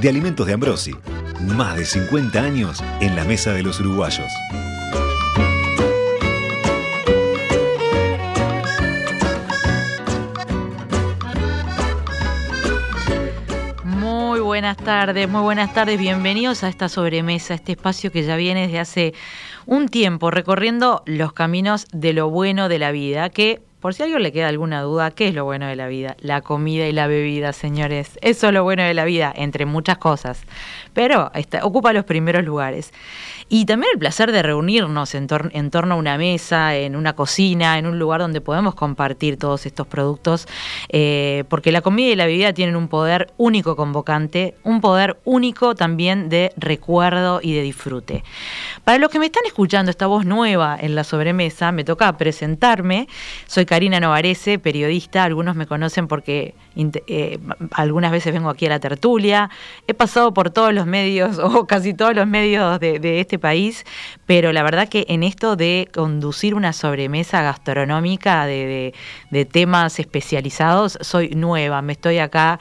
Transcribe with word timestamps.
de 0.00 0.08
Alimentos 0.08 0.46
de 0.46 0.54
Ambrosi. 0.54 0.94
Más 1.40 1.76
de 1.76 1.84
50 1.84 2.40
años 2.40 2.82
en 3.00 3.16
la 3.16 3.24
mesa 3.24 3.52
de 3.52 3.62
los 3.62 3.80
uruguayos. 3.80 4.32
Muy 13.84 14.40
buenas 14.40 14.78
tardes, 14.78 15.28
muy 15.28 15.42
buenas 15.42 15.74
tardes, 15.74 15.98
bienvenidos 15.98 16.64
a 16.64 16.68
esta 16.68 16.88
sobremesa, 16.88 17.52
este 17.52 17.72
espacio 17.72 18.10
que 18.10 18.22
ya 18.22 18.36
viene 18.36 18.62
desde 18.62 18.78
hace 18.78 19.14
un 19.66 19.88
tiempo 19.88 20.30
recorriendo 20.30 21.02
los 21.04 21.34
caminos 21.34 21.86
de 21.92 22.14
lo 22.14 22.30
bueno 22.30 22.70
de 22.70 22.78
la 22.78 22.90
vida, 22.90 23.28
que 23.28 23.62
por 23.80 23.94
si 23.94 24.02
a 24.02 24.04
alguien 24.04 24.22
le 24.22 24.32
queda 24.32 24.48
alguna 24.48 24.82
duda, 24.82 25.10
¿qué 25.10 25.28
es 25.28 25.34
lo 25.34 25.44
bueno 25.44 25.66
de 25.66 25.74
la 25.74 25.88
vida? 25.88 26.16
La 26.20 26.42
comida 26.42 26.86
y 26.86 26.92
la 26.92 27.06
bebida, 27.06 27.52
señores. 27.54 28.18
Eso 28.20 28.48
es 28.48 28.52
lo 28.52 28.62
bueno 28.62 28.82
de 28.82 28.92
la 28.92 29.04
vida, 29.04 29.32
entre 29.34 29.64
muchas 29.64 29.96
cosas. 29.96 30.44
Pero 30.92 31.32
ocupa 31.62 31.92
los 31.92 32.04
primeros 32.04 32.44
lugares. 32.44 32.92
Y 33.52 33.64
también 33.64 33.90
el 33.92 33.98
placer 33.98 34.30
de 34.30 34.44
reunirnos 34.44 35.12
en, 35.16 35.26
torno 35.26 35.94
a 35.94 35.96
una 35.96 36.16
mesa, 36.16 36.76
en 36.76 36.94
una 36.94 37.14
cocina, 37.14 37.78
en 37.78 37.86
un 37.86 37.98
lugar 37.98 38.20
donde 38.20 38.40
podemos 38.40 38.76
compartir 38.76 39.38
todos 39.38 39.66
estos 39.66 39.88
productos, 39.88 40.46
eh, 40.88 41.42
porque 41.48 41.72
la 41.72 41.80
comida 41.80 42.12
y 42.12 42.14
la 42.14 42.26
bebida 42.26 42.52
tienen 42.52 42.76
un 42.76 42.86
poder 42.86 43.32
único 43.38 43.74
convocante, 43.74 44.54
un 44.62 44.80
poder 44.80 45.18
único 45.24 45.74
también 45.74 46.28
de 46.28 46.52
recuerdo 46.56 47.40
y 47.42 47.52
de 47.52 47.62
disfrute. 47.62 48.22
Para 48.84 48.98
los 48.98 49.10
que 49.10 49.18
me 49.18 49.26
están 49.26 49.44
escuchando 49.44 49.90
esta 49.90 50.06
voz 50.06 50.24
nueva 50.24 50.78
en 50.80 50.94
la 50.94 51.02
sobremesa, 51.02 51.72
me 51.72 51.82
toca 51.82 52.16
presentarme. 52.16 53.08
Soy 53.48 53.66
Karina 53.66 53.98
Novarese, 53.98 54.60
periodista, 54.60 55.24
algunos 55.24 55.56
me 55.56 55.66
conocen 55.66 56.06
porque 56.06 56.54
eh, 56.76 57.38
algunas 57.72 58.12
veces 58.12 58.32
vengo 58.32 58.48
aquí 58.48 58.66
a 58.66 58.70
la 58.70 58.80
tertulia, 58.80 59.50
he 59.86 59.94
pasado 59.94 60.32
por 60.32 60.50
todos 60.50 60.72
los 60.72 60.86
medios 60.86 61.38
o 61.42 61.66
casi 61.66 61.94
todos 61.94 62.14
los 62.14 62.26
medios 62.26 62.78
de, 62.80 63.20
este 63.20 63.38
país, 63.38 63.84
pero 64.26 64.52
la 64.52 64.62
verdad 64.62 64.88
que 64.88 65.04
en 65.08 65.22
esto 65.22 65.56
de 65.56 65.88
conducir 65.92 66.54
una 66.54 66.72
sobremesa 66.72 67.42
gastronómica 67.42 68.46
de, 68.46 68.94
temas 69.50 69.98
especializados, 69.98 70.98
soy 71.00 71.30
nueva, 71.30 71.82
me 71.82 71.92
estoy 71.92 72.18
acá, 72.18 72.60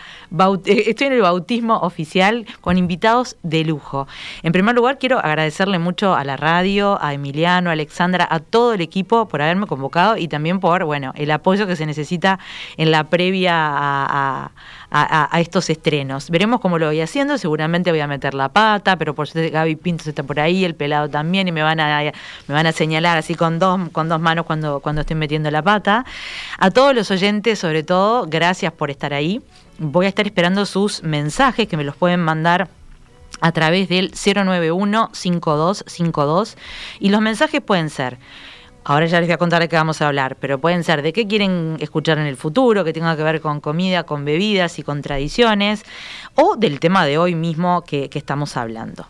estoy 0.66 1.08
en 1.08 1.14
el 1.14 1.22
bautismo 1.22 1.78
oficial 1.78 2.46
con 2.62 2.78
invitados 2.78 3.38
de 3.44 3.64
lujo. 3.64 4.08
En 4.44 4.52
primer 4.52 4.76
lugar, 4.76 4.98
quiero 4.98 5.20
agradecerle 5.20 5.78
mucho 5.78 6.16
a 6.16 6.24
la 6.24 6.38
radio, 6.38 6.98
a 7.02 7.14
Emiliano, 7.14 7.70
a 7.70 7.74
Alexandra, 7.74 8.28
a 8.30 8.40
todo 8.40 8.74
el 8.74 8.82
equipo 8.82 9.28
por 9.28 9.42
haberme 9.42 9.68
convocado 9.68 10.18
y 10.18 10.28
también 10.28 10.60
por, 10.60 10.86
bueno, 10.86 11.14
el 11.16 11.32
apoyo 11.32 11.68
que 11.68 11.76
se 11.76 11.86
necesita 11.86 12.40
en 12.78 12.92
la 12.92 13.06
previa 13.06 13.99
a, 14.08 15.40
estos 15.40 15.70
estrenos. 15.70 16.30
Veremos 16.30 16.60
cómo 16.60 16.80
lo 16.80 16.88
voy 16.88 17.02
haciendo, 17.02 17.38
seguramente 17.38 17.92
voy 17.92 18.00
a 18.00 18.08
meter 18.08 18.34
la 18.34 18.50
pata, 18.50 18.96
pero 18.98 19.14
por 19.14 19.28
suerte 19.28 19.52
Gaby 19.52 19.76
Pintos 19.76 20.08
está 20.08 20.24
por 20.24 20.40
ahí, 20.40 20.66
el 20.66 20.76
pelado 20.76 21.10
también, 21.10 21.48
y 21.48 21.52
me 21.52 21.62
van 21.62 21.80
a, 21.80 22.12
me 22.48 22.54
van 22.54 22.66
a 22.66 22.72
señalar 22.72 23.18
así 23.18 23.36
con 23.36 23.60
dos, 23.60 23.90
con 23.92 24.10
dos 24.10 24.20
manos 24.20 24.46
cuando, 24.46 24.80
cuando 24.80 25.02
estoy 25.02 25.16
metiendo 25.16 25.52
la 25.52 25.62
pata. 25.62 26.06
A 26.58 26.72
todos 26.72 26.96
los 26.96 27.12
oyentes, 27.12 27.60
sobre 27.60 27.84
todo, 27.84 28.26
gracias 28.28 28.74
por 28.74 28.90
estar 28.90 29.14
ahí. 29.14 29.42
Voy 29.78 30.06
a 30.06 30.10
estar 30.10 30.26
esperando 30.26 30.66
sus 30.66 31.04
mensajes 31.04 31.68
que 31.68 31.78
me 31.78 31.84
los 31.84 31.96
pueden 31.96 32.20
mandar 32.20 32.68
a 33.42 33.52
través 33.52 33.90
del 33.90 34.12
091 34.12 35.10
5252 35.14 36.58
y 37.00 37.10
los 37.10 37.22
mensajes 37.22 37.62
pueden 37.62 37.90
ser 37.90 38.18
Ahora 38.84 39.06
ya 39.06 39.20
les 39.20 39.28
voy 39.28 39.34
a 39.34 39.38
contar 39.38 39.62
de 39.62 39.68
qué 39.68 39.76
vamos 39.76 40.02
a 40.02 40.08
hablar, 40.08 40.38
pero 40.40 40.60
pueden 40.60 40.84
ser 40.84 41.02
de 41.02 41.14
qué 41.14 41.28
quieren 41.28 41.78
escuchar 41.80 42.18
en 42.18 42.26
el 42.26 42.38
futuro, 42.38 42.84
que 42.84 42.94
tenga 42.94 43.16
que 43.16 43.24
ver 43.24 43.42
con 43.42 43.60
comida, 43.60 44.04
con 44.04 44.26
bebidas 44.26 44.80
y 44.80 44.84
con 44.84 45.02
tradiciones, 45.02 45.84
o 46.36 46.56
del 46.56 46.80
tema 46.80 47.06
de 47.06 47.18
hoy 47.18 47.36
mismo 47.36 47.84
que, 47.84 48.10
estamos 48.14 48.58
hablando. 48.58 49.08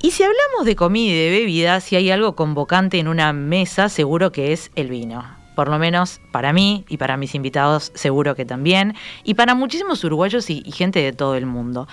Y 0.00 0.12
si 0.12 0.22
hablamos 0.22 0.64
de 0.64 0.76
comida 0.76 1.12
y 1.12 1.16
de 1.16 1.30
bebidas, 1.30 1.84
si 1.84 1.96
hay 1.96 2.10
algo 2.10 2.34
convocante 2.34 2.98
en 2.98 3.08
una 3.08 3.32
mesa, 3.32 3.88
seguro 3.88 4.32
que 4.32 4.52
es 4.52 4.70
el 4.74 4.88
vino 4.88 5.41
por 5.54 5.68
lo 5.68 5.78
menos 5.78 6.20
para 6.30 6.52
mí 6.52 6.84
y 6.88 6.96
para 6.96 7.16
mis 7.16 7.34
invitados 7.34 7.92
seguro 7.94 8.34
que 8.34 8.44
también, 8.44 8.94
y 9.24 9.34
para 9.34 9.54
muchísimos 9.54 10.02
uruguayos 10.04 10.48
y, 10.50 10.62
gente 10.72 11.00
de 11.00 11.12
todo 11.12 11.34
el 11.34 11.46
mundo. 11.46 11.86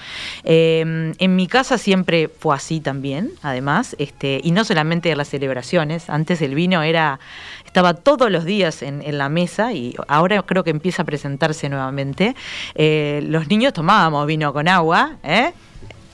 Em, 0.44 1.14
en 1.18 1.36
mi 1.36 1.48
casa 1.48 1.78
siempre 1.78 2.30
fue 2.30 2.56
así 2.56 2.80
también, 2.80 3.32
además, 3.42 3.96
este, 4.00 4.40
y 4.44 4.52
no 4.52 4.64
solamente 4.64 5.12
en 5.12 5.18
las 5.18 5.30
celebraciones, 5.30 6.10
antes 6.10 6.42
el 6.42 6.56
vino 6.56 6.82
era, 6.82 7.20
estaba 7.66 7.94
todos 7.94 8.32
los 8.32 8.46
días 8.46 8.82
en, 8.82 9.00
la 9.10 9.30
mesa 9.30 9.74
y 9.74 9.96
ahora 10.08 10.42
creo 10.44 10.64
que 10.64 10.70
empieza 10.70 11.02
a 11.02 11.06
presentarse 11.06 11.68
nuevamente. 11.68 12.36
Eh, 12.76 13.22
los 13.28 13.48
niños 13.48 13.74
tomábamos 13.74 14.28
vino 14.28 14.54
con 14.54 14.68
agua, 14.68 15.18
¿eh? 15.24 15.52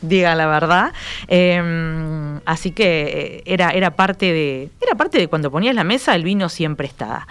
Diga 0.01 0.35
la 0.35 0.47
verdad. 0.47 0.93
Em, 1.27 2.39
así 2.45 2.71
que 2.71 3.03
eh, 3.03 3.43
era, 3.45 3.71
era, 3.71 3.91
parte 3.91 4.31
de, 4.31 4.69
era 4.81 4.95
parte 4.95 5.17
de 5.17 5.27
cuando 5.27 5.51
ponías 5.51 5.75
la 5.75 5.83
mesa, 5.83 6.15
el 6.15 6.23
vino 6.23 6.49
siempre 6.49 6.87
estaba. 6.87 7.27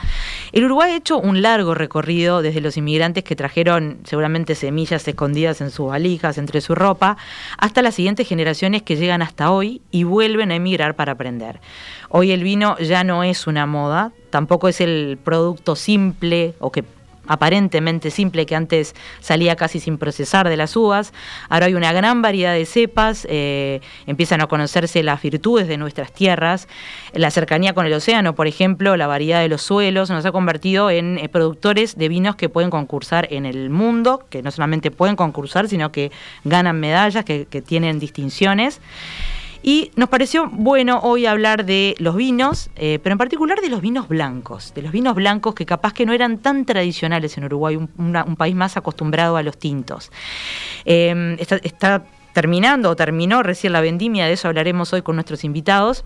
El 0.52 0.64
Uruguay 0.64 0.92
ha 0.92 0.96
hecho 0.96 1.18
un 1.18 1.42
largo 1.42 1.74
recorrido 1.74 2.42
desde 2.42 2.60
los 2.60 2.76
inmigrantes 2.76 3.24
que 3.24 3.36
trajeron 3.36 3.98
seguramente 4.04 4.54
semillas 4.54 5.06
escondidas 5.06 5.60
en 5.60 5.70
sus 5.70 5.88
valijas, 5.88 6.38
entre 6.38 6.60
su 6.60 6.74
ropa, 6.74 7.16
hasta 7.58 7.82
las 7.82 7.94
siguientes 7.94 8.28
generaciones 8.28 8.82
que 8.82 8.96
llegan 8.96 9.22
hasta 9.22 9.50
hoy 9.50 9.82
y 9.90 10.04
vuelven 10.04 10.50
a 10.50 10.56
emigrar 10.56 10.94
para 10.94 11.12
aprender. 11.12 11.60
Hoy 12.08 12.30
el 12.30 12.42
vino 12.42 12.76
ya 12.78 13.04
no 13.04 13.24
es 13.24 13.46
una 13.46 13.66
moda, 13.66 14.12
tampoco 14.30 14.68
es 14.68 14.80
el 14.80 15.18
producto 15.22 15.76
simple 15.76 16.54
o 16.60 16.70
que 16.70 16.84
aparentemente 17.26 18.10
simple 18.10 18.46
que 18.46 18.54
antes 18.54 18.94
salía 19.20 19.56
casi 19.56 19.80
sin 19.80 19.98
procesar 19.98 20.48
de 20.48 20.56
las 20.56 20.76
uvas. 20.76 21.12
Ahora 21.48 21.66
hay 21.66 21.74
una 21.74 21.92
gran 21.92 22.22
variedad 22.22 22.54
de 22.54 22.66
cepas, 22.66 23.26
eh, 23.30 23.80
empiezan 24.06 24.40
a 24.40 24.46
conocerse 24.46 25.02
las 25.02 25.22
virtudes 25.22 25.68
de 25.68 25.76
nuestras 25.76 26.12
tierras, 26.12 26.68
la 27.12 27.30
cercanía 27.30 27.72
con 27.74 27.86
el 27.86 27.92
océano, 27.92 28.34
por 28.34 28.46
ejemplo, 28.46 28.96
la 28.96 29.06
variedad 29.06 29.40
de 29.40 29.48
los 29.48 29.62
suelos, 29.62 30.10
nos 30.10 30.24
ha 30.24 30.32
convertido 30.32 30.90
en 30.90 31.18
eh, 31.18 31.28
productores 31.28 31.96
de 31.96 32.08
vinos 32.08 32.36
que 32.36 32.48
pueden 32.48 32.70
concursar 32.70 33.28
en 33.30 33.46
el 33.46 33.70
mundo, 33.70 34.24
que 34.30 34.42
no 34.42 34.50
solamente 34.50 34.90
pueden 34.90 35.16
concursar, 35.16 35.68
sino 35.68 35.92
que 35.92 36.10
ganan 36.44 36.80
medallas, 36.80 37.24
que 37.24 37.44
tienen 37.66 37.98
distinciones. 37.98 38.80
Y 39.66 39.92
nos 39.96 40.10
pareció 40.10 40.50
bueno 40.52 41.00
hoy 41.02 41.24
hablar 41.24 41.64
de 41.64 41.94
los 41.98 42.16
vinos, 42.16 42.68
eh, 42.76 42.98
pero 43.02 43.14
en 43.14 43.18
particular 43.18 43.62
de 43.62 43.70
los 43.70 43.80
vinos 43.80 44.08
blancos, 44.08 44.74
de 44.74 44.82
los 44.82 44.92
vinos 44.92 45.14
blancos 45.14 45.54
que 45.54 45.64
capaz 45.64 45.94
que 45.94 46.04
no 46.04 46.12
eran 46.12 46.36
tan 46.36 46.66
tradicionales 46.66 47.38
en 47.38 47.44
Uruguay, 47.44 47.76
un, 47.76 48.36
país 48.36 48.54
más 48.54 48.76
acostumbrado 48.76 49.38
a 49.38 49.42
los 49.42 49.56
tintos. 49.56 50.12
Em, 50.84 51.38
está, 51.38 52.04
terminando 52.34 52.90
o 52.90 52.96
terminó 52.96 53.42
recién 53.42 53.72
la 53.72 53.80
vendimia, 53.80 54.26
de 54.26 54.34
eso 54.34 54.48
hablaremos 54.48 54.92
hoy 54.92 55.00
con 55.00 55.16
nuestros 55.16 55.44
invitados. 55.44 56.04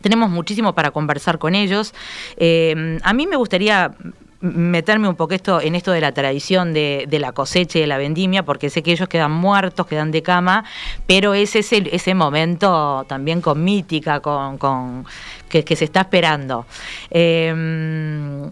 Tenemos 0.00 0.28
muchísimo 0.28 0.74
para 0.74 0.90
conversar 0.90 1.38
con 1.38 1.54
ellos. 1.54 1.94
Em, 2.36 2.98
a 3.04 3.12
mí 3.12 3.28
me 3.28 3.36
gustaría 3.36 3.94
meterme 4.42 5.08
un 5.08 5.14
poco 5.14 5.34
esto, 5.34 5.60
en 5.60 5.74
esto 5.74 5.92
de 5.92 6.00
la 6.00 6.12
tradición 6.12 6.74
de, 6.74 7.06
la 7.20 7.32
cosecha 7.32 7.78
y 7.78 7.82
de 7.82 7.86
la 7.86 7.96
vendimia, 7.96 8.44
porque 8.44 8.68
sé 8.70 8.82
que 8.82 8.92
ellos 8.92 9.08
quedan 9.08 9.30
muertos, 9.30 9.86
quedan 9.86 10.10
de 10.10 10.22
cama, 10.22 10.64
pero 11.06 11.32
es 11.32 11.54
ese, 11.56 11.88
ese 11.92 12.14
momento 12.14 13.06
también 13.08 13.40
con 13.40 13.62
mítica, 13.62 14.20
con, 14.20 14.58
con 14.58 15.06
que, 15.48 15.76
se 15.76 15.84
está 15.84 16.00
esperando. 16.00 16.66
Em, 17.10 18.50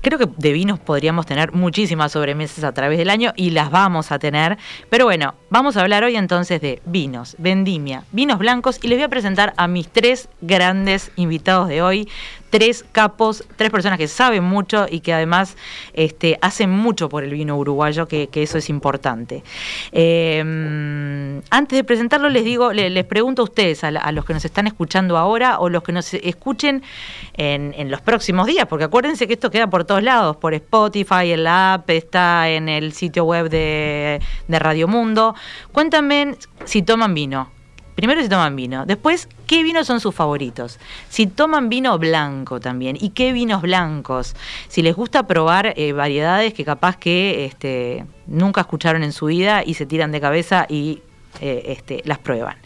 creo 0.00 0.18
que 0.18 0.28
de 0.36 0.52
vinos 0.52 0.78
podríamos 0.78 1.26
tener 1.26 1.52
muchísimas 1.52 2.12
sobremesas 2.12 2.64
a 2.64 2.72
través 2.72 2.98
del 2.98 3.10
año 3.10 3.32
y 3.36 3.50
las 3.50 3.70
vamos 3.70 4.12
a 4.12 4.18
tener. 4.18 4.58
Pero 4.90 5.06
bueno, 5.06 5.34
vamos 5.50 5.76
a 5.76 5.80
hablar 5.80 6.04
hoy 6.04 6.16
entonces 6.16 6.60
de 6.60 6.82
vinos, 6.84 7.34
vendimia, 7.38 8.04
vinos 8.12 8.38
blancos 8.38 8.78
y 8.82 8.88
les 8.88 8.98
voy 8.98 9.04
a 9.04 9.08
presentar 9.08 9.54
a 9.56 9.68
mis 9.68 9.88
tres 9.88 10.28
grandes 10.40 11.10
invitados 11.16 11.68
de 11.68 11.82
hoy 11.82 12.08
tres 12.50 12.84
capos, 12.92 13.44
tres 13.56 13.70
personas 13.70 13.98
que 13.98 14.08
saben 14.08 14.44
mucho 14.44 14.86
y 14.88 15.00
que 15.00 15.12
además 15.12 15.56
este, 15.92 16.38
hacen 16.40 16.70
mucho 16.70 17.08
por 17.08 17.24
el 17.24 17.30
vino 17.30 17.56
uruguayo, 17.56 18.06
que, 18.06 18.28
eso 18.32 18.58
es 18.58 18.70
importante. 18.70 19.42
Em, 19.92 21.40
antes 21.50 21.76
de 21.76 21.84
presentarlo, 21.84 22.28
les 22.28 22.44
digo, 22.44 22.72
les, 22.72 23.04
pregunto 23.04 23.42
a 23.42 23.44
ustedes, 23.44 23.84
a, 23.84 24.12
los 24.12 24.24
que 24.24 24.34
nos 24.34 24.44
están 24.44 24.66
escuchando 24.66 25.16
ahora 25.16 25.58
o 25.58 25.68
los 25.68 25.82
que 25.82 25.92
nos 25.92 26.14
escuchen 26.14 26.82
en, 27.34 27.90
los 27.90 28.00
próximos 28.00 28.46
días, 28.46 28.66
porque 28.66 28.84
acuérdense 28.84 29.26
que 29.26 29.34
esto 29.34 29.50
queda 29.50 29.68
por 29.68 29.84
todos 29.84 30.02
lados, 30.02 30.36
por 30.36 30.54
Spotify, 30.54 31.32
en 31.32 31.44
la 31.44 31.74
app, 31.74 31.90
está 31.90 32.48
en 32.48 32.68
el 32.68 32.92
sitio 32.92 33.24
web 33.24 33.48
de, 33.48 34.20
de 34.46 34.58
Radio 34.58 34.88
Mundo. 34.88 35.34
Cuéntame 35.72 36.36
si 36.64 36.82
toman 36.82 37.14
vino. 37.14 37.57
Primero 37.98 38.22
si 38.22 38.28
toman 38.28 38.54
vino, 38.54 38.86
después 38.86 39.28
qué 39.48 39.64
vinos 39.64 39.88
son 39.88 39.98
sus 39.98 40.14
favoritos. 40.14 40.78
Si 41.08 41.26
toman 41.26 41.68
vino 41.68 41.98
blanco 41.98 42.60
también 42.60 42.96
y 42.96 43.10
qué 43.10 43.32
vinos 43.32 43.60
blancos. 43.60 44.36
Si 44.68 44.82
les 44.82 44.94
gusta 44.94 45.26
probar 45.26 45.74
eh, 45.76 45.92
variedades 45.92 46.54
que 46.54 46.64
capaz 46.64 46.96
que 46.96 47.44
este, 47.44 48.06
nunca 48.28 48.60
escucharon 48.60 49.02
en 49.02 49.12
su 49.12 49.26
vida 49.26 49.64
y 49.66 49.74
se 49.74 49.84
tiran 49.84 50.12
de 50.12 50.20
cabeza 50.20 50.64
y 50.68 51.02
eh, 51.40 51.62
este, 51.66 52.02
las 52.04 52.18
prueban. 52.18 52.56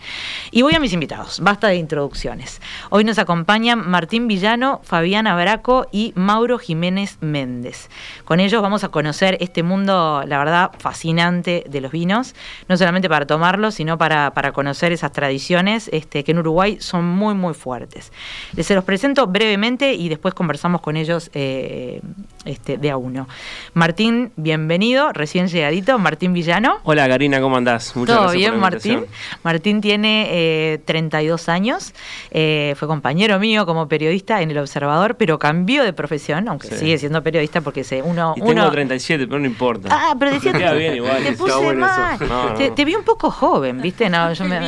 Y 0.50 0.62
voy 0.62 0.74
a 0.74 0.80
mis 0.80 0.92
invitados, 0.92 1.40
basta 1.40 1.68
de 1.68 1.76
introducciones. 1.76 2.60
Hoy 2.90 3.04
nos 3.04 3.18
acompañan 3.18 3.88
Martín 3.88 4.26
Villano, 4.26 4.80
Fabiana 4.82 5.34
Braco 5.36 5.86
y 5.92 6.12
Mauro 6.16 6.58
Jiménez 6.58 7.18
Méndez. 7.20 7.88
Con 8.24 8.40
ellos 8.40 8.62
vamos 8.62 8.84
a 8.84 8.88
conocer 8.88 9.36
este 9.40 9.62
mundo, 9.62 10.24
la 10.26 10.38
verdad, 10.38 10.72
fascinante 10.78 11.64
de 11.68 11.80
los 11.80 11.92
vinos, 11.92 12.34
no 12.68 12.76
solamente 12.76 13.08
para 13.08 13.26
tomarlos, 13.26 13.74
sino 13.74 13.96
para, 13.98 14.32
conocer 14.52 14.92
esas 14.92 15.12
tradiciones 15.12 15.88
este, 15.92 16.24
que 16.24 16.32
en 16.32 16.38
Uruguay 16.38 16.78
son 16.80 17.04
muy, 17.06 17.34
muy 17.34 17.54
fuertes. 17.54 18.12
Les 18.54 18.66
se 18.66 18.74
los 18.74 18.84
presento 18.84 19.26
brevemente 19.26 19.92
y 19.92 20.08
después 20.08 20.32
conversamos 20.32 20.80
con 20.80 20.96
ellos 20.96 21.30
eh, 21.34 22.00
este, 22.44 22.78
de 22.78 22.90
a 22.90 22.96
uno. 22.96 23.28
Martín, 23.74 24.32
bienvenido, 24.36 25.12
recién 25.12 25.48
llegadito, 25.48 25.98
Martín 25.98 26.32
Villano. 26.32 26.78
Hola 26.84 27.06
Karina, 27.08 27.40
¿cómo 27.40 27.56
andás? 27.56 27.94
Muchas 27.94 28.16
¿Todo 28.16 28.32
bien, 28.32 28.58
Martín? 28.62 29.06
Martín 29.42 29.80
tiene 29.80 30.80
32 30.84 31.48
eh, 31.48 31.50
años, 31.50 31.94
eh, 32.30 32.74
fue 32.78 32.88
compañero 32.88 33.38
mío 33.38 33.66
como 33.66 33.88
periodista 33.88 34.42
en 34.42 34.50
El 34.50 34.58
Observador, 34.58 35.16
pero 35.16 35.38
cambió 35.38 35.84
de 35.84 35.92
profesión, 35.92 36.48
aunque 36.48 36.68
sigue 36.68 36.98
siendo 36.98 37.22
periodista 37.22 37.60
porque 37.60 37.84
se, 37.84 38.02
uno... 38.02 38.34
Y 38.36 38.40
tengo 38.40 38.70
37, 38.70 39.26
pero 39.26 39.38
no 39.38 39.46
importa. 39.46 39.88
Ah, 39.90 40.14
pero 40.18 40.32
decía... 40.32 40.52
Te, 40.52 40.74
bien 40.76 40.96
igual. 40.96 41.22
Te 41.22 41.32
puse 41.32 41.74
mal. 41.74 42.18
Te, 42.74 42.84
vi 42.84 42.94
un 42.94 43.04
poco 43.04 43.30
joven, 43.30 43.82
¿viste? 43.82 44.08
No, 44.08 44.32
yo 44.32 44.44
me... 44.44 44.58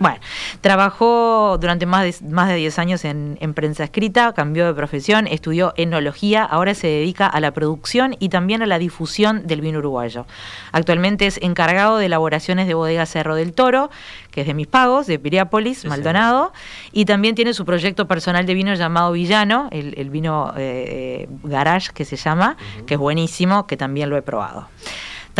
Bueno, 0.00 0.16
trabajó 0.62 1.58
durante 1.60 1.84
más 1.84 2.04
de, 2.04 2.26
más 2.30 2.48
de 2.48 2.54
10 2.54 2.78
años 2.78 3.04
en, 3.04 3.36
prensa 3.52 3.84
escrita, 3.84 4.32
cambió 4.32 4.66
de 4.66 4.72
profesión, 4.72 5.26
estudió 5.26 5.74
enología, 5.76 6.42
ahora 6.42 6.72
se 6.74 6.86
dedica 6.86 7.26
a 7.26 7.38
la 7.38 7.50
producción 7.50 8.16
y 8.18 8.30
también 8.30 8.62
a 8.62 8.66
la 8.66 8.78
difusión 8.78 9.46
del 9.46 9.60
vino 9.60 9.78
uruguayo. 9.78 10.24
Actualmente 10.72 11.26
es 11.26 11.36
encargado 11.42 11.98
de 11.98 12.06
elaboraciones 12.06 12.66
de 12.66 12.72
bodega 12.72 13.04
Cerro 13.04 13.34
del 13.34 13.52
Toro, 13.52 13.90
que 14.30 14.40
es 14.40 14.46
de 14.46 14.54
mis 14.54 14.66
pagos, 14.66 15.06
de 15.06 15.18
Piriápolis, 15.18 15.84
Maldonado, 15.84 16.54
y 16.92 17.04
también 17.04 17.34
tiene 17.34 17.52
su 17.52 17.66
proyecto 17.66 18.08
personal 18.08 18.46
de 18.46 18.54
vino 18.54 18.72
llamado 18.72 19.12
Villano, 19.12 19.68
el, 19.70 20.08
vino 20.08 20.54
eh, 20.56 21.28
Garage 21.44 21.92
que 21.92 22.06
se 22.06 22.16
llama, 22.16 22.56
que 22.86 22.94
es 22.94 23.00
buenísimo, 23.00 23.66
que 23.66 23.76
también 23.76 24.08
lo 24.08 24.16
he 24.16 24.22
probado. 24.22 24.66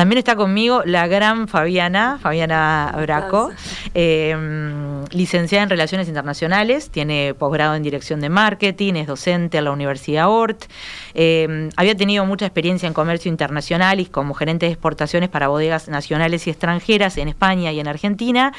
También 0.01 0.17
está 0.17 0.35
conmigo 0.35 0.81
la 0.87 1.07
gran 1.09 1.47
Fabiana, 1.47 2.19
Fabiana 2.23 2.91
Braco, 3.03 3.51
em, 3.93 5.05
licenciada 5.11 5.65
en 5.65 5.69
Relaciones 5.69 6.09
Internacionales, 6.09 6.89
tiene 6.89 7.35
posgrado 7.35 7.75
en 7.75 7.83
Dirección 7.83 8.23
de 8.23 8.31
Marketing, 8.31 8.95
es 8.95 9.07
docente 9.07 9.59
en 9.59 9.65
la 9.65 9.73
Universidad 9.73 10.31
ORT, 10.31 10.65
em, 11.13 11.69
había 11.77 11.95
tenido 11.97 12.25
mucha 12.25 12.47
experiencia 12.47 12.87
en 12.87 12.95
comercio 12.95 13.29
internacional 13.31 14.01
y 14.01 14.07
como 14.07 14.33
gerente 14.33 14.65
de 14.65 14.73
exportaciones 14.73 15.29
para 15.29 15.49
bodegas 15.49 15.87
nacionales 15.89 16.47
y 16.47 16.51
extranjeras 16.51 17.19
en 17.19 17.29
España 17.29 17.71
y 17.71 17.79
en 17.79 17.87
Argentina, 17.87 18.55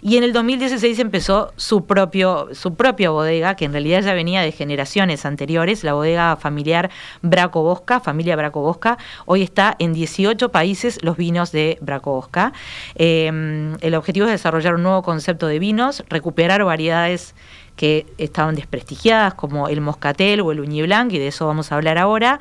y 0.00 0.16
en 0.16 0.24
el 0.24 0.32
2016 0.32 0.98
empezó 0.98 1.52
su, 1.56 1.84
propio, 1.84 2.48
su 2.52 2.74
propia 2.74 3.10
bodega, 3.10 3.54
que 3.54 3.66
en 3.66 3.72
realidad 3.72 4.00
ya 4.00 4.14
venía 4.14 4.40
de 4.40 4.50
generaciones 4.50 5.26
anteriores, 5.26 5.84
la 5.84 5.92
bodega 5.92 6.36
familiar 6.36 6.88
Braco 7.20 7.62
Bosca, 7.62 8.00
familia 8.00 8.34
Braco 8.34 8.62
Bosca, 8.62 8.96
hoy 9.26 9.42
está 9.42 9.76
en 9.78 9.92
18 9.92 10.50
países 10.50 10.85
los 11.02 11.16
vinos 11.16 11.52
de 11.52 11.78
Bracovska. 11.80 12.52
Em, 12.94 13.76
el 13.80 13.94
objetivo 13.94 14.26
es 14.26 14.32
desarrollar 14.32 14.74
un 14.74 14.82
nuevo 14.82 15.02
concepto 15.02 15.46
de 15.46 15.58
vinos, 15.58 16.04
recuperar 16.08 16.64
variedades 16.64 17.34
que 17.76 18.06
estaban 18.18 18.54
desprestigiadas 18.54 19.34
como 19.34 19.68
el 19.68 19.80
moscatel 19.80 20.40
o 20.40 20.50
el 20.50 20.60
uñi 20.60 20.82
blanc 20.82 21.12
y 21.12 21.18
de 21.18 21.28
eso 21.28 21.46
vamos 21.46 21.70
a 21.70 21.76
hablar 21.76 21.98
ahora. 21.98 22.40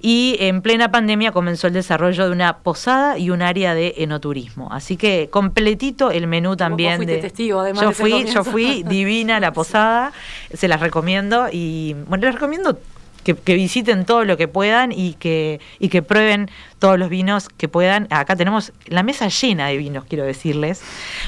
Y 0.00 0.36
en 0.38 0.62
plena 0.62 0.90
pandemia 0.90 1.32
comenzó 1.32 1.66
el 1.66 1.72
desarrollo 1.72 2.26
de 2.26 2.30
una 2.30 2.58
posada 2.58 3.18
y 3.18 3.30
un 3.30 3.42
área 3.42 3.74
de 3.74 3.94
enoturismo. 3.98 4.72
Así 4.72 4.96
que 4.96 5.28
completito 5.30 6.10
el 6.10 6.26
menú 6.28 6.56
también 6.56 7.04
de 7.04 7.18
testigo 7.18 7.60
además 7.60 7.82
yo 7.82 7.92
fui 7.92 8.24
yo 8.26 8.44
fui 8.44 8.82
divina 8.84 9.40
la 9.40 9.52
posada 9.56 10.12
se 10.52 10.68
las 10.68 10.80
recomiendo 10.80 11.48
y 11.50 11.94
bueno 12.06 12.26
les 12.26 12.34
recomiendo 12.34 12.78
que, 13.34 13.54
visiten 13.54 14.04
todo 14.04 14.24
lo 14.24 14.36
que 14.36 14.46
puedan 14.46 14.92
y 14.92 15.14
que, 15.14 15.60
y 15.80 15.88
que 15.88 16.02
prueben 16.02 16.48
todos 16.78 16.98
los 16.98 17.08
vinos 17.08 17.48
que 17.48 17.68
puedan. 17.68 18.06
Acá 18.10 18.36
tenemos 18.36 18.72
la 18.86 19.02
mesa 19.02 19.28
llena 19.28 19.66
de 19.66 19.76
vinos, 19.76 20.04
quiero 20.08 20.24
decirles. 20.24 20.82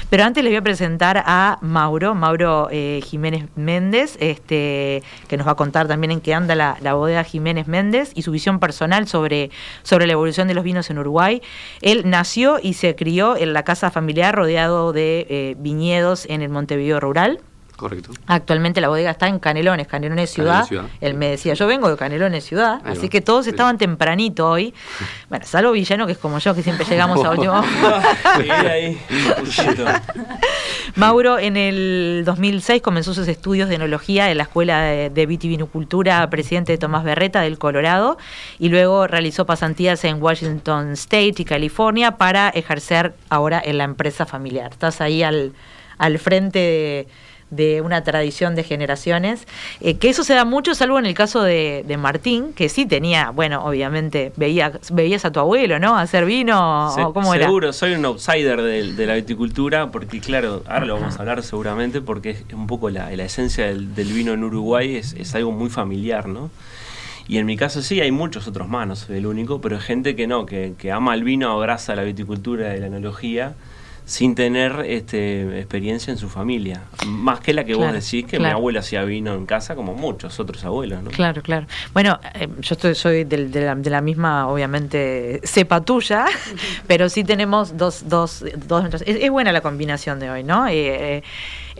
Pero 0.09 0.23
antes 0.23 0.43
les 0.43 0.51
voy 0.51 0.57
a 0.57 0.61
presentar 0.61 1.23
a 1.25 1.57
Mauro, 1.61 2.15
Mauro 2.15 2.69
eh, 2.71 3.01
Jiménez 3.03 3.45
Méndez, 3.55 4.17
este, 4.21 5.03
que 5.27 5.37
nos 5.37 5.47
va 5.47 5.51
a 5.51 5.55
contar 5.55 5.87
también 5.87 6.11
en 6.11 6.21
qué 6.21 6.33
anda 6.33 6.55
la, 6.55 6.93
bodega 6.93 7.23
Jiménez 7.23 7.67
Méndez 7.67 8.11
y 8.15 8.21
su 8.21 8.31
visión 8.31 8.59
personal 8.59 9.07
sobre, 9.07 9.51
sobre 9.83 10.07
la 10.07 10.13
evolución 10.13 10.47
de 10.47 10.53
los 10.53 10.63
vinos 10.63 10.89
en 10.89 10.99
Uruguay. 10.99 11.41
Él 11.81 12.03
nació 12.05 12.59
y 12.61 12.73
se 12.73 12.95
crió 12.95 13.35
en 13.35 13.53
la 13.53 13.63
casa 13.63 13.91
familiar 13.91 14.35
rodeado 14.35 14.93
de 14.93 15.27
eh, 15.29 15.55
viñedos 15.59 16.25
en 16.29 16.41
el 16.41 16.49
Montevideo 16.49 16.99
rural. 16.99 17.39
Correcto. 17.79 18.11
Actualmente 18.27 18.81
la 18.81 18.89
bodega 18.89 19.11
está 19.11 19.29
en 19.29 19.39
Canelones, 19.39 19.87
Canelones 19.87 20.31
Ciudad. 20.31 20.67
Él 20.99 21.13
me 21.13 21.29
decía, 21.29 21.53
yo 21.53 21.65
vengo 21.65 21.89
de 21.89 21.95
Canelones 21.95 22.43
Ciudad, 22.43 22.81
así 22.83 23.07
que 23.07 23.21
todos 23.21 23.47
estaban 23.47 23.77
tempranito 23.77 24.49
hoy. 24.49 24.73
Bueno, 25.29 25.45
salvo 25.45 25.73
Villano, 25.73 26.07
que 26.07 26.13
es 26.13 26.17
como 26.17 26.39
yo, 26.39 26.55
que 26.55 26.63
siempre 26.63 26.85
llegamos 26.85 27.23
a 27.23 27.29
último. 27.29 27.53
Mauro 30.95 31.37
en 31.37 31.55
el 31.55 32.23
2006 32.25 32.81
comenzó 32.81 33.13
sus 33.13 33.27
estudios 33.27 33.69
de 33.69 33.75
enología 33.75 34.31
en 34.31 34.37
la 34.37 34.43
Escuela 34.43 34.81
de, 34.81 35.25
Vitivinicultura 35.27 36.27
Presidente 36.31 36.71
de 36.71 36.79
Tomás 36.79 37.03
Berreta 37.03 37.41
del 37.41 37.59
Colorado 37.59 38.17
y 38.57 38.69
luego 38.69 39.05
realizó 39.05 39.45
pasantías 39.45 40.03
en 40.03 40.21
Washington 40.21 40.93
State 40.93 41.35
y 41.37 41.45
California 41.45 42.17
para 42.17 42.49
ejercer 42.49 43.13
ahora 43.29 43.61
en 43.63 43.77
la 43.77 43.83
empresa 43.83 44.25
familiar. 44.25 44.71
Estás 44.71 44.99
ahí 44.99 45.21
al, 45.21 45.53
al 45.99 46.17
frente 46.17 46.59
de 46.59 47.07
de 47.49 47.81
una 47.81 48.03
tradición 48.03 48.55
de 48.55 48.63
generaciones, 48.63 49.47
eh, 49.81 49.97
que 49.97 50.09
eso 50.09 50.23
se 50.23 50.33
da 50.33 50.45
mucho, 50.45 50.75
salvo 50.75 50.99
en 50.99 51.05
el 51.05 51.13
caso 51.13 51.41
de, 51.41 51.83
Martín, 51.99 52.53
que 52.53 52.69
sí 52.69 52.85
tenía, 52.85 53.31
bueno, 53.31 53.65
obviamente, 53.65 54.31
veía, 54.37 54.71
veías 54.91 55.25
a 55.25 55.31
tu 55.31 55.39
abuelo, 55.39 55.79
¿no? 55.79 55.97
Hacer 55.97 56.25
vino, 56.25 56.89
o 56.89 57.13
¿cómo 57.13 57.33
Seguro, 57.33 57.73
soy 57.73 57.93
un 57.93 58.05
outsider 58.05 58.61
de, 58.61 59.05
la 59.05 59.15
viticultura, 59.15 59.91
porque 59.91 60.19
claro, 60.19 60.63
ahora 60.67 60.85
lo 60.85 60.95
vamos 60.95 61.17
a 61.17 61.19
hablar 61.19 61.43
seguramente, 61.43 62.01
porque 62.01 62.31
es 62.31 62.43
un 62.53 62.67
poco 62.67 62.89
la, 62.89 63.11
esencia 63.11 63.65
del, 63.65 64.13
vino 64.13 64.33
en 64.33 64.43
Uruguay, 64.43 64.95
es, 64.95 65.13
es 65.13 65.35
algo 65.35 65.51
muy 65.51 65.69
familiar, 65.69 66.27
¿no? 66.27 66.49
Y 67.27 67.37
en 67.37 67.45
mi 67.45 67.57
caso 67.57 67.83
sí, 67.83 68.01
hay 68.01 68.11
muchos 68.11 68.47
otros 68.47 68.67
más, 68.67 68.87
no 68.87 68.95
soy 68.95 69.17
el 69.17 69.27
único, 69.27 69.61
pero 69.61 69.75
hay 69.75 69.81
gente 69.83 70.15
que 70.15 70.25
no, 70.25 70.45
que, 70.45 70.73
que 70.77 70.91
ama 70.91 71.13
el 71.13 71.23
vino, 71.23 71.51
abraza 71.51 71.95
la 71.95 72.03
viticultura 72.03 72.75
y 72.75 72.79
la 72.79 72.87
enología 72.87 73.53
sin 74.09 74.33
tener 74.33 74.85
este, 74.87 75.59
experiencia 75.59 76.09
en 76.09 76.17
su 76.17 76.29
familia. 76.29 76.81
Más 77.05 77.41
que 77.41 77.53
la 77.53 77.63
que 77.63 77.75
vos 77.75 77.93
decís 77.93 78.25
que 78.25 78.39
mi 78.39 78.47
abuela 78.47 78.79
hacía 78.79 79.03
vino 79.03 79.35
en 79.35 79.45
casa, 79.45 79.75
como 79.75 79.93
muchos 79.93 80.39
otros 80.39 80.65
abuelos. 80.65 81.03
¿no? 81.03 81.11
Claro, 81.11 81.43
claro. 81.43 81.67
Bueno, 81.93 82.19
eh, 82.33 82.47
yo 82.59 82.73
estoy, 82.73 82.95
soy 82.95 83.23
de, 83.23 83.49
de, 83.49 83.89
la, 83.91 84.01
misma, 84.01 84.47
obviamente, 84.47 85.41
cepa 85.43 85.81
tuya, 85.81 86.25
pero 86.87 87.07
sí 87.07 87.23
tenemos 87.23 87.77
dos, 87.77 88.09
dos, 88.09 88.43
dos 88.67 89.03
es, 89.05 89.29
buena 89.29 89.51
la 89.51 89.61
combinación 89.61 90.19
de 90.19 90.31
hoy, 90.31 90.43
¿no? 90.43 90.67
Eh, 90.67 91.17
eh, 91.17 91.23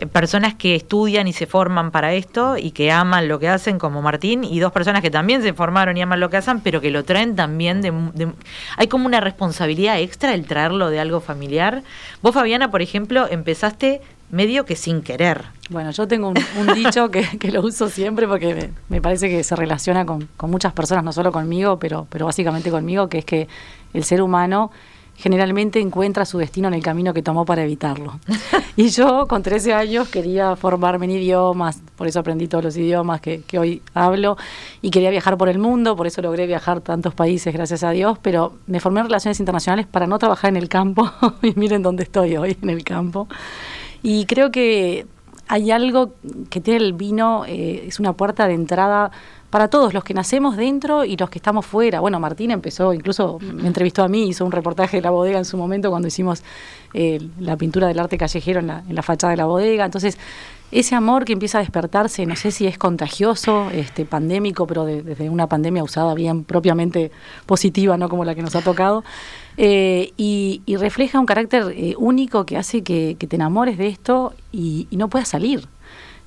personas 0.06 0.54
que 0.54 0.74
estudian 0.74 1.28
y 1.28 1.32
se 1.32 1.46
forman 1.46 1.90
para 1.90 2.14
esto 2.14 2.56
y 2.56 2.70
que 2.70 2.90
aman 2.90 3.28
lo 3.28 3.38
que 3.38 3.48
hacen, 3.48 3.78
como 3.78 4.02
Martín, 4.02 4.44
y 4.44 4.58
dos 4.60 4.72
personas 4.72 5.02
que 5.02 5.10
también 5.10 5.42
se 5.42 5.52
formaron 5.52 5.96
y 5.96 6.02
aman 6.02 6.20
lo 6.20 6.30
que 6.30 6.36
hacen, 6.38 6.60
pero 6.60 6.80
que 6.80 6.90
lo 6.90 7.04
traen 7.04 7.36
también 7.36 7.82
de... 7.82 8.32
hay 8.76 8.88
como 8.88 9.06
una 9.06 9.20
responsabilidad 9.20 9.98
extra 10.00 10.34
el 10.34 10.46
traerlo 10.46 10.90
de 10.90 11.00
algo 11.00 11.20
familiar. 11.20 11.82
Vos, 12.22 12.34
Fabiana, 12.34 12.70
por 12.70 12.82
ejemplo, 12.82 13.26
empezaste 13.30 14.00
medio 14.30 14.64
que 14.64 14.76
sin 14.76 15.02
querer. 15.02 15.44
Bueno, 15.70 15.90
yo 15.90 16.06
tengo 16.06 16.28
un, 16.28 16.74
dicho 16.74 17.10
que, 17.10 17.26
lo 17.50 17.62
uso 17.62 17.88
siempre 17.88 18.26
porque 18.26 18.70
me, 18.88 19.00
parece 19.00 19.28
que 19.28 19.42
se 19.44 19.56
relaciona 19.56 20.06
con, 20.06 20.28
con, 20.36 20.50
muchas 20.50 20.72
personas, 20.72 21.04
no 21.04 21.12
solo 21.12 21.32
conmigo, 21.32 21.78
pero, 21.78 22.06
pero 22.10 22.26
básicamente 22.26 22.70
conmigo, 22.70 23.08
que 23.08 23.18
es 23.18 23.24
que 23.24 23.48
el 23.92 24.04
ser 24.04 24.22
humano 24.22 24.70
generalmente 25.20 25.80
encuentra 25.80 26.24
su 26.24 26.38
destino 26.38 26.68
en 26.68 26.74
el 26.74 26.82
camino 26.82 27.14
que 27.14 27.22
tomó 27.22 27.44
para 27.44 27.62
evitarlo. 27.62 28.18
y 28.76 28.88
yo 28.88 29.26
con 29.28 29.42
13 29.42 29.74
años 29.74 30.08
quería 30.08 30.56
formarme 30.56 31.04
en 31.04 31.12
idiomas, 31.12 31.80
por 31.96 32.06
eso 32.06 32.20
aprendí 32.20 32.48
todos 32.48 32.64
los 32.64 32.76
idiomas 32.76 33.20
que, 33.20 33.42
hoy 33.58 33.82
hablo, 33.94 34.36
y 34.82 34.90
quería 34.90 35.10
viajar 35.10 35.36
por 35.36 35.48
el 35.48 35.58
mundo, 35.58 35.94
por 35.96 36.06
eso 36.06 36.22
logré 36.22 36.46
viajar 36.46 36.80
tantos 36.80 37.14
países, 37.14 37.52
gracias 37.52 37.84
a 37.84 37.90
Dios, 37.90 38.18
pero 38.20 38.54
me 38.66 38.80
formé 38.80 39.00
en 39.00 39.06
relaciones 39.06 39.38
internacionales 39.40 39.86
para 39.86 40.06
no 40.06 40.18
trabajar 40.18 40.48
en 40.48 40.56
el 40.56 40.68
campo, 40.68 41.10
y 41.42 41.52
miren 41.56 41.82
dónde 41.82 42.02
estoy 42.02 42.36
hoy, 42.36 42.56
en 42.62 42.70
el 42.70 42.82
campo. 42.82 43.28
Y 44.02 44.24
creo 44.24 44.50
que 44.50 45.06
hay 45.46 45.70
algo 45.70 46.14
que 46.48 46.60
tiene 46.60 46.84
el 46.84 46.92
vino, 46.94 47.44
eh, 47.46 47.84
es 47.86 48.00
una 48.00 48.14
puerta 48.14 48.46
de 48.46 48.54
entrada 48.54 49.10
para 49.50 49.68
todos 49.68 49.92
los 49.92 50.04
que 50.04 50.14
nacemos 50.14 50.56
dentro 50.56 51.04
y 51.04 51.16
los 51.16 51.28
que 51.28 51.38
estamos 51.38 51.66
fuera. 51.66 52.00
Bueno, 52.00 52.18
Martín 52.20 52.50
empezó, 52.50 52.94
incluso 52.94 53.38
me 53.40 53.66
entrevistó 53.66 54.02
a 54.02 54.08
mí, 54.08 54.28
hizo 54.28 54.44
un 54.44 54.52
reportaje 54.52 54.98
de 54.98 55.02
la 55.02 55.10
bodega 55.10 55.38
en 55.38 55.44
su 55.44 55.56
momento 55.56 55.90
cuando 55.90 56.08
hicimos 56.08 56.42
eh, 56.94 57.20
la 57.38 57.56
pintura 57.56 57.88
del 57.88 57.98
arte 57.98 58.16
callejero 58.16 58.60
en 58.60 58.68
la, 58.68 58.84
en 58.88 58.94
la 58.94 59.02
fachada 59.02 59.32
de 59.32 59.36
la 59.36 59.46
bodega. 59.46 59.84
Entonces, 59.84 60.18
ese 60.72 60.94
amor 60.94 61.24
que 61.24 61.32
empieza 61.32 61.58
a 61.58 61.62
despertarse, 61.62 62.26
no 62.26 62.36
sé 62.36 62.52
si 62.52 62.66
es 62.66 62.78
contagioso, 62.78 63.70
este, 63.72 64.04
pandémico, 64.04 64.68
pero 64.68 64.84
desde 64.84 65.28
una 65.28 65.48
pandemia 65.48 65.82
usada 65.82 66.14
bien 66.14 66.44
propiamente 66.44 67.10
positiva, 67.46 67.96
no 67.96 68.08
como 68.08 68.24
la 68.24 68.36
que 68.36 68.42
nos 68.42 68.54
ha 68.54 68.62
tocado, 68.62 69.02
eh, 69.56 70.12
y, 70.16 70.62
refleja 70.78 71.18
un 71.18 71.26
carácter 71.26 71.74
eh, 71.76 71.94
único 71.98 72.46
que 72.46 72.56
hace 72.56 72.82
que, 72.82 73.16
te 73.18 73.36
enamores 73.36 73.78
de 73.78 73.88
esto 73.88 74.32
y, 74.52 74.86
no 74.92 75.08
puedas 75.08 75.28
salir. 75.28 75.66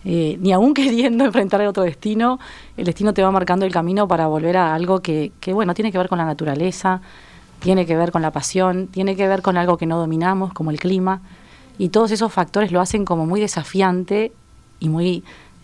Eh, 0.06 0.38
ni 0.40 0.52
aún 0.52 0.74
queriendo 0.76 1.26
enfrentar 1.26 1.62
a 1.62 1.70
otro 1.70 1.84
destino, 1.84 2.40
el 2.78 2.86
destino 2.86 3.14
te 3.14 3.24
va 3.24 3.32
marcando 3.32 3.66
el 3.66 3.72
camino 3.72 4.08
para 4.08 4.28
volver 4.28 4.58
a 4.58 4.74
algo 4.74 5.02
que, 5.02 5.32
que, 5.40 5.54
bueno, 5.54 5.74
tiene 5.74 5.92
que 5.92 5.98
ver 5.98 6.10
con 6.10 6.18
la 6.18 6.26
naturaleza, 6.26 7.02
tiene 7.60 7.86
que 7.86 7.96
ver 7.96 8.12
con 8.12 8.22
la 8.22 8.32
pasión, 8.32 8.88
tiene 8.88 9.16
que 9.16 9.28
ver 9.28 9.42
con 9.42 9.58
algo 9.58 9.78
que 9.78 9.86
no 9.86 9.98
dominamos, 9.98 10.54
como 10.54 10.72
el 10.72 10.80
clima. 10.80 11.22
Y 11.78 11.90
todos 11.90 12.12
esos 12.12 12.32
factores 12.32 12.72
lo 12.72 12.82
hacen 12.82 13.06
como 13.06 13.26
muy 13.26 13.42
desafiante 13.42 14.32
y 14.80 14.90
muy 14.90 15.24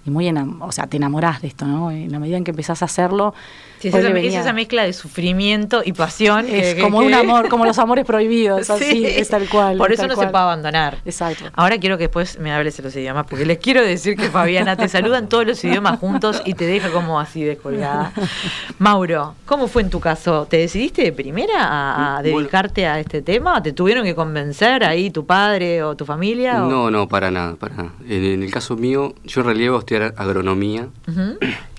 y 0.09 0.11
muy 0.11 0.29
o 0.59 0.71
sea, 0.71 0.87
te 0.87 0.97
enamorás 0.97 1.41
de 1.41 1.47
esto, 1.47 1.65
¿no? 1.65 1.91
En 1.91 2.11
la 2.11 2.19
medida 2.19 2.37
en 2.37 2.43
que 2.43 2.51
empezás 2.51 2.81
a 2.81 2.85
hacerlo. 2.85 3.33
es, 3.81 3.93
esa, 3.93 4.53
mezcla 4.53 4.83
de 4.83 4.93
sufrimiento 4.93 5.81
y 5.83 5.93
pasión. 5.93 6.45
Es 6.49 6.81
como 6.81 6.99
un 6.99 7.13
amor, 7.15 7.49
como 7.49 7.65
los 7.65 7.79
amores 7.79 8.05
prohibidos, 8.05 8.69
así, 8.69 9.05
es 9.05 9.29
tal 9.29 9.47
cual. 9.49 9.77
Por 9.77 9.91
eso 9.91 10.07
no 10.07 10.15
se 10.15 10.27
puede 10.27 10.43
abandonar. 10.43 10.97
Exacto. 11.05 11.45
Ahora 11.53 11.77
quiero 11.77 11.97
que 11.97 12.05
después 12.05 12.39
me 12.39 12.51
hables 12.51 12.77
en 12.79 12.85
los 12.85 12.95
idiomas, 12.95 13.25
porque 13.27 13.45
les 13.45 13.59
quiero 13.59 13.81
decir 13.81 14.15
que 14.15 14.29
Fabiana 14.29 14.75
te 14.75 14.87
saludan 14.87 15.29
todos 15.29 15.45
los 15.45 15.63
idiomas 15.63 15.99
juntos 15.99 16.41
y 16.45 16.53
te 16.53 16.65
deja 16.65 16.89
como 16.89 17.19
así 17.19 17.43
descolgada. 17.43 18.11
Mauro, 18.79 19.35
¿cómo 19.45 19.67
fue 19.67 19.81
en 19.81 19.89
tu 19.89 19.99
caso? 19.99 20.47
¿Te 20.49 20.57
decidiste 20.57 21.03
de 21.03 21.11
primera 21.11 22.17
a, 22.17 22.21
dedicarte 22.21 22.87
a 22.87 22.99
este 22.99 23.21
tema? 23.21 23.61
¿Te 23.61 23.73
tuvieron 23.73 24.03
que 24.03 24.15
convencer 24.15 24.83
ahí 24.83 25.11
tu 25.11 25.25
padre 25.25 25.83
o 25.83 25.95
tu 25.95 26.05
familia? 26.05 26.59
No, 26.59 26.89
no, 26.91 27.07
para 27.07 27.31
nada, 27.31 27.55
para 27.55 27.75
nada. 27.75 27.91
En, 28.07 28.43
el 28.43 28.51
caso 28.51 28.75
mío, 28.75 29.13
yo 29.23 29.41
en 29.41 29.45
realidad 29.45 29.73
estudiar 29.99 30.13
agronomía. 30.17 30.87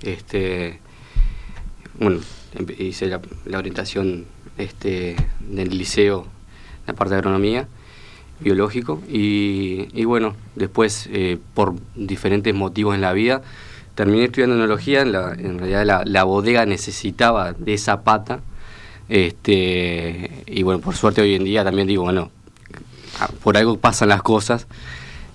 este, 0.03 0.79
bueno, 1.99 2.21
hice 2.79 3.07
la, 3.07 3.59
orientación 3.59 4.27
este, 4.59 5.17
del 5.41 5.77
liceo, 5.77 6.27
la 6.87 6.95
parte 6.95 7.15
de 7.15 7.19
agronomía, 7.19 7.69
biológico, 8.41 9.03
y, 9.09 10.05
bueno, 10.05 10.35
después 10.55 11.09
eh, 11.13 11.39
por 11.55 11.75
diferentes 11.95 12.55
motivos 12.55 12.95
en 12.95 13.01
la 13.01 13.13
vida, 13.13 13.43
terminé 13.95 14.25
estudiando 14.25 14.57
enología, 14.57 15.03
en, 15.03 15.13
la, 15.13 15.33
en 15.33 15.59
realidad 15.59 16.05
la, 16.07 16.25
bodega 16.25 16.65
necesitaba 16.67 17.53
de 17.53 17.75
esa 17.75 18.03
pata, 18.03 18.41
este, 19.09 20.45
y 20.47 20.63
bueno, 20.63 20.81
por 20.81 20.95
suerte 20.95 21.21
hoy 21.21 21.35
en 21.35 21.45
día 21.45 21.65
también 21.65 21.89
digo, 21.89 22.05
bueno, 22.05 22.31
por 23.43 23.57
algo 23.57 23.77
pasan 23.77 24.09
las 24.09 24.23
cosas. 24.23 24.67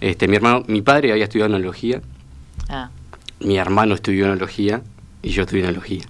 Este, 0.02 0.28
mi 0.28 0.38
hermano, 0.38 0.64
mi 0.68 0.82
padre 0.82 1.12
había 1.12 1.26
estudiado 1.26 1.54
enología, 1.54 2.02
Ah. 2.70 2.90
Mi 3.40 3.58
hermano 3.58 3.96
estudió 3.96 4.26
enología 4.26 4.82
y 5.22 5.30
yo 5.30 5.44
estudié 5.44 5.64
enología. 5.64 6.06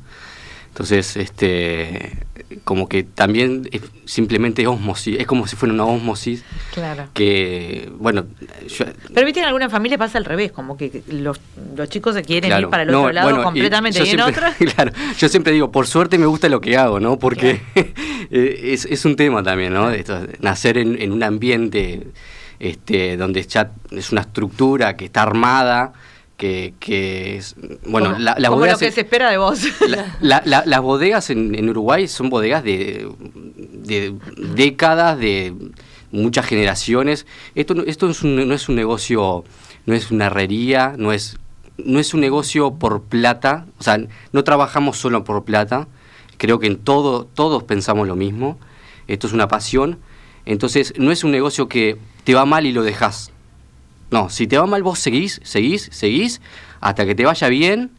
Entonces, 0.76 1.16
este, 1.16 2.18
como 2.66 2.90
que 2.90 3.04
también 3.04 3.70
simplemente 4.04 4.62
es 4.62 4.68
osmosis, 4.68 5.18
es 5.18 5.26
como 5.26 5.48
si 5.48 5.56
fuera 5.56 5.74
una 5.74 5.86
osmosis. 5.86 6.44
Claro. 6.74 7.08
Que, 7.14 7.90
bueno. 7.98 8.26
Pero 9.14 9.26
viste 9.26 9.40
en 9.40 9.46
alguna 9.46 9.70
familia 9.70 9.98
pasa 9.98 10.18
al 10.18 10.26
revés, 10.26 10.52
como 10.52 10.76
que 10.76 11.02
los, 11.08 11.40
chicos 11.88 12.14
se 12.14 12.24
quieren 12.24 12.52
ir 12.60 12.68
para 12.68 12.84
el 12.84 12.94
otro 12.94 13.14
lado 13.14 13.42
completamente 13.42 14.04
y, 14.04 14.10
en 14.10 14.20
otra. 14.20 14.54
Claro, 14.76 14.92
yo 15.18 15.30
siempre 15.30 15.54
digo, 15.54 15.72
por 15.72 15.88
suerte 15.88 16.18
me 16.18 16.26
gusta 16.26 16.50
lo 16.50 16.60
que 16.60 16.76
hago, 16.76 17.00
¿no? 17.00 17.18
Porque 17.18 17.62
es, 18.30 18.84
es, 18.84 19.06
un 19.06 19.16
tema 19.16 19.44
también, 19.44 19.74
¿no? 19.74 19.90
nacer 20.42 20.78
en, 20.78 21.02
en, 21.02 21.14
un 21.14 21.24
ambiente 21.24 22.08
este, 22.60 23.16
donde 23.16 23.44
ya 23.44 23.72
es 23.92 24.12
una 24.12 24.22
estructura 24.22 24.98
que 24.98 25.06
está 25.06 25.22
armada 25.22 25.94
que, 26.38 26.74
que 26.80 27.38
es, 27.38 27.56
bueno, 27.86 28.18
la, 28.18 28.36
las 28.38 28.52
bodegas... 28.52 28.82
lo 28.82 28.88
que 28.88 28.92
se 28.92 29.02
espera 29.02 29.30
de 29.30 29.38
vos. 29.38 29.62
las 30.22 30.82
bodegas 30.82 31.30
en, 31.30 31.70
Uruguay 31.70 32.08
son 32.08 32.30
bodegas 32.30 32.64
de, 32.64 33.10
de, 33.58 34.14
décadas, 34.38 35.18
de 35.18 35.54
muchas 36.12 36.46
generaciones. 36.46 37.26
Esto, 37.56 37.76
esto 37.86 38.12
no 38.24 38.54
es 38.54 38.70
un 38.70 38.76
negocio, 38.76 39.44
no 39.86 39.94
es 39.94 40.12
una 40.12 40.26
herrería, 40.26 40.96
no 40.98 41.14
es, 41.14 41.38
no 41.78 42.00
es 42.00 42.14
un 42.14 42.22
negocio 42.22 42.76
por 42.76 43.04
plata, 43.04 43.66
o 43.80 43.84
sea, 43.84 44.00
no 44.32 44.44
trabajamos 44.44 44.98
solo 44.98 45.24
por 45.24 45.44
plata, 45.46 45.88
creo 46.38 46.60
que 46.60 46.68
en 46.68 46.78
todo, 46.78 47.26
todos 47.26 47.64
pensamos 47.64 48.08
lo 48.08 48.16
mismo, 48.16 48.58
esto 49.08 49.28
es 49.28 49.34
una 49.34 49.48
pasión, 49.48 50.00
entonces 50.46 50.94
no 50.98 51.12
es 51.12 51.24
un 51.24 51.32
negocio 51.32 51.68
que 51.68 51.98
te 52.24 52.34
va 52.34 52.46
mal 52.46 52.66
y 52.66 52.72
lo 52.72 52.84
dejas 52.84 53.32
no, 54.12 54.30
si 54.30 54.48
te 54.48 54.58
va 54.58 54.66
mal 54.66 54.84
vos 54.84 55.00
seguís, 55.00 55.42
seguís, 55.44 55.90
seguís, 55.92 56.42
hasta 56.82 57.06
que 57.06 57.16
te 57.16 57.26
vaya 57.26 57.50
bien 57.50 57.92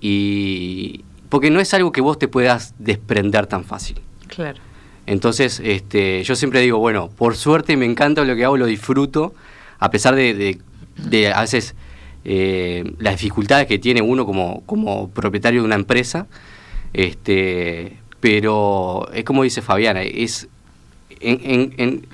y... 0.00 1.04
Porque 1.28 1.50
no 1.50 1.60
es 1.60 1.74
algo 1.74 1.92
que 1.92 2.00
vos 2.00 2.18
te 2.18 2.26
puedas 2.26 2.74
desprender 2.78 3.46
tan 3.46 3.62
fácil. 3.62 4.00
Claro. 4.28 4.58
Entonces, 5.04 5.60
este, 5.62 6.22
yo 6.22 6.34
siempre 6.36 6.60
digo, 6.60 6.78
bueno, 6.78 7.10
por 7.10 7.36
suerte 7.36 7.76
me 7.76 7.84
encanta 7.84 8.24
lo 8.24 8.34
que 8.34 8.44
hago, 8.44 8.56
lo 8.56 8.64
disfruto, 8.64 9.34
a 9.78 9.90
pesar 9.90 10.14
de, 10.14 10.58
de, 10.96 11.32
a 11.32 11.42
veces 11.42 11.74
eh, 12.24 12.94
las 12.98 13.14
dificultades 13.14 13.66
que 13.66 13.78
tiene 13.78 14.02
uno 14.02 14.26
como, 14.26 14.62
como 14.66 15.10
propietario 15.10 15.60
de 15.60 15.66
una 15.66 15.76
empresa, 15.76 16.26
este, 16.92 17.98
pero 18.20 19.08
es 19.12 19.24
como 19.24 19.44
dice 19.44 19.62
Fabiana, 19.62 20.02
es 20.02 20.48
en, 21.20 22.06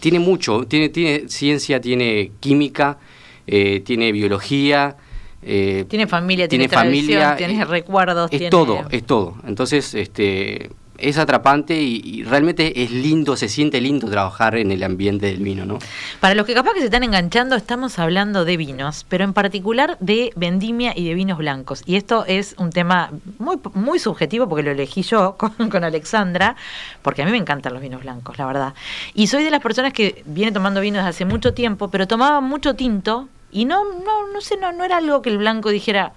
tiene 0.00 0.18
mucho, 0.18 0.66
tiene, 0.66 0.88
tiene 0.88 1.28
ciencia, 1.28 1.80
tiene 1.80 2.32
química, 2.40 2.98
eh, 3.46 3.80
tiene 3.80 4.12
biología. 4.12 4.96
Eh, 5.42 5.84
tiene 5.88 6.06
familia, 6.06 6.48
tiene, 6.48 6.68
familia, 6.68 7.36
tiene 7.36 7.60
eh, 7.60 7.64
recuerdos. 7.64 8.30
Es 8.32 8.48
todo, 8.50 8.84
es 8.90 9.04
todo. 9.04 9.36
Entonces, 9.46 9.94
este, 9.94 10.70
es 10.98 11.18
atrapante 11.18 11.80
y, 11.80 12.22
realmente 12.22 12.82
es 12.82 12.90
lindo, 12.90 13.36
se 13.36 13.48
siente 13.48 13.80
lindo 13.80 14.08
trabajar 14.08 14.56
en 14.56 14.70
el 14.70 14.82
ambiente 14.82 15.26
del 15.26 15.38
vino, 15.38 15.64
¿no? 15.64 15.78
Para 16.20 16.34
los 16.34 16.46
que 16.46 16.54
capaz 16.54 16.72
que 16.74 16.80
se 16.80 16.86
están 16.86 17.02
enganchando, 17.02 17.56
estamos 17.56 17.98
hablando 17.98 18.44
de 18.44 18.56
vinos, 18.56 19.04
pero 19.08 19.24
en 19.24 19.32
particular 19.32 19.96
de 20.00 20.30
vendimia 20.36 20.92
y 20.96 21.08
de 21.08 21.14
vinos 21.14 21.38
blancos. 21.38 21.82
Y 21.86 21.96
esto 21.96 22.24
es 22.26 22.54
un 22.58 22.70
tema 22.70 23.10
muy, 23.38 23.58
muy 23.74 23.98
subjetivo 23.98 24.48
porque 24.48 24.62
lo 24.62 24.70
elegí 24.70 25.02
yo 25.02 25.36
con, 25.70 25.84
Alexandra, 25.84 26.56
porque 27.02 27.22
a 27.22 27.24
mí 27.24 27.32
me 27.32 27.38
encantan 27.38 27.72
los 27.72 27.82
vinos 27.82 28.02
blancos, 28.02 28.38
la 28.38 28.46
verdad. 28.46 28.74
Y 29.14 29.26
soy 29.26 29.44
de 29.44 29.50
las 29.50 29.60
personas 29.60 29.92
que 29.92 30.22
viene 30.26 30.52
tomando 30.52 30.80
vino 30.80 30.98
desde 30.98 31.10
hace 31.10 31.24
mucho 31.24 31.54
tiempo, 31.54 31.90
pero 31.90 32.06
tomaba 32.06 32.40
mucho 32.40 32.74
tinto 32.74 33.28
y 33.50 33.64
no, 33.64 33.84
no, 33.84 34.32
no 34.32 34.40
sé, 34.40 34.56
no, 34.56 34.72
no 34.72 34.84
era 34.84 34.98
algo 34.98 35.22
que 35.22 35.30
el 35.30 35.38
blanco 35.38 35.70
dijera. 35.70 36.12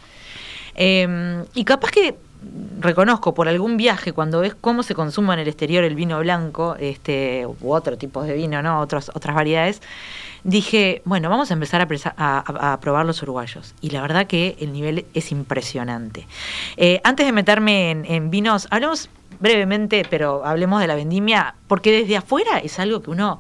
Em, 0.75 1.43
y 1.55 1.63
capaz 1.63 1.89
que 1.89 2.15
reconozco 2.79 3.33
por 3.33 3.47
algún 3.47 3.77
viaje 3.77 4.13
cuando 4.13 4.39
ves 4.39 4.55
cómo 4.55 4.83
se 4.83 4.95
consuma 4.95 5.33
en 5.33 5.41
el 5.41 5.47
exterior 5.47 5.83
el 5.83 5.95
vino 5.95 6.19
blanco 6.19 6.75
este 6.79 7.45
u 7.45 7.71
otro 7.71 7.97
tipo 7.97 8.23
de 8.23 8.33
vino 8.33 8.61
no 8.61 8.79
otras 8.79 9.09
otras 9.13 9.35
variedades 9.35 9.81
dije 10.43 11.01
bueno 11.05 11.29
vamos 11.29 11.49
a 11.51 11.53
empezar 11.53 11.81
a, 11.81 12.79
probar 12.79 13.05
los 13.05 13.21
uruguayos 13.23 13.73
y 13.81 13.89
la 13.89 14.01
verdad 14.01 14.27
que 14.27 14.55
el 14.59 14.73
nivel 14.73 15.05
es 15.13 15.31
impresionante. 15.31 16.27
Eh, 16.77 17.01
antes 17.03 17.25
de 17.25 17.31
meterme 17.31 17.91
en, 17.91 18.29
vinos 18.29 18.67
hablemos 18.69 19.09
brevemente 19.39 20.05
pero 20.09 20.45
hablemos 20.45 20.79
de 20.81 20.87
la 20.87 20.95
vendimia 20.95 21.55
porque 21.67 21.91
desde 21.91 22.17
afuera 22.17 22.59
es 22.59 22.79
algo 22.79 23.01
que 23.01 23.11
uno 23.11 23.39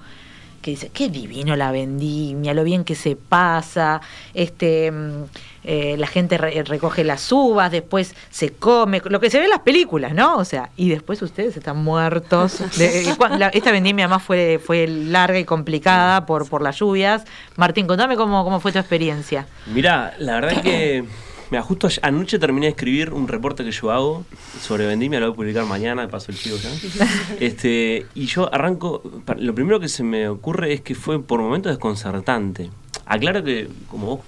que 0.67 0.71
dice, 0.71 0.91
qué 0.93 1.07
divino 1.07 1.55
la 1.55 1.71
vendimia, 1.71 2.53
lo 2.53 2.65
bien 2.65 2.83
que 2.83 2.93
se 2.93 3.15
pasa, 3.15 4.01
este 4.33 4.91
mm, 4.91 5.23
eh, 5.63 5.95
la 5.97 6.07
gente 6.07 6.37
recoge 6.37 7.05
las 7.05 7.31
uvas, 7.31 7.71
después 7.71 8.15
se 8.29 8.51
come, 8.51 9.01
lo 9.05 9.21
que 9.21 9.29
se 9.29 9.37
ve 9.37 9.45
en 9.45 9.51
las 9.51 9.61
películas, 9.61 10.13
¿no? 10.13 10.35
O 10.35 10.43
sea, 10.43 10.71
y 10.75 10.89
después 10.89 11.21
ustedes 11.21 11.55
están 11.55 11.77
muertos. 11.77 12.59
esta 13.53 13.71
vendimia 13.71 14.07
además 14.07 14.23
fue, 14.23 14.59
fue 14.61 14.87
larga 14.87 15.39
y 15.39 15.45
complicada 15.45 16.25
por, 16.25 16.49
por 16.49 16.61
las 16.61 16.77
lluvias. 16.77 17.23
Martín, 17.55 17.87
contame 17.87 18.17
cómo, 18.17 18.43
cómo 18.43 18.59
fue 18.59 18.73
tu 18.73 18.79
experiencia. 18.79 19.47
Mirá, 19.67 20.15
la 20.19 20.33
verdad 20.33 20.51
es 20.51 20.61
que 20.63 21.05
Mira, 21.49 21.63
justo 21.63 21.87
anoche 22.01 22.39
terminé 22.39 22.65
de 22.65 22.71
escribir 22.71 23.13
un 23.13 23.27
reporte 23.27 23.63
que 23.63 23.71
yo 23.71 23.91
hago 23.91 24.25
sobre 24.59 24.85
vendimia, 24.85 25.19
lo 25.19 25.27
voy 25.27 25.33
a 25.33 25.35
publicar 25.35 25.65
mañana, 25.65 26.01
de 26.01 26.07
paso 26.09 26.31
el 26.31 26.37
chivo 26.37 26.57
ya. 26.57 26.69
Este, 27.39 28.05
y 28.15 28.25
yo 28.25 28.53
arranco, 28.53 29.01
lo 29.37 29.55
primero 29.55 29.79
que 29.79 29.87
se 29.87 30.03
me 30.03 30.27
ocurre 30.27 30.73
es 30.73 30.81
que 30.81 30.93
fue 30.93 31.21
por 31.23 31.41
momentos 31.41 31.71
desconcertante. 31.71 32.69
Aclaro 33.05 33.43
que, 33.43 33.69
como 33.89 34.07
vos 34.07 34.19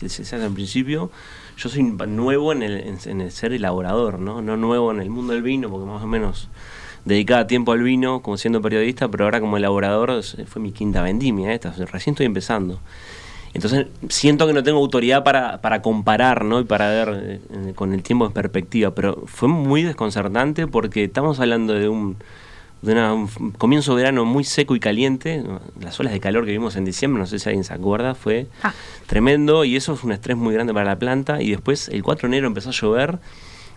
decías 0.00 0.32
al 0.32 0.52
principio, 0.52 1.12
yo 1.56 1.68
soy 1.68 1.84
nuevo 1.84 2.52
en 2.52 2.62
el, 2.62 2.98
en, 3.06 3.20
el, 3.20 3.30
ser 3.30 3.52
elaborador, 3.52 4.18
¿no? 4.18 4.42
No 4.42 4.56
nuevo 4.56 4.90
en 4.90 5.00
el 5.00 5.10
mundo 5.10 5.32
del 5.32 5.42
vino, 5.42 5.70
porque 5.70 5.86
más 5.86 6.02
o 6.02 6.06
menos 6.08 6.48
dedicaba 7.04 7.46
tiempo 7.46 7.72
al 7.72 7.82
vino 7.82 8.20
como 8.22 8.36
siendo 8.36 8.60
periodista, 8.60 9.08
pero 9.08 9.24
ahora 9.24 9.40
como 9.40 9.56
elaborador 9.56 10.22
fue 10.22 10.60
mi 10.60 10.72
quinta 10.72 11.02
vendimia 11.02 11.52
esta, 11.52 11.70
recién 11.70 12.14
estoy 12.14 12.26
empezando. 12.26 12.80
Entonces 13.52 13.86
siento 14.08 14.46
que 14.46 14.52
no 14.52 14.62
tengo 14.62 14.78
autoridad 14.78 15.24
para, 15.24 15.60
para 15.60 15.82
comparar 15.82 16.44
¿no? 16.44 16.60
y 16.60 16.64
para 16.64 16.88
ver 16.88 17.40
eh, 17.50 17.72
con 17.74 17.92
el 17.92 18.02
tiempo 18.02 18.26
en 18.26 18.32
perspectiva, 18.32 18.94
pero 18.94 19.24
fue 19.26 19.48
muy 19.48 19.82
desconcertante 19.82 20.66
porque 20.66 21.04
estamos 21.04 21.40
hablando 21.40 21.74
de 21.74 21.88
un, 21.88 22.16
de 22.82 22.94
un 22.94 23.52
comienzo 23.58 23.96
de 23.96 24.02
verano 24.02 24.24
muy 24.24 24.44
seco 24.44 24.76
y 24.76 24.80
caliente, 24.80 25.42
las 25.80 25.98
olas 25.98 26.12
de 26.12 26.20
calor 26.20 26.44
que 26.44 26.52
vimos 26.52 26.76
en 26.76 26.84
diciembre, 26.84 27.20
no 27.20 27.26
sé 27.26 27.40
si 27.40 27.48
alguien 27.48 27.64
se 27.64 27.74
acuerda, 27.74 28.14
fue 28.14 28.46
ah. 28.62 28.72
tremendo 29.06 29.64
y 29.64 29.74
eso 29.74 29.96
fue 29.96 30.08
un 30.08 30.12
estrés 30.12 30.36
muy 30.36 30.54
grande 30.54 30.72
para 30.72 30.86
la 30.86 30.98
planta 30.98 31.42
y 31.42 31.50
después 31.50 31.88
el 31.88 32.04
4 32.04 32.28
de 32.28 32.36
enero 32.36 32.46
empezó 32.46 32.68
a 32.68 32.72
llover 32.72 33.18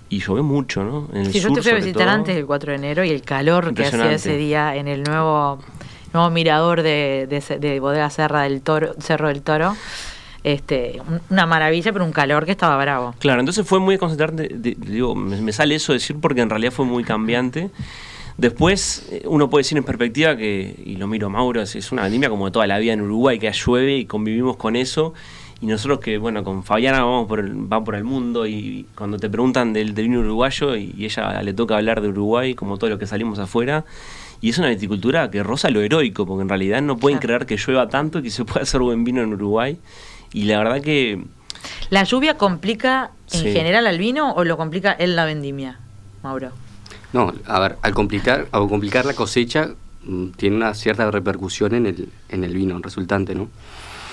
y 0.09 0.19
llovió 0.19 0.43
mucho, 0.43 0.83
¿no? 0.83 1.09
En 1.13 1.21
el 1.21 1.31
sí, 1.31 1.39
yo 1.39 1.51
te 1.51 1.63
fui 1.63 1.71
a 1.71 1.75
visitar 1.75 2.07
antes 2.07 2.35
del 2.35 2.45
4 2.45 2.73
de 2.73 2.77
enero 2.77 3.03
y 3.03 3.09
el 3.09 3.23
calor 3.23 3.73
que 3.73 3.85
hacía 3.85 4.11
ese 4.11 4.37
día 4.37 4.75
en 4.75 4.87
el 4.87 5.01
nuevo 5.01 5.57
nuevo 6.13 6.29
mirador 6.29 6.81
de, 6.83 7.27
de, 7.59 7.79
Bodega 7.79 8.09
Serra 8.09 8.43
del 8.43 8.61
Toro, 8.61 8.93
Cerro 8.99 9.27
del 9.27 9.41
Toro. 9.41 9.75
Este, 10.43 11.01
una 11.29 11.45
maravilla, 11.45 11.93
pero 11.93 12.03
un 12.03 12.11
calor 12.11 12.45
que 12.45 12.51
estaba 12.51 12.77
bravo. 12.77 13.15
Claro, 13.19 13.39
entonces 13.39 13.65
fue 13.65 13.79
muy 13.79 13.97
concentrante, 13.97 14.49
digo, 14.53 15.15
me, 15.15 15.53
sale 15.53 15.75
eso 15.75 15.93
decir 15.93 16.17
porque 16.19 16.41
en 16.41 16.49
realidad 16.49 16.71
fue 16.71 16.85
muy 16.85 17.03
cambiante. 17.03 17.69
Después, 18.37 19.07
eh, 19.11 19.23
uno 19.25 19.49
puede 19.49 19.61
decir 19.61 19.77
en 19.77 19.85
perspectiva 19.85 20.35
que, 20.35 20.75
y 20.85 20.97
lo 20.97 21.07
miro 21.07 21.29
Mauro, 21.29 21.61
es 21.61 21.91
una 21.91 22.03
vendimia 22.03 22.29
como 22.29 22.51
toda 22.51 22.67
la 22.67 22.77
vida 22.79 22.93
en 22.93 23.01
Uruguay, 23.01 23.39
que 23.39 23.49
llueve 23.51 23.97
y 23.97 24.05
convivimos 24.05 24.57
con 24.57 24.75
eso. 24.75 25.13
Y 25.61 25.65
nosotros 25.65 25.99
que, 25.99 26.17
bueno, 26.17 26.43
con 26.43 26.65
Fabiana 26.65 27.05
vamos 27.05 27.25
por 27.25 27.39
el, 27.39 27.71
va 27.71 27.81
por 27.81 27.95
el 27.95 28.03
mundo 28.03 28.45
y 28.45 28.85
cuando 28.95 29.17
te 29.17 29.29
preguntan 29.29 29.71
del, 29.71 29.93
del 29.93 30.09
vino 30.09 30.19
uruguayo 30.19 30.75
y, 30.75 30.93
y 30.97 31.05
ella 31.05 31.41
le 31.41 31.53
toca 31.53 31.77
hablar 31.77 32.01
de 32.01 32.09
Uruguay, 32.09 32.53
como 32.53 32.77
todo 32.77 32.89
lo 32.89 32.99
que 32.99 33.07
salimos 33.07 33.39
afuera, 33.39 33.85
y 34.43 34.49
es 34.49 34.57
una 34.57 34.67
viticultura 34.67 35.31
que 35.31 35.41
roza 35.41 35.69
lo 35.69 35.79
heroico, 35.79 36.25
porque 36.25 36.41
en 36.41 36.49
realidad 36.49 36.81
no 36.81 36.97
pueden 36.97 37.17
creer 37.19 37.45
que 37.45 37.55
llueva 37.55 37.87
tanto 37.87 38.19
y 38.19 38.23
que 38.23 38.29
se 38.29 38.43
pueda 38.43 38.63
hacer 38.63 38.81
buen 38.81 39.05
vino 39.05 39.21
en 39.21 39.31
Uruguay. 39.31 39.79
Y 40.33 40.43
la 40.43 40.57
verdad 40.57 40.81
que... 40.81 41.23
¿La 41.89 42.03
lluvia 42.03 42.35
complica 42.35 43.11
en 43.31 43.41
general 43.41 43.87
al 43.87 43.97
vino 43.97 44.33
o 44.33 44.43
lo 44.43 44.57
complica 44.57 44.93
en 44.99 45.15
la 45.15 45.23
vendimia, 45.23 45.79
Mauro? 46.23 46.51
No, 47.13 47.33
a 47.47 47.59
ver, 47.61 47.77
al 47.83 47.93
complicar, 47.93 48.49
al 48.51 48.67
complicar 48.67 49.05
la 49.05 49.13
cosecha 49.13 49.69
mm, 50.03 50.31
tiene 50.31 50.57
una 50.57 50.73
cierta 50.73 51.09
repercusión 51.09 51.73
en 51.73 51.85
el, 51.85 52.09
en 52.27 52.43
el 52.43 52.53
vino 52.53 52.77
resultante, 52.79 53.35
¿no? 53.35 53.47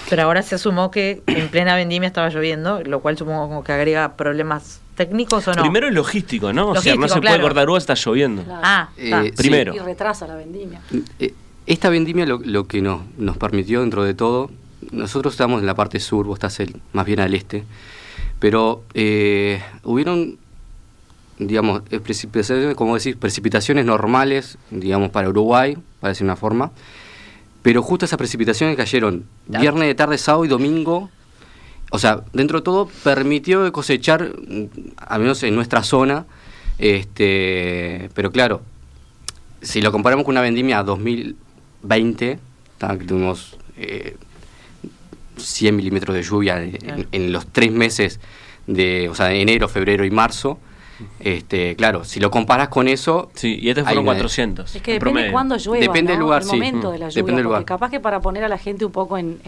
Pero 0.08 0.22
ahora 0.22 0.42
se 0.42 0.54
asumó 0.54 0.92
que 0.92 1.24
en 1.26 1.48
plena 1.48 1.74
vendimia 1.74 2.06
estaba 2.06 2.28
lloviendo, 2.28 2.84
lo 2.84 3.00
cual 3.00 3.18
supongo 3.18 3.48
como 3.48 3.64
que 3.64 3.72
agrega 3.72 4.16
problemas 4.16 4.80
técnicos 5.00 5.48
o 5.48 5.54
no. 5.54 5.62
Primero 5.62 5.88
es 5.88 5.94
logístico, 5.94 6.52
¿no? 6.52 6.68
o 6.68 6.76
sea, 6.76 6.94
no 6.94 7.08
se 7.08 7.22
puede 7.22 7.40
cortar 7.40 7.70
uva, 7.70 7.78
está 7.78 7.94
lloviendo. 7.94 8.44
Ah, 8.50 8.90
eh, 8.98 9.32
primero. 9.34 9.74
y 9.74 9.78
retrasa 9.78 10.26
la 10.26 10.34
vendimia. 10.34 10.82
Eh, 11.18 11.32
esta 11.64 11.88
vendimia 11.88 12.26
lo, 12.26 12.66
que 12.66 12.82
nos, 12.82 13.00
nos 13.16 13.38
permitió 13.38 13.80
dentro 13.80 14.04
de 14.04 14.12
todo, 14.12 14.50
nosotros 14.90 15.32
estamos 15.32 15.60
en 15.60 15.66
la 15.66 15.74
parte 15.74 16.00
sur, 16.00 16.26
vos 16.26 16.36
estás 16.36 16.58
más 16.92 17.06
bien 17.06 17.20
al 17.20 17.32
este, 17.32 17.64
pero 18.40 18.82
eh, 18.92 19.62
hubieron, 19.84 20.36
digamos, 21.38 21.80
precipitaciones, 22.02 22.74
como 22.74 22.96
decís, 22.96 23.16
precipitaciones 23.16 23.86
normales, 23.86 24.58
digamos, 24.70 25.08
para 25.08 25.30
Uruguay, 25.30 25.78
para 26.00 26.10
decir 26.10 26.24
una 26.24 26.36
forma, 26.36 26.72
pero 27.62 27.82
justo 27.82 28.04
esas 28.04 28.18
precipitaciones 28.18 28.76
cayeron 28.76 29.24
viernes 29.46 29.88
de 29.88 29.94
tarde, 29.94 30.18
sábado 30.18 30.44
y 30.44 30.48
domingo. 30.48 31.08
O 31.90 31.98
sea, 31.98 32.22
dentro 32.32 32.60
de 32.60 32.64
todo 32.64 32.88
permitió 33.04 33.70
cosechar, 33.72 34.32
al 34.96 35.20
menos 35.20 35.42
en 35.42 35.54
nuestra 35.54 35.82
zona, 35.82 36.26
este, 36.78 38.08
pero 38.14 38.30
claro, 38.30 38.62
si 39.60 39.82
lo 39.82 39.92
comparamos 39.92 40.24
con 40.24 40.34
una 40.34 40.40
vendimia 40.40 40.82
2020, 40.82 42.38
que 42.78 43.04
tuvimos 43.04 43.58
100 45.36 45.74
eh, 45.74 45.76
milímetros 45.76 46.14
de 46.14 46.22
lluvia 46.22 46.62
en, 46.62 47.08
en, 47.10 47.32
los 47.32 47.46
tres 47.46 47.72
meses 47.72 48.20
de, 48.66 49.08
o 49.08 49.14
sea, 49.14 49.32
enero, 49.32 49.68
febrero 49.68 50.04
y 50.04 50.10
marzo, 50.10 50.58
este, 51.18 51.76
claro, 51.76 52.04
si 52.04 52.20
lo 52.20 52.30
comparas 52.30 52.68
con 52.68 52.88
eso. 52.88 53.30
Sí, 53.34 53.58
y 53.60 53.68
este 53.68 53.84
fueron 53.84 54.04
400. 54.04 54.74
Es 54.74 54.82
que 54.82 54.94
depende 54.94 55.22
de 55.24 55.32
cuándo 55.32 55.56
llueva. 55.56 55.80
Depende 55.80 56.12
del 56.12 56.20
lugar, 56.20 56.42
el 56.42 56.48
momento 56.48 56.90
de 56.90 56.98
la 56.98 57.08
lluvia. 57.08 57.22
Depende 57.22 57.42
porque 57.42 57.64
capaz 57.64 57.90
que 57.90 58.00
para 58.00 58.20
poner 58.20 58.44
a 58.44 58.48
la 58.48 58.58
gente 58.58 58.84
un 58.84 58.92
poco 58.92 59.18
en, 59.18 59.40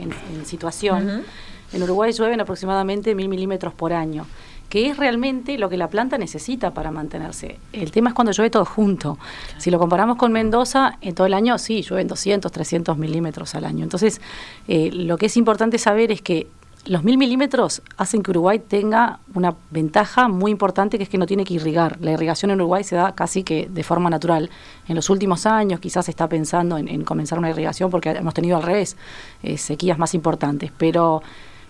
situación, 0.44 1.24
en 1.72 1.82
Uruguay 1.82 2.12
llueven 2.12 2.40
aproximadamente 2.40 3.14
mil 3.14 3.28
milímetros 3.28 3.74
por 3.74 3.92
año 3.92 4.26
que 4.72 4.88
es 4.88 4.96
realmente 4.96 5.58
lo 5.58 5.68
que 5.68 5.76
la 5.76 5.90
planta 5.90 6.16
necesita 6.16 6.72
para 6.72 6.90
mantenerse. 6.90 7.58
El 7.74 7.90
tema 7.90 8.08
es 8.08 8.14
cuando 8.14 8.32
llueve 8.32 8.48
todo 8.48 8.64
junto. 8.64 9.18
Si 9.58 9.70
lo 9.70 9.78
comparamos 9.78 10.16
con 10.16 10.32
Mendoza, 10.32 10.96
en 11.02 11.14
todo 11.14 11.26
el 11.26 11.34
año 11.34 11.58
sí, 11.58 11.82
llueven 11.82 12.08
200, 12.08 12.50
300 12.50 12.96
milímetros 12.96 13.54
al 13.54 13.66
año. 13.66 13.82
Entonces, 13.84 14.22
eh, 14.68 14.90
lo 14.90 15.18
que 15.18 15.26
es 15.26 15.36
importante 15.36 15.76
saber 15.76 16.10
es 16.10 16.22
que 16.22 16.46
los 16.86 17.04
mil 17.04 17.18
milímetros 17.18 17.82
hacen 17.98 18.22
que 18.22 18.30
Uruguay 18.30 18.58
tenga 18.58 19.20
una 19.34 19.54
ventaja 19.70 20.28
muy 20.28 20.50
importante 20.50 20.96
que 20.96 21.04
es 21.04 21.10
que 21.10 21.18
no 21.18 21.26
tiene 21.26 21.44
que 21.44 21.52
irrigar. 21.52 21.98
La 22.00 22.12
irrigación 22.12 22.50
en 22.50 22.60
Uruguay 22.62 22.82
se 22.82 22.96
da 22.96 23.14
casi 23.14 23.44
que 23.44 23.68
de 23.70 23.82
forma 23.84 24.08
natural. 24.08 24.48
En 24.88 24.96
los 24.96 25.10
últimos 25.10 25.44
años 25.44 25.80
quizás 25.80 26.06
se 26.06 26.10
está 26.10 26.30
pensando 26.30 26.78
en, 26.78 27.04
comenzar 27.04 27.38
una 27.38 27.50
irrigación 27.50 27.90
porque 27.90 28.08
hemos 28.10 28.32
tenido 28.32 28.56
al 28.56 28.62
revés 28.62 28.96
eh, 29.42 29.58
sequías 29.58 29.98
más 29.98 30.14
importantes. 30.14 30.72
Pero, 30.78 31.22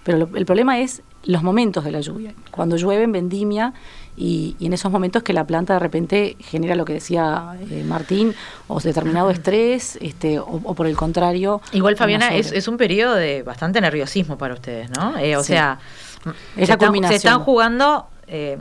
pero 0.04 0.28
el 0.34 0.46
problema 0.46 0.80
es 0.80 1.02
los 1.24 1.42
momentos 1.42 1.84
de 1.84 1.92
la 1.92 2.00
lluvia. 2.00 2.34
Cuando 2.50 2.76
llueve 2.76 3.04
en 3.04 3.12
vendimia 3.12 3.72
y, 4.16 4.56
en 4.60 4.72
esos 4.72 4.90
momentos 4.90 5.22
que 5.22 5.32
la 5.32 5.46
planta 5.46 5.74
de 5.74 5.78
repente 5.78 6.36
genera 6.40 6.74
lo 6.74 6.84
que 6.84 6.94
decía 6.94 7.56
eh, 7.70 7.84
Martín, 7.86 8.34
o 8.68 8.80
determinado 8.80 9.30
estrés, 9.30 9.98
este, 10.00 10.38
o, 10.38 10.74
por 10.74 10.86
el 10.86 10.96
contrario. 10.96 11.60
Igual, 11.72 11.96
Fabiana, 11.96 12.34
es, 12.34 12.68
un 12.68 12.76
periodo 12.76 13.14
de 13.14 13.42
bastante 13.42 13.80
nerviosismo 13.80 14.36
para 14.36 14.54
ustedes, 14.54 14.90
¿no? 14.90 15.16
Eh, 15.18 15.36
o 15.36 15.42
sea, 15.44 15.78
es 16.56 16.66
se, 16.66 16.72
están, 16.72 17.08
se 17.08 17.14
están 17.14 17.40
jugando. 17.40 18.08
Eh, 18.26 18.58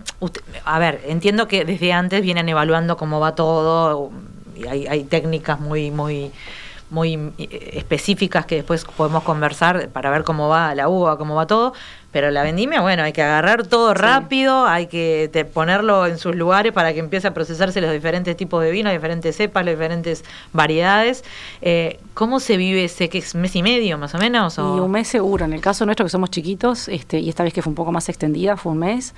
a 0.66 0.80
ver, 0.80 1.02
entiendo 1.08 1.48
que 1.48 1.66
desde 1.66 1.94
antes 1.94 2.22
vienen 2.22 2.48
evaluando 2.50 2.98
cómo 2.98 3.20
va 3.20 3.36
todo, 3.36 4.12
y 4.56 4.68
hay, 4.68 4.88
hay 4.88 5.04
técnicas 5.06 5.60
muy, 5.60 5.92
muy 5.92 6.32
muy 6.92 7.34
específicas 7.40 8.46
que 8.46 8.56
después 8.56 8.86
podemos 8.86 9.24
conversar 9.24 9.90
para 9.90 10.12
ver 10.12 10.24
cómo 10.24 10.50
va 10.50 10.76
la 10.76 10.90
uva, 10.90 11.18
cómo 11.18 11.36
va 11.36 11.48
todo, 11.48 11.74
pero 12.12 12.30
la 12.30 12.44
vendimia, 12.44 12.82
bueno, 12.82 13.04
hay 13.04 13.14
que 13.14 13.22
agarrar 13.22 13.66
todo 13.66 13.94
rápido, 13.94 14.68
hay 14.68 14.88
que 14.88 15.48
ponerlo 15.54 16.06
en 16.06 16.18
sus 16.18 16.36
lugares 16.36 16.74
para 16.74 16.94
que 16.94 17.00
empiece 17.00 17.28
a 17.28 17.34
procesarse 17.34 17.80
los 17.80 17.92
diferentes 17.92 18.36
tipos 18.36 18.62
de 18.62 18.72
vino, 18.72 18.92
diferentes 18.92 19.38
cepas, 19.38 19.64
las 19.64 19.76
diferentes 19.76 20.26
variedades. 20.52 21.24
Eh, 21.62 22.00
¿Cómo 22.14 22.42
se 22.42 22.58
vive 22.58 22.84
ese 22.84 23.08
que 23.08 23.20
es 23.20 23.34
mes 23.36 23.56
y 23.56 23.64
medio 23.64 23.98
más 23.98 24.14
o 24.14 24.18
menos? 24.18 24.58
Y 24.58 24.62
un 24.62 24.92
mes 24.92 25.08
seguro. 25.08 25.46
En 25.46 25.54
el 25.54 25.62
caso 25.62 25.86
nuestro 25.86 26.06
que 26.06 26.10
somos 26.10 26.30
chiquitos, 26.30 26.90
este, 26.90 27.20
y 27.20 27.30
esta 27.30 27.44
vez 27.44 27.54
que 27.54 27.62
fue 27.62 27.72
un 27.72 27.76
poco 27.76 27.94
más 27.94 28.10
extendida, 28.10 28.58
fue 28.58 28.74
un 28.74 28.80
mes. 28.80 29.14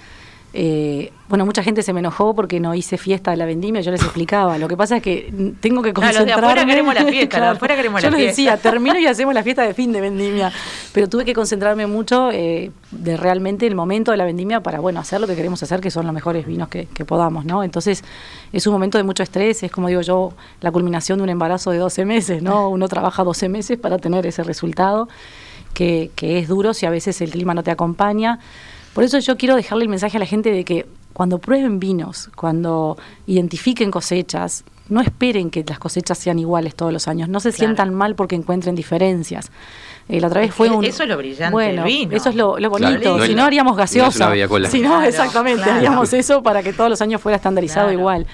Eh, 0.55 1.11
bueno, 1.29 1.47
mucha 1.47 1.63
gente 1.63 1.81
se 1.81 1.93
me 1.93 1.99
enojó 1.99 2.35
porque 2.35 2.59
no 2.59 2.75
hice 2.75 2.99
fiesta 2.99 3.31
de 3.31 3.37
la 3.37 3.45
vendimia, 3.45 3.81
yo 3.81 3.91
les 3.91 4.01
explicaba. 4.03 4.59
Lo 4.59 4.67
que 4.67 4.77
pasa 4.77 4.97
es 4.97 5.03
que 5.03 5.33
tengo 5.59 5.81
que 5.81 5.93
concentrarme. 5.93 6.31
Claro, 6.31 6.41
de 6.41 6.47
afuera 6.47 6.65
queremos 6.67 6.93
la 6.93 7.05
fiesta, 7.05 7.41
de 7.41 7.47
afuera 7.47 7.75
queremos 7.75 8.01
yo 8.03 8.11
la 8.11 8.17
les 8.17 8.27
decía, 8.27 8.57
termino 8.57 8.99
y 8.99 9.07
hacemos 9.07 9.33
la 9.33 9.41
fiesta 9.41 9.63
de 9.63 9.73
fin 9.73 9.91
de 9.91 9.99
vendimia. 9.99 10.51
Pero 10.93 11.09
tuve 11.09 11.25
que 11.25 11.33
concentrarme 11.33 11.87
mucho 11.87 12.29
eh, 12.31 12.71
de 12.91 13.17
realmente 13.17 13.65
el 13.65 13.73
momento 13.73 14.11
de 14.11 14.17
la 14.17 14.25
vendimia 14.25 14.61
para, 14.61 14.79
bueno, 14.79 14.99
hacer 14.99 15.19
lo 15.19 15.25
que 15.25 15.35
queremos 15.35 15.63
hacer, 15.63 15.81
que 15.81 15.89
son 15.89 16.05
los 16.05 16.13
mejores 16.13 16.45
vinos 16.45 16.69
que, 16.69 16.85
podamos, 17.03 17.45
¿no? 17.45 17.63
Entonces, 17.63 18.03
es 18.53 18.67
un 18.67 18.73
momento 18.73 18.99
de 18.99 19.03
mucho 19.03 19.23
estrés, 19.23 19.63
es 19.63 19.71
como 19.71 19.87
digo 19.87 20.01
yo, 20.01 20.33
la 20.61 20.71
culminación 20.71 21.17
de 21.17 21.23
un 21.23 21.29
embarazo 21.29 21.71
de 21.71 21.79
12 21.79 22.05
meses, 22.05 22.43
¿no? 22.43 22.69
Uno 22.69 22.87
trabaja 22.87 23.23
12 23.23 23.49
meses 23.49 23.79
para 23.79 23.97
tener 23.97 24.25
ese 24.27 24.43
resultado, 24.43 25.09
que, 25.73 26.11
que 26.15 26.37
es 26.37 26.47
duro 26.47 26.75
si 26.75 26.85
a 26.85 26.91
veces 26.91 27.19
el 27.21 27.31
clima 27.31 27.55
no 27.55 27.63
te 27.63 27.71
acompaña. 27.71 28.39
Por 28.93 29.03
eso 29.03 29.19
yo 29.19 29.37
quiero 29.37 29.55
dejarle 29.55 29.83
el 29.83 29.89
mensaje 29.89 30.17
a 30.17 30.19
la 30.19 30.25
gente 30.25 30.51
de 30.51 30.63
que 30.63 30.85
cuando 31.13 31.39
prueben 31.39 31.79
vinos, 31.79 32.29
cuando 32.35 32.97
identifiquen 33.27 33.91
cosechas, 33.91 34.63
no 34.89 35.01
esperen 35.01 35.49
que 35.49 35.63
las 35.67 35.79
cosechas 35.79 36.17
sean 36.17 36.39
iguales 36.39 36.75
todos 36.75 36.91
los 36.91 37.07
años, 37.07 37.29
no 37.29 37.39
se 37.39 37.51
sientan 37.51 37.93
mal 37.93 38.15
porque 38.15 38.35
encuentren 38.35 38.75
diferencias. 38.75 39.51
Eh, 40.09 40.19
la 40.19 40.27
otra 40.27 40.41
vez 40.41 40.53
fue 40.53 40.69
un, 40.69 40.83
eso 40.83 41.03
es 41.03 41.09
lo 41.09 41.17
brillante 41.17 41.53
bueno, 41.53 41.83
vino. 41.85 42.15
Eso 42.15 42.29
es 42.29 42.35
lo, 42.35 42.57
bonito. 42.69 43.25
si 43.25 43.35
no, 43.35 43.43
haríamos 43.43 43.77
gaseosa. 43.77 44.31
si 44.69 44.81
no, 44.81 45.01
exactamente, 45.03 45.69
haríamos 45.69 46.11
eso 46.13 46.43
para 46.43 46.61
que 46.61 46.73
todos 46.73 46.89
los 46.89 47.01
años 47.01 47.21
fuera 47.21 47.37
estandarizado 47.37 47.91
igual. 47.91 48.27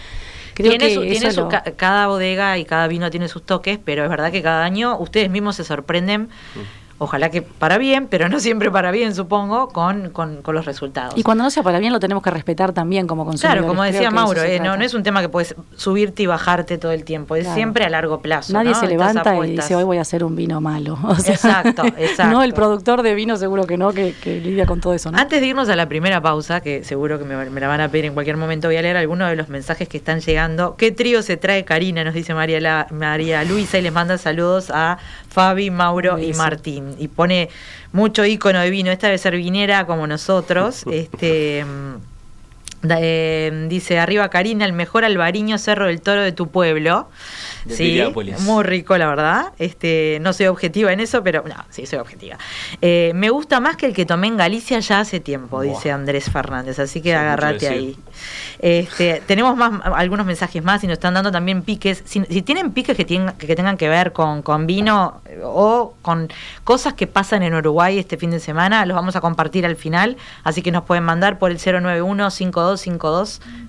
Creo 0.55 0.71
tiene 0.71 0.93
que 0.93 1.11
tiene 1.11 1.31
su, 1.31 1.47
cada 1.77 2.07
bodega 2.07 2.57
y 2.57 2.65
cada 2.65 2.87
vino 2.87 3.09
tiene 3.09 3.29
sus 3.29 3.43
toques, 3.43 3.79
pero 3.83 4.03
es 4.03 4.09
verdad 4.09 4.29
que 4.29 4.41
cada 4.41 4.65
año 4.65 4.97
ustedes 4.97 5.29
mismos 5.29 5.55
se 5.55 5.63
sorprenden. 5.63 6.23
Mm 6.23 6.78
ojalá 6.99 7.29
que 7.31 7.41
para 7.41 7.77
bien, 7.77 8.07
pero 8.07 8.29
no 8.29 8.39
siempre 8.39 8.69
para 8.69 8.91
bien, 8.91 9.15
supongo, 9.15 9.69
con, 9.69 10.09
con, 10.12 10.41
los 10.45 10.65
resultados. 10.65 11.13
Y 11.15 11.23
cuando 11.23 11.43
no 11.43 11.49
sea 11.49 11.63
para 11.63 11.79
bien 11.79 11.93
lo 11.93 11.99
tenemos 11.99 12.21
que 12.21 12.29
respetar 12.29 12.73
también 12.73 13.07
como 13.07 13.25
consumidores. 13.25 13.62
Claro, 13.62 13.67
como 13.67 13.83
decía 13.83 14.12
Mauro, 14.12 14.43
eh, 14.43 14.59
no, 14.59 14.77
no 14.77 14.83
es 14.83 14.93
un 14.93 15.03
tema 15.03 15.21
que 15.21 15.29
puedes 15.29 15.55
subirte 15.75 16.23
y 16.23 16.25
bajarte 16.25 16.77
todo 16.77 16.91
el 16.91 17.03
tiempo, 17.03 17.35
es 17.35 17.47
siempre 17.47 17.85
a 17.85 17.89
largo 17.89 18.19
plazo. 18.19 18.53
Nadie 18.53 18.75
se 18.75 18.88
levanta 18.88 19.35
y 19.45 19.55
dice 19.55 19.75
hoy 19.75 19.83
voy 19.83 19.97
a 19.97 20.01
hacer 20.01 20.23
un 20.23 20.35
vino 20.35 20.59
malo. 20.62 20.97
exacto, 21.25 21.85
exacto. 21.97 22.33
No, 22.33 22.43
el 22.43 22.53
productor 22.53 23.01
de 23.01 23.15
vino 23.15 23.38
seguro 23.38 23.65
que 23.65 23.77
no, 23.77 23.91
que, 23.93 24.13
lidia 24.25 24.65
con 24.65 24.81
todo 24.81 24.93
eso. 24.93 25.12
¿no? 25.12 25.17
Antes 25.17 25.39
de 25.41 25.47
irnos 25.47 25.69
a 25.69 25.75
la 25.75 25.88
primera 25.88 26.21
pausa, 26.21 26.59
que 26.62 26.83
seguro 26.83 27.17
que 27.17 27.25
me, 27.25 27.49
me, 27.49 27.62
la 27.62 27.67
van 27.67 27.81
a 27.81 27.89
pedir 27.89 28.05
en 28.05 28.13
cualquier 28.13 28.38
momento, 28.38 28.67
voy 28.67 28.77
a 28.77 28.81
leer 28.81 28.97
algunos 28.97 29.29
de 29.29 29.35
los 29.35 29.47
mensajes 29.47 29.88
que 29.88 29.97
están 29.97 30.19
llegando. 30.19 30.75
¿Qué 30.75 30.91
trío 30.91 31.21
se 31.21 31.38
trae 31.38 31.63
Karina? 31.63 32.03
Nos 32.03 32.13
dice 32.13 32.33
María, 32.33 32.88
María 32.91 33.43
Luisa 33.45 33.77
y 33.77 33.81
les 33.81 33.93
manda 33.93 34.17
saludos 34.17 34.69
a 34.69 34.97
Fabi, 35.29 35.69
Mauro 35.71 36.19
y 36.19 36.33
Martín. 36.33 36.88
Y 36.97 37.08
pone 37.08 37.49
mucho 37.91 38.25
icono 38.25 38.60
de 38.60 38.69
vino. 38.69 38.91
Esta 38.91 39.08
debe 39.08 39.17
ser 39.17 39.36
vinera 39.36 39.86
como 39.86 40.08
nosotros. 40.08 40.84
este 40.91 41.65
eh, 42.89 43.65
dice 43.67 43.99
arriba 43.99 44.30
Karina, 44.30 44.65
el 44.65 44.73
mejor 44.73 45.04
albariño 45.04 45.58
Cerro 45.58 45.88
del 45.88 46.02
Toro 46.02 46.21
de 46.21 46.32
tu 46.32 46.49
pueblo. 46.49 47.10
Sí, 47.67 48.01
muy 48.39 48.63
rico, 48.63 48.97
la 48.97 49.07
verdad. 49.07 49.53
Este, 49.57 50.19
no 50.21 50.33
soy 50.33 50.47
objetiva 50.47 50.91
en 50.93 50.99
eso, 50.99 51.23
pero 51.23 51.43
no, 51.47 51.55
sí, 51.69 51.85
soy 51.85 51.99
objetiva. 51.99 52.37
Eh, 52.81 53.11
me 53.15 53.29
gusta 53.29 53.59
más 53.59 53.75
que 53.75 53.87
el 53.87 53.93
que 53.93 54.05
tomé 54.05 54.27
en 54.27 54.37
Galicia 54.37 54.79
ya 54.79 55.01
hace 55.01 55.19
tiempo, 55.19 55.61
dice 55.61 55.91
Andrés 55.91 56.29
Fernández, 56.29 56.79
así 56.79 57.01
que 57.01 57.15
agárrate 57.15 57.67
ahí. 57.67 57.97
Este, 58.59 59.21
tenemos 59.25 59.55
más 59.55 59.81
algunos 59.83 60.25
mensajes 60.25 60.63
más 60.63 60.83
y 60.83 60.87
nos 60.87 60.93
están 60.93 61.13
dando 61.13 61.31
también 61.31 61.61
piques. 61.61 62.03
Si, 62.05 62.21
tienen 62.41 62.71
piques 62.71 62.95
que, 62.95 63.05
que 63.05 63.55
tengan 63.55 63.77
que 63.77 63.89
ver 63.89 64.11
con, 64.11 64.41
con 64.41 64.67
vino 64.67 65.21
o 65.43 65.93
con 66.01 66.29
cosas 66.63 66.93
que 66.93 67.07
pasan 67.07 67.43
en 67.43 67.53
Uruguay 67.53 67.99
este 67.99 68.17
fin 68.17 68.31
de 68.31 68.39
semana, 68.39 68.85
los 68.85 68.95
vamos 68.95 69.15
a 69.15 69.21
compartir 69.21 69.65
al 69.65 69.75
final, 69.75 70.17
así 70.43 70.61
que 70.61 70.71
nos 70.71 70.83
pueden 70.83 71.03
mandar 71.03 71.39
por 71.39 71.51
el 71.51 71.57
091 71.57 72.29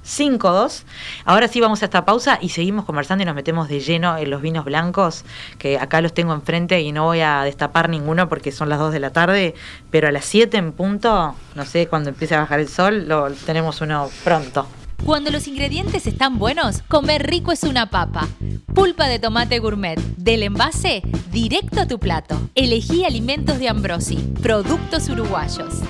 52 0.03 0.41
5252. 0.41 0.85
Ahora 1.25 1.49
sí 1.49 1.61
vamos 1.61 1.83
a 1.83 1.85
esta 1.87 2.05
pausa 2.05 2.39
y 2.41 2.51
seguimos 2.51 2.85
conversando 2.85 3.23
y 3.23 3.27
nos 3.27 3.35
metemos 3.35 3.69
de 3.69 3.81
lleno 3.81 4.17
en 4.17 4.31
los 4.31 4.43
vinos 4.43 4.65
blancos, 4.65 5.25
que 5.59 5.79
acá 5.79 6.01
los 6.01 6.15
tengo 6.15 6.33
enfrente 6.33 6.81
y 6.81 6.93
no 6.93 7.05
voy 7.05 7.21
a 7.21 7.43
destapar 7.43 7.89
ninguno 7.89 8.29
porque 8.29 8.53
son 8.53 8.69
las 8.69 8.79
2 8.79 8.93
de 8.93 9.01
la 9.01 9.11
tarde, 9.11 9.55
pero 9.91 10.09
a 10.09 10.13
las 10.13 10.25
7 10.25 10.57
en 10.57 10.73
punto, 10.73 11.35
no 11.55 11.65
sé, 11.65 11.87
cuando 11.87 12.11
empiece 12.11 12.35
a 12.35 12.41
bajar 12.41 12.61
el 12.61 12.69
sol, 12.69 13.09
lo 13.09 13.31
tenemos 13.31 13.81
uno 13.81 14.09
pronto. 14.25 14.67
Cuando 15.05 15.31
los 15.31 15.49
ingredientes 15.49 16.07
están 16.07 16.39
buenos, 16.39 16.83
comer 16.83 17.27
rico 17.27 17.53
es 17.53 17.63
una 17.63 17.89
papa. 17.89 18.29
Pulpa 18.75 19.07
de 19.07 19.19
tomate 19.19 19.59
gourmet, 19.59 19.99
del 20.17 20.43
envase 20.43 21.03
directo 21.33 21.81
a 21.81 21.89
tu 21.89 21.99
plato. 21.99 22.39
Elegí 22.55 23.05
alimentos 23.05 23.59
de 23.59 23.69
Ambrosi, 23.71 24.17
productos 24.43 25.09
uruguayos. 25.09 25.81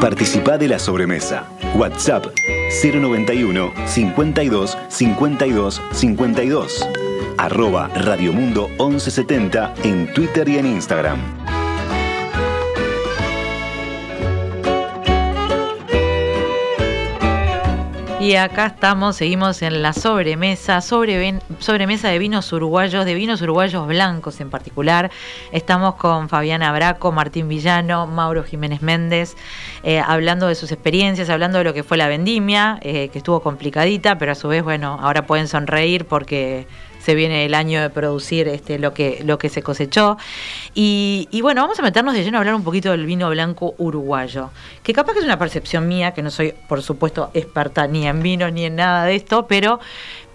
Participa 0.00 0.56
de 0.58 0.68
la 0.68 0.78
sobremesa. 0.78 1.48
WhatsApp 1.74 2.26
091 2.84 3.72
52 3.84 4.78
52 4.88 5.82
52. 5.92 6.88
Arroba 7.36 7.88
Radiomundo 7.88 8.68
1170 8.78 9.74
en 9.82 10.12
Twitter 10.12 10.48
y 10.48 10.58
en 10.58 10.66
Instagram. 10.66 11.47
Y 18.20 18.34
acá 18.34 18.66
estamos, 18.66 19.14
seguimos 19.14 19.62
en 19.62 19.80
la 19.80 19.92
sobremesa, 19.92 20.80
sobre, 20.80 21.38
sobremesa 21.60 22.08
de 22.08 22.18
vinos 22.18 22.52
uruguayos, 22.52 23.04
de 23.04 23.14
vinos 23.14 23.40
uruguayos 23.42 23.86
blancos 23.86 24.40
en 24.40 24.50
particular. 24.50 25.12
Estamos 25.52 25.94
con 25.94 26.28
Fabiana 26.28 26.72
Braco, 26.72 27.12
Martín 27.12 27.48
Villano, 27.48 28.08
Mauro 28.08 28.42
Jiménez 28.42 28.82
Méndez, 28.82 29.36
eh, 29.84 30.00
hablando 30.04 30.48
de 30.48 30.56
sus 30.56 30.72
experiencias, 30.72 31.30
hablando 31.30 31.58
de 31.58 31.64
lo 31.64 31.74
que 31.74 31.84
fue 31.84 31.96
la 31.96 32.08
vendimia, 32.08 32.80
eh, 32.82 33.08
que 33.10 33.18
estuvo 33.18 33.40
complicadita, 33.40 34.18
pero 34.18 34.32
a 34.32 34.34
su 34.34 34.48
vez, 34.48 34.64
bueno, 34.64 34.98
ahora 35.00 35.24
pueden 35.24 35.46
sonreír 35.46 36.04
porque 36.04 36.66
se 37.08 37.14
viene 37.14 37.46
el 37.46 37.54
año 37.54 37.80
de 37.80 37.88
producir 37.88 38.48
este, 38.48 38.78
lo, 38.78 38.92
que, 38.92 39.22
lo 39.24 39.38
que 39.38 39.48
se 39.48 39.62
cosechó. 39.62 40.18
Y, 40.74 41.26
bueno, 41.40 41.62
vamos 41.62 41.78
a 41.78 41.82
meternos 41.82 42.12
de 42.12 42.22
lleno 42.22 42.36
a 42.36 42.40
hablar 42.40 42.54
un 42.54 42.64
poquito 42.64 42.90
del 42.90 43.06
vino 43.06 43.30
blanco 43.30 43.74
uruguayo, 43.78 44.50
que 44.82 44.92
capaz 44.92 45.14
que 45.14 45.20
es 45.20 45.24
una 45.24 45.38
percepción 45.38 45.88
mía, 45.88 46.12
que 46.12 46.20
no 46.20 46.30
soy, 46.30 46.52
por 46.68 46.82
supuesto, 46.82 47.30
experta 47.32 47.86
ni 47.86 48.06
en 48.06 48.22
vino 48.22 48.50
ni 48.50 48.66
en 48.66 48.76
nada 48.76 49.06
de 49.06 49.14
esto, 49.14 49.46
pero, 49.46 49.80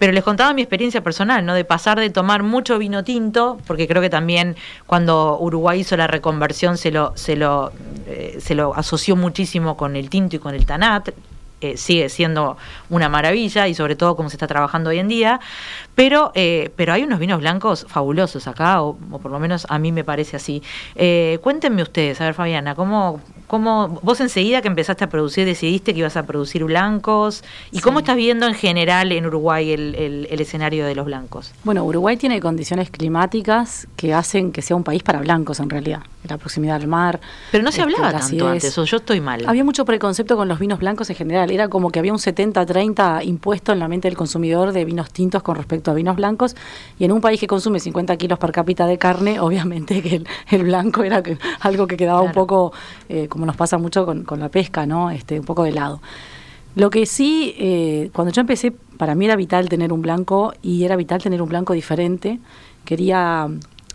pero 0.00 0.12
les 0.12 0.24
contaba 0.24 0.52
mi 0.52 0.62
experiencia 0.62 1.00
personal, 1.00 1.46
¿no? 1.46 1.54
De 1.54 1.64
pasar 1.64 2.00
de 2.00 2.10
tomar 2.10 2.42
mucho 2.42 2.76
vino 2.76 3.04
tinto, 3.04 3.58
porque 3.68 3.86
creo 3.86 4.02
que 4.02 4.10
también 4.10 4.56
cuando 4.88 5.38
Uruguay 5.38 5.78
hizo 5.78 5.96
la 5.96 6.08
reconversión 6.08 6.76
se 6.76 6.90
lo, 6.90 7.12
se 7.16 7.36
lo, 7.36 7.70
eh, 8.08 8.38
se 8.40 8.56
lo 8.56 8.74
asoció 8.74 9.14
muchísimo 9.14 9.76
con 9.76 9.94
el 9.94 10.10
tinto 10.10 10.34
y 10.34 10.38
con 10.40 10.56
el 10.56 10.66
tanat, 10.66 11.10
eh, 11.64 11.78
sigue 11.78 12.10
siendo 12.10 12.58
una 12.90 13.08
maravilla 13.08 13.66
y 13.68 13.74
sobre 13.74 13.96
todo 13.96 14.16
como 14.16 14.28
se 14.28 14.36
está 14.36 14.46
trabajando 14.46 14.90
hoy 14.90 14.98
en 14.98 15.08
día, 15.08 15.40
pero, 15.94 16.30
eh, 16.34 16.70
pero 16.76 16.92
hay 16.92 17.04
unos 17.04 17.18
vinos 17.18 17.40
blancos 17.40 17.86
fabulosos 17.88 18.46
acá, 18.46 18.82
o, 18.82 18.96
por 18.96 19.30
lo 19.30 19.38
menos 19.38 19.66
a 19.70 19.78
mí 19.78 19.90
me 19.90 20.04
parece 20.04 20.36
así. 20.36 20.62
Eh, 20.94 21.38
cuéntenme 21.42 21.82
ustedes, 21.82 22.20
a 22.20 22.24
ver 22.24 22.34
Fabiana, 22.34 22.74
¿cómo, 22.74 23.20
¿cómo 23.46 24.00
vos 24.02 24.20
enseguida 24.20 24.62
que 24.62 24.68
empezaste 24.68 25.04
a 25.04 25.08
producir 25.08 25.46
decidiste 25.46 25.92
que 25.92 26.00
ibas 26.00 26.16
a 26.16 26.24
producir 26.24 26.64
blancos? 26.64 27.44
¿Y 27.72 27.80
cómo 27.80 28.00
estás 28.00 28.16
viendo 28.16 28.46
en 28.46 28.54
general 28.54 29.12
en 29.12 29.26
Uruguay 29.26 29.72
el, 29.72 29.94
el, 29.94 30.40
escenario 30.40 30.86
de 30.86 30.94
los 30.94 31.06
blancos? 31.06 31.52
Bueno, 31.64 31.84
Uruguay 31.84 32.16
tiene 32.16 32.40
condiciones 32.40 32.90
climáticas 32.90 33.86
que 33.96 34.14
hacen 34.14 34.52
que 34.52 34.62
sea 34.62 34.76
un 34.76 34.84
país 34.84 35.02
para 35.02 35.20
blancos 35.20 35.60
en 35.60 35.70
realidad, 35.70 36.02
la 36.28 36.38
proximidad 36.38 36.76
al 36.76 36.88
mar. 36.88 37.20
Pero 37.50 37.64
no 37.64 37.72
se 37.72 37.82
hablaba 37.82 38.12
tanto 38.12 38.48
antes, 38.48 38.76
o 38.78 38.84
yo 38.84 38.98
estoy 38.98 39.20
mal. 39.20 39.44
Había 39.46 39.64
mucho 39.64 39.84
preconcepto 39.84 40.36
con 40.36 40.48
los 40.48 40.58
vinos 40.58 40.78
blancos 40.78 41.10
en 41.10 41.16
general 41.16 41.50
era 41.50 41.68
como 41.68 41.90
que 41.90 41.98
había 41.98 42.12
un 42.12 42.18
70-30 42.18 43.24
impuesto 43.24 43.72
en 43.72 43.78
la 43.78 43.88
mente 43.88 44.08
del 44.08 44.16
consumidor 44.16 44.72
de 44.72 44.84
vinos 44.84 45.10
tintos 45.10 45.42
con 45.42 45.56
respecto 45.56 45.90
a 45.90 45.94
vinos 45.94 46.16
blancos. 46.16 46.56
Y 46.98 47.04
en 47.04 47.12
un 47.12 47.20
país 47.20 47.40
que 47.40 47.46
consume 47.46 47.80
50 47.80 48.16
kilos 48.16 48.38
per 48.38 48.52
cápita 48.52 48.86
de 48.86 48.98
carne, 48.98 49.40
obviamente 49.44 50.02
que 50.02 50.22
el, 50.50 50.64
blanco 50.64 51.02
era 51.02 51.22
algo 51.60 51.86
que 51.86 51.96
quedaba 51.96 52.22
un 52.22 52.32
poco, 52.32 52.72
eh, 53.08 53.28
como 53.34 53.46
nos 53.46 53.56
pasa 53.56 53.78
mucho 53.78 54.06
con, 54.06 54.38
la 54.38 54.48
pesca, 54.48 54.86
¿no? 54.86 55.10
Este, 55.10 55.40
un 55.40 55.44
poco 55.44 55.64
de 55.64 55.72
lado. 55.72 56.00
Lo 56.76 56.88
que 56.88 57.04
sí, 57.04 57.52
eh, 57.58 58.10
cuando 58.12 58.32
yo 58.32 58.42
empecé, 58.42 58.70
para 58.70 59.16
mí 59.16 59.24
era 59.24 59.34
vital 59.34 59.68
tener 59.68 59.92
un 59.92 60.02
blanco 60.02 60.54
y 60.62 60.84
era 60.84 60.94
vital 60.94 61.20
tener 61.20 61.42
un 61.42 61.48
blanco 61.48 61.72
diferente. 61.72 62.38
Quería 62.84 63.48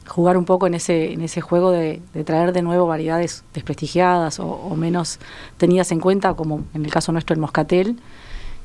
jugar 0.09 0.35
un 0.35 0.43
poco 0.43 0.67
en 0.67 0.73
ese, 0.73 1.13
en 1.13 1.21
ese 1.21 1.39
juego 1.39 1.71
de, 1.71 2.01
traer 2.25 2.51
de 2.51 2.61
nuevo 2.61 2.85
variedades 2.85 3.45
desprestigiadas 3.53 4.41
o, 4.41 4.75
menos 4.75 5.19
tenidas 5.55 5.93
en 5.93 6.01
cuenta, 6.01 6.33
como 6.33 6.65
en 6.73 6.83
el 6.83 6.91
caso 6.91 7.13
nuestro 7.13 7.33
el 7.33 7.39
moscatel. 7.39 7.97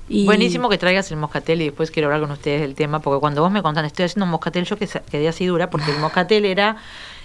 Buenísimo 0.09 0.69
que 0.69 0.77
traigas 0.77 1.09
el 1.13 1.19
moscatel 1.19 1.63
y 1.63 1.67
después 1.67 1.93
quiero 1.93 2.09
hablar 2.09 2.21
con 2.21 2.33
ustedes 2.33 2.63
del 2.63 2.75
tema, 2.75 2.99
porque 2.99 3.21
cuando 3.21 3.43
vos 3.43 3.53
me 3.53 3.63
contaste, 3.63 3.87
estoy 3.87 4.07
haciendo 4.07 4.25
un 4.25 4.33
moscatel, 4.33 4.65
yo 4.65 4.77
quedé 4.77 5.29
así 5.29 5.47
dura, 5.47 5.71
porque 5.71 5.93
el 5.93 6.01
moscatel 6.01 6.45
era 6.47 6.79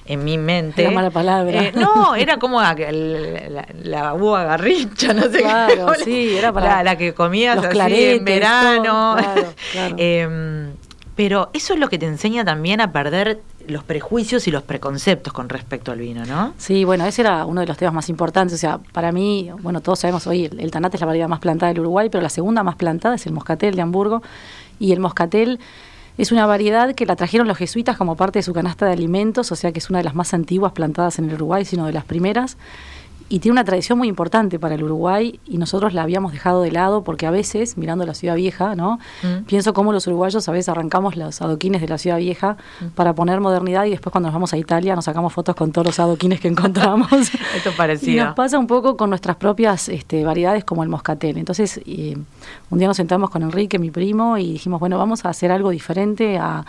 en 0.09 0.23
mi 0.23 0.39
mente. 0.39 0.81
Era 0.81 0.91
mala 0.91 1.11
palabra. 1.11 1.65
Eh, 1.65 1.71
no, 1.75 2.15
era 2.15 2.37
como 2.37 2.59
la, 2.59 2.75
la, 3.83 4.13
uva 4.15 4.43
garrincha, 4.43 5.13
no 5.13 5.21
sé 5.29 5.37
claro, 5.37 5.93
sí, 6.03 6.35
era 6.35 6.51
para 6.51 6.83
la, 6.83 6.97
que 6.97 7.13
comías 7.13 7.63
así 7.63 8.03
en 8.03 8.25
verano. 8.25 9.15
Em, 9.97 10.71
pero 11.15 11.51
eso 11.53 11.73
es 11.73 11.79
lo 11.79 11.89
que 11.89 11.99
te 11.99 12.07
enseña 12.07 12.43
también 12.43 12.81
a 12.81 12.91
perder 12.91 13.41
los 13.67 13.83
prejuicios 13.83 14.47
y 14.47 14.51
los 14.51 14.63
preconceptos 14.63 15.31
con 15.31 15.47
respecto 15.47 15.91
al 15.91 15.99
vino, 15.99 16.25
¿no? 16.25 16.53
Sí, 16.57 16.85
bueno, 16.85 17.05
ese 17.05 17.21
era 17.21 17.45
uno 17.45 17.61
de 17.61 17.67
los 17.67 17.77
temas 17.77 17.93
más 17.93 18.09
importantes. 18.09 18.55
O 18.55 18.57
sea, 18.57 18.79
para 18.79 19.11
mí, 19.11 19.51
bueno, 19.61 19.81
todos 19.81 19.99
sabemos 19.99 20.25
hoy, 20.25 20.45
el, 20.45 20.59
el 20.59 20.71
tanate 20.71 20.97
es 20.97 21.01
la 21.01 21.07
variedad 21.07 21.27
más 21.27 21.39
plantada 21.39 21.71
del 21.71 21.81
Uruguay, 21.81 22.09
pero 22.09 22.23
la 22.23 22.29
segunda 22.29 22.63
más 22.63 22.77
plantada 22.77 23.15
es 23.15 23.27
el 23.27 23.33
moscatel 23.33 23.75
de 23.75 23.81
Hamburgo. 23.83 24.23
Y 24.79 24.91
el 24.91 24.99
moscatel 24.99 25.59
es 26.19 26.33
una 26.33 26.45
variedad 26.45 26.93
que 26.95 27.05
la 27.05 27.15
trajeron 27.15 27.47
los 27.47 27.57
jesuitas 27.57 27.95
como 27.95 28.17
parte 28.17 28.39
de 28.39 28.43
su 28.43 28.51
canasta 28.51 28.85
de 28.85 28.91
alimentos, 28.91 29.53
o 29.53 29.55
sea 29.55 29.71
que 29.71 29.79
es 29.79 29.89
una 29.89 29.99
de 29.99 30.03
las 30.03 30.15
más 30.15 30.33
antiguas 30.33 30.73
plantadas 30.73 31.17
en 31.17 31.29
el 31.29 31.35
Uruguay, 31.35 31.63
sino 31.63 31.85
de 31.85 31.93
las 31.93 32.03
primeras 32.03 32.57
y 33.29 33.39
tiene 33.39 33.53
una 33.53 33.63
tradición 33.63 33.97
muy 33.97 34.07
importante 34.07 34.57
para 34.57 34.73
el 34.75 34.83
Uruguay 34.83 35.39
y 35.45 35.59
nosotros 35.59 35.93
la 35.93 36.01
habíamos 36.01 36.31
dejado 36.31 36.63
de 36.63 36.71
lado 36.71 37.03
porque 37.03 37.27
a 37.27 37.31
veces, 37.31 37.77
mirando 37.77 38.05
la 38.05 38.15
ciudad 38.15 38.35
vieja, 38.35 38.75
¿no? 38.75 38.99
Mm. 39.21 39.43
Pienso 39.45 39.73
cómo 39.73 39.93
los 39.93 40.07
uruguayos 40.07 40.49
a 40.49 40.51
veces 40.51 40.69
arrancamos 40.69 41.15
los 41.15 41.39
adoquines 41.41 41.81
de 41.81 41.87
la 41.87 41.99
ciudad 41.99 42.17
vieja 42.17 42.57
mm. 42.81 42.87
para 42.95 43.13
poner 43.13 43.39
modernidad 43.39 43.85
y 43.85 43.91
después 43.91 44.11
cuando 44.11 44.27
nos 44.27 44.33
vamos 44.33 44.53
a 44.53 44.57
Italia 44.57 44.95
nos 44.95 45.05
sacamos 45.05 45.31
fotos 45.31 45.55
con 45.55 45.71
todos 45.71 45.85
los 45.85 45.99
adoquines 45.99 46.39
que 46.39 46.47
encontramos. 46.47 47.11
Esto 47.55 47.71
parecido. 47.77 48.11
Y 48.11 48.15
nos 48.15 48.33
pasa 48.33 48.57
un 48.57 48.65
poco 48.65 48.97
con 48.97 49.11
nuestras 49.11 49.35
propias 49.35 49.89
este, 49.89 50.25
variedades 50.25 50.63
como 50.63 50.81
el 50.81 50.89
moscatel. 50.89 51.37
Entonces, 51.37 51.79
eh, 51.85 52.17
un 52.71 52.79
día 52.79 52.87
nos 52.87 52.97
sentamos 52.97 53.29
con 53.29 53.43
Enrique, 53.43 53.77
mi 53.77 53.91
primo, 53.91 54.37
y 54.39 54.53
dijimos, 54.53 54.79
bueno, 54.79 54.97
vamos 54.97 55.23
a 55.25 55.29
hacer 55.29 55.51
algo 55.51 55.69
diferente 55.69 56.39
a 56.39 56.65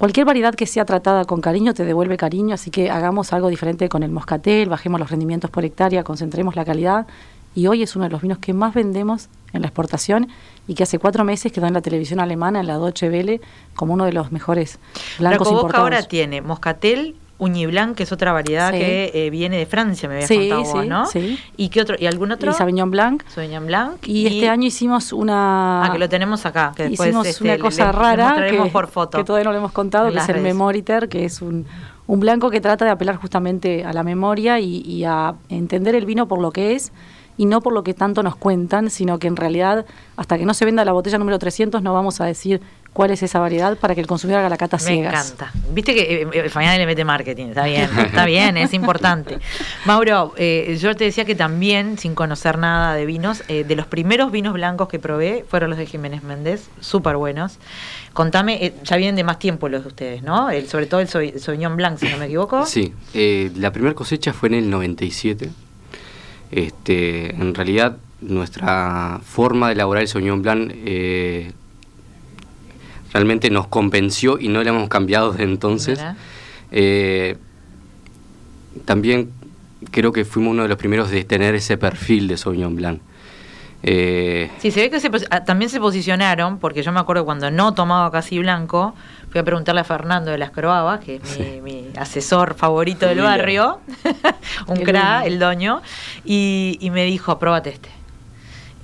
Cualquier 0.00 0.24
variedad 0.24 0.54
que 0.54 0.64
sea 0.64 0.86
tratada 0.86 1.26
con 1.26 1.42
cariño 1.42 1.74
te 1.74 1.84
devuelve 1.84 2.16
cariño, 2.16 2.54
así 2.54 2.70
que 2.70 2.88
hagamos 2.88 3.34
algo 3.34 3.48
diferente 3.50 3.90
con 3.90 4.02
el 4.02 4.10
moscatel, 4.10 4.70
bajemos 4.70 4.98
los 4.98 5.10
rendimientos 5.10 5.50
por 5.50 5.62
hectárea, 5.62 6.04
concentremos 6.04 6.56
la 6.56 6.64
calidad. 6.64 7.06
Y 7.54 7.66
hoy 7.66 7.82
es 7.82 7.94
uno 7.96 8.06
de 8.06 8.10
los 8.10 8.22
vinos 8.22 8.38
que 8.38 8.54
más 8.54 8.72
vendemos 8.72 9.28
en 9.52 9.60
la 9.60 9.66
exportación 9.68 10.28
y 10.66 10.72
que 10.72 10.84
hace 10.84 10.98
cuatro 10.98 11.22
meses 11.24 11.52
quedó 11.52 11.66
en 11.66 11.74
la 11.74 11.82
televisión 11.82 12.18
alemana, 12.18 12.60
en 12.60 12.68
la 12.68 12.78
Deutsche 12.78 13.10
Welle, 13.10 13.42
como 13.74 13.92
uno 13.92 14.06
de 14.06 14.14
los 14.14 14.32
mejores 14.32 14.78
blancos 15.18 15.48
Pero 15.48 15.58
importados. 15.58 15.84
ahora 15.84 16.02
tiene 16.04 16.40
moscatel, 16.40 17.14
Uñiblanc, 17.40 17.96
que 17.96 18.04
es 18.04 18.12
otra 18.12 18.32
variedad 18.32 18.70
que 18.70 19.10
eh, 19.14 19.30
viene 19.30 19.56
de 19.56 19.66
Francia, 19.66 20.08
me 20.08 20.16
habías 20.16 20.30
contado 20.30 20.62
vos, 20.62 20.86
¿no? 20.86 21.06
Sí. 21.06 21.38
¿Y 21.56 21.70
qué 21.70 21.80
otro? 21.80 21.96
¿Y 21.98 22.06
algún 22.06 22.30
otro? 22.30 22.52
Y 22.52 22.54
Sauvignon 22.54 22.90
Blanc. 22.90 23.24
Sauvignon 23.28 23.66
Blanc. 23.66 24.06
Y, 24.06 24.26
este 24.26 24.48
año 24.48 24.66
hicimos 24.66 25.12
una... 25.12 25.84
Ah, 25.84 25.92
que 25.92 25.98
lo 25.98 26.08
tenemos 26.08 26.44
acá. 26.44 26.72
Que 26.76 26.84
después 26.84 27.08
hicimos 27.08 27.26
este, 27.26 27.44
una 27.44 27.58
cosa 27.58 27.90
rara 27.92 28.46
que, 28.48 28.56
por 28.70 28.88
foto. 28.88 29.18
que 29.18 29.24
todavía 29.24 29.44
no 29.44 29.52
lo 29.52 29.58
hemos 29.58 29.72
contado, 29.72 30.12
que 30.12 30.18
es 30.18 30.28
el 30.28 30.42
Memoriter, 30.42 31.08
que 31.08 31.24
es 31.24 31.40
un, 31.42 31.66
blanco 32.06 32.50
que 32.50 32.60
trata 32.60 32.84
de 32.84 32.90
apelar 32.90 33.16
justamente 33.16 33.84
a 33.84 33.92
la 33.92 34.02
memoria 34.02 34.60
y, 34.60 35.04
a 35.04 35.34
entender 35.48 35.94
el 35.94 36.04
vino 36.04 36.28
por 36.28 36.40
lo 36.40 36.52
que 36.52 36.74
es 36.74 36.92
y 37.38 37.46
no 37.46 37.62
por 37.62 37.72
lo 37.72 37.82
que 37.82 37.94
tanto 37.94 38.22
nos 38.22 38.36
cuentan, 38.36 38.90
sino 38.90 39.18
que 39.18 39.26
en 39.26 39.36
realidad 39.36 39.86
hasta 40.16 40.36
que 40.36 40.44
no 40.44 40.52
se 40.52 40.66
venda 40.66 40.84
la 40.84 40.92
botella 40.92 41.16
número 41.16 41.38
300 41.38 41.82
no 41.82 41.94
vamos 41.94 42.20
a 42.20 42.26
decir 42.26 42.60
cuál 42.92 43.10
es 43.10 43.22
esa 43.22 43.38
variedad 43.38 43.76
para 43.76 43.94
que 43.94 44.00
el 44.00 44.06
consumidor 44.06 44.40
haga 44.40 44.48
la 44.48 44.56
cata 44.56 44.78
Me 44.84 45.06
encanta. 45.06 45.52
Viste 45.72 45.94
que 45.94 46.28
eh, 46.32 46.48
Fabiana 46.48 46.78
le 46.78 46.86
mete 46.86 47.04
marketing, 47.04 47.46
está 47.48 47.64
bien, 47.64 47.88
está 47.98 48.24
bien, 48.24 48.56
es 48.56 48.74
importante. 48.74 49.38
Mauro, 49.84 50.34
eh, 50.36 50.76
yo 50.80 50.94
te 50.94 51.04
decía 51.04 51.24
que 51.24 51.34
también, 51.34 51.98
sin 51.98 52.14
conocer 52.14 52.58
nada 52.58 52.94
de 52.94 53.06
vinos, 53.06 53.42
eh, 53.48 53.64
de 53.64 53.76
los 53.76 53.86
primeros 53.86 54.32
vinos 54.32 54.54
blancos 54.54 54.88
que 54.88 54.98
probé 54.98 55.44
fueron 55.48 55.70
los 55.70 55.78
de 55.78 55.86
Jiménez 55.86 56.22
Méndez, 56.22 56.68
súper 56.80 57.16
buenos. 57.16 57.58
Contame, 58.12 58.64
eh, 58.64 58.74
ya 58.82 58.96
vienen 58.96 59.14
de 59.14 59.24
más 59.24 59.38
tiempo 59.38 59.68
los 59.68 59.82
de 59.82 59.88
ustedes, 59.88 60.22
¿no? 60.22 60.50
El, 60.50 60.68
sobre 60.68 60.86
todo 60.86 61.00
el 61.00 61.08
Sauvignon 61.08 61.76
Blanc, 61.76 61.98
si 61.98 62.08
no 62.08 62.18
me 62.18 62.26
equivoco. 62.26 62.66
Sí, 62.66 62.92
eh, 63.14 63.52
la 63.54 63.70
primera 63.72 63.94
cosecha 63.94 64.32
fue 64.32 64.48
en 64.48 64.54
el 64.56 64.70
97. 64.70 65.48
Este, 66.50 67.34
en 67.34 67.54
realidad, 67.54 67.98
nuestra 68.20 69.20
forma 69.24 69.68
de 69.68 69.74
elaborar 69.74 70.02
el 70.02 70.08
Sauvignon 70.08 70.42
Blanc 70.42 70.72
eh, 70.74 71.52
realmente 73.12 73.50
nos 73.50 73.66
convenció 73.66 74.38
y 74.38 74.48
no 74.48 74.62
le 74.62 74.70
hemos 74.70 74.88
cambiado 74.88 75.32
desde 75.32 75.44
entonces. 75.44 76.00
Eh, 76.70 77.36
también 78.84 79.30
creo 79.90 80.12
que 80.12 80.24
fuimos 80.24 80.52
uno 80.52 80.62
de 80.62 80.68
los 80.68 80.78
primeros 80.78 81.10
de 81.10 81.24
tener 81.24 81.54
ese 81.54 81.76
perfil 81.76 82.28
de 82.28 82.36
Sauvignon 82.36 82.76
Blanc. 82.76 83.00
Eh, 83.82 84.50
Sí, 84.58 84.70
se 84.70 84.80
ve 84.82 84.90
que 84.90 85.00
se 85.00 85.10
ah, 85.30 85.42
también 85.44 85.70
se 85.70 85.80
posicionaron, 85.80 86.58
porque 86.58 86.82
yo 86.82 86.92
me 86.92 87.00
acuerdo 87.00 87.24
cuando 87.24 87.50
no 87.50 87.72
tomaba 87.72 88.10
casi 88.12 88.38
blanco, 88.38 88.94
fui 89.30 89.40
a 89.40 89.44
preguntarle 89.44 89.80
a 89.80 89.84
Fernando 89.84 90.30
de 90.30 90.36
las 90.38 90.50
Croabas, 90.50 91.00
que 91.00 91.16
es 91.16 91.38
mi, 91.40 91.60
mi 91.62 91.86
asesor 91.96 92.54
favorito 92.54 93.06
del 93.06 93.16
Mira. 93.16 93.30
barrio, 93.30 93.80
un 94.66 94.76
Qué 94.76 94.82
cra, 94.84 95.20
lindo. 95.20 95.26
el 95.28 95.38
doño, 95.38 95.82
y, 96.26 96.76
y 96.80 96.90
me 96.90 97.06
dijo, 97.06 97.38
probate 97.38 97.70
este. 97.70 97.88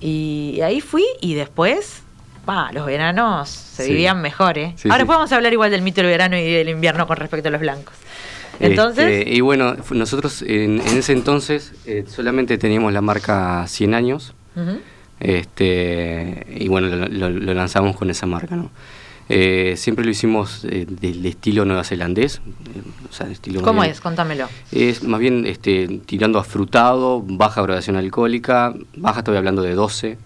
Y 0.01 0.61
ahí 0.63 0.81
fui 0.81 1.05
y 1.21 1.35
después, 1.35 2.03
pa, 2.47 2.73
los 2.73 2.87
veranos 2.87 3.51
se 3.51 3.85
Sí. 3.85 3.91
vivían 3.91 4.23
mejor, 4.23 4.57
¿eh? 4.57 4.73
Sí, 4.77 4.89
Ahora 4.89 5.03
sí. 5.03 5.07
podemos 5.07 5.33
hablar 5.33 5.53
igual 5.53 5.71
del 5.71 5.83
mito 5.83 6.01
del 6.01 6.07
verano 6.11 6.39
y 6.39 6.51
del 6.51 6.71
invierno 6.71 7.07
con 7.07 7.19
respecto 7.19 7.49
a 7.49 7.53
los 7.53 7.61
blancos. 7.61 7.95
Entonces, 8.61 9.05
Este, 9.19 9.35
y 9.35 9.41
bueno, 9.43 9.77
nosotros 9.91 10.41
en, 10.41 10.81
en 10.81 10.97
ese 10.97 11.13
entonces 11.13 11.73
eh, 11.85 12.05
solamente 12.09 12.57
teníamos 12.57 12.91
la 12.95 13.03
marca 13.03 13.67
100 13.67 13.93
años. 13.93 14.33
Este, 15.21 16.47
y 16.59 16.69
bueno, 16.69 16.89
lo, 16.89 17.09
lo- 17.09 17.31
lo 17.31 17.55
lanzamos 17.55 17.97
con 17.97 18.09
esa 18.11 18.27
marca, 18.27 18.57
¿no? 18.57 18.71
Eh, 19.29 19.75
siempre 19.77 20.05
lo 20.05 20.11
hicimos 20.13 20.65
eh, 20.67 20.87
del 20.89 21.27
estilo 21.27 21.65
neozelandés. 21.65 22.37
eh, 22.37 22.83
o 23.11 23.13
sea, 23.13 23.27
estilo 23.29 23.61
¿cómo 23.63 23.81
bien- 23.83 23.93
es? 23.93 24.01
Contámelo. 24.01 24.49
Es 24.71 25.03
más 25.03 25.19
bien 25.21 25.45
este, 25.47 26.01
tirando 26.07 26.39
a 26.39 26.45
frutado, 26.45 27.23
baja 27.27 27.61
graduación 27.63 27.97
alcohólica, 27.97 28.73
baja 28.97 29.21
estoy 29.21 29.37
hablando 29.37 29.63
de 29.63 29.75
12, 29.75 30.17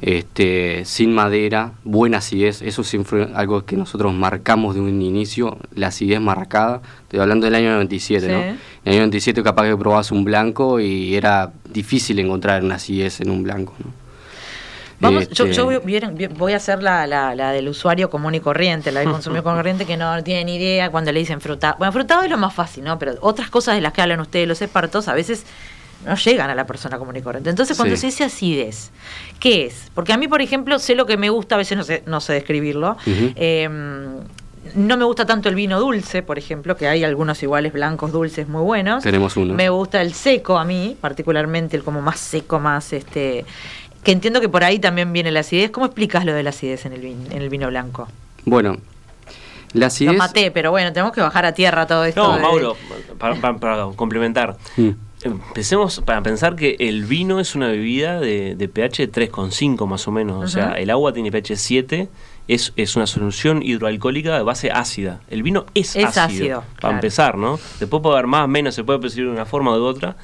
este, 0.00 0.84
sin 0.84 1.12
madera, 1.14 1.72
buena 1.84 2.18
acidez, 2.18 2.62
eso 2.62 2.84
siempre 2.84 3.26
fue 3.26 3.34
algo 3.34 3.64
que 3.64 3.76
nosotros 3.76 4.12
marcamos 4.14 4.74
de 4.74 4.80
un 4.80 5.02
inicio, 5.02 5.58
la 5.74 5.88
acidez 5.88 6.20
marcada, 6.20 6.80
estoy 7.02 7.20
hablando 7.20 7.46
del 7.46 7.54
año 7.56 7.70
97, 7.72 8.28
¿no? 8.28 8.38
Sí. 8.38 8.44
En 8.44 8.58
el 8.84 8.92
año 8.92 8.98
97 9.00 9.42
capaz 9.42 9.64
que 9.68 9.76
probabas 9.76 10.10
un 10.12 10.24
blanco 10.24 10.78
y 10.80 11.14
era 11.16 11.52
difícil 11.72 12.18
encontrar 12.18 12.62
una 12.62 12.76
acidez 12.76 13.20
en 13.20 13.30
un 13.30 13.42
blanco, 13.42 13.74
¿no? 13.84 13.90
Vamos, 15.00 15.28
yo, 15.30 15.44
Este, 15.44 15.56
yo 15.56 15.64
voy, 15.66 15.76
voy- 15.76 16.26
voy 16.36 16.52
a 16.54 16.56
hacer 16.56 16.82
la, 16.82 17.06
la- 17.06 17.32
la 17.36 17.52
del 17.52 17.68
usuario 17.68 18.10
común 18.10 18.34
y 18.34 18.40
corriente, 18.40 18.90
la 18.90 18.98
del 19.00 19.10
consumidor 19.12 19.44
corriente 19.44 19.84
que 19.86 19.96
no 19.96 20.22
tiene 20.24 20.44
ni 20.44 20.56
idea 20.56 20.90
cuando 20.90 21.12
le 21.12 21.20
dicen 21.20 21.40
frutado. 21.40 21.76
Bueno, 21.78 21.92
frutado 21.92 22.22
es 22.24 22.30
lo 22.30 22.36
más 22.36 22.52
fácil, 22.52 22.82
¿no? 22.82 22.98
Pero 22.98 23.14
otras 23.20 23.48
cosas 23.48 23.76
de 23.76 23.80
las 23.80 23.92
que 23.92 24.02
hablan 24.02 24.18
ustedes, 24.20 24.48
los 24.48 24.60
expertos, 24.60 25.06
a 25.06 25.14
veces 25.14 25.44
no 26.06 26.14
llegan 26.16 26.48
a 26.50 26.54
la 26.54 26.66
persona 26.66 26.98
común 26.98 27.16
y 27.16 27.22
corriente. 27.22 27.50
Entonces, 27.50 27.76
cuando 27.76 27.94
Sí. 27.96 28.00
se 28.02 28.06
dice 28.08 28.24
acidez, 28.24 28.90
¿qué 29.40 29.66
es? 29.66 29.90
Porque 29.94 30.12
a 30.12 30.16
mí, 30.16 30.28
por 30.28 30.40
ejemplo, 30.42 30.78
sé 30.78 30.94
lo 30.94 31.06
que 31.06 31.16
me 31.16 31.30
gusta, 31.30 31.56
a 31.56 31.58
veces 31.58 31.76
no 31.76 31.84
sé, 31.84 32.02
no 32.06 32.20
sé 32.20 32.32
describirlo. 32.34 32.96
Eh, 33.06 33.68
no 34.74 34.96
me 34.98 35.04
gusta 35.04 35.24
tanto 35.24 35.48
el 35.48 35.54
vino 35.54 35.80
dulce, 35.80 36.22
por 36.22 36.38
ejemplo, 36.38 36.76
que 36.76 36.86
hay 36.88 37.02
algunos 37.02 37.42
iguales 37.42 37.72
blancos 37.72 38.12
dulces 38.12 38.48
muy 38.48 38.62
buenos. 38.62 39.02
Tenemos 39.02 39.36
uno. 39.36 39.54
Me 39.54 39.70
gusta 39.70 40.02
el 40.02 40.12
seco 40.12 40.58
a 40.58 40.64
mí, 40.64 40.96
particularmente 41.00 41.76
el 41.76 41.82
como 41.82 42.00
más 42.02 42.18
seco, 42.20 42.58
más 42.60 42.92
este 42.92 43.44
que 44.04 44.12
entiendo 44.12 44.40
que 44.40 44.48
por 44.48 44.64
ahí 44.64 44.78
también 44.78 45.12
viene 45.12 45.30
la 45.32 45.40
acidez. 45.40 45.70
¿Cómo 45.70 45.86
explicas 45.86 46.24
lo 46.24 46.32
de 46.34 46.42
la 46.42 46.50
acidez 46.50 46.84
en 46.86 46.92
el 46.92 47.00
vino, 47.00 47.24
en 47.30 47.42
el 47.42 47.48
vino 47.48 47.66
blanco? 47.68 48.08
Bueno, 48.44 48.76
la 49.72 49.80
Lo 49.80 49.86
acidez... 49.86 50.16
maté, 50.16 50.50
pero 50.50 50.70
bueno, 50.70 50.92
tenemos 50.92 51.12
que 51.12 51.20
bajar 51.20 51.44
a 51.46 51.52
tierra 51.52 51.86
todo 51.86 52.04
esto. 52.04 52.22
No, 52.26 52.36
de- 52.36 52.42
Mauro, 52.42 52.76
para, 53.18 53.34
para- 53.36 53.56
para 53.58 53.86
complementar. 53.96 54.56
Mm. 54.76 54.90
Empecemos 55.22 56.00
para 56.04 56.22
pensar 56.22 56.54
que 56.54 56.76
el 56.78 57.04
vino 57.04 57.40
es 57.40 57.54
una 57.54 57.68
bebida 57.68 58.20
de, 58.20 58.54
de 58.54 58.68
pH 58.68 59.10
3,5 59.10 59.86
más 59.86 60.06
o 60.06 60.12
menos. 60.12 60.44
O 60.44 60.48
sea, 60.48 60.72
el 60.74 60.90
agua 60.90 61.12
tiene 61.12 61.32
pH 61.32 61.56
7, 61.56 62.08
es, 62.46 62.72
es 62.76 62.96
una 62.96 63.06
solución 63.06 63.62
hidroalcohólica 63.62 64.36
de 64.36 64.42
base 64.42 64.70
ácida. 64.70 65.20
El 65.28 65.42
vino 65.42 65.66
es, 65.74 65.96
Es 65.96 66.16
ácido, 66.16 66.24
ácido, 66.24 66.60
para 66.60 66.80
claro. 66.80 66.94
empezar, 66.94 67.36
¿no? 67.36 67.58
Después 67.80 68.00
puede 68.02 68.16
haber 68.16 68.26
más, 68.28 68.48
menos, 68.48 68.74
se 68.74 68.84
puede 68.84 69.00
percibir 69.00 69.26
de 69.26 69.32
una 69.32 69.46
forma 69.46 69.72
o 69.72 69.74
de 69.74 69.80
otra. 69.80 70.16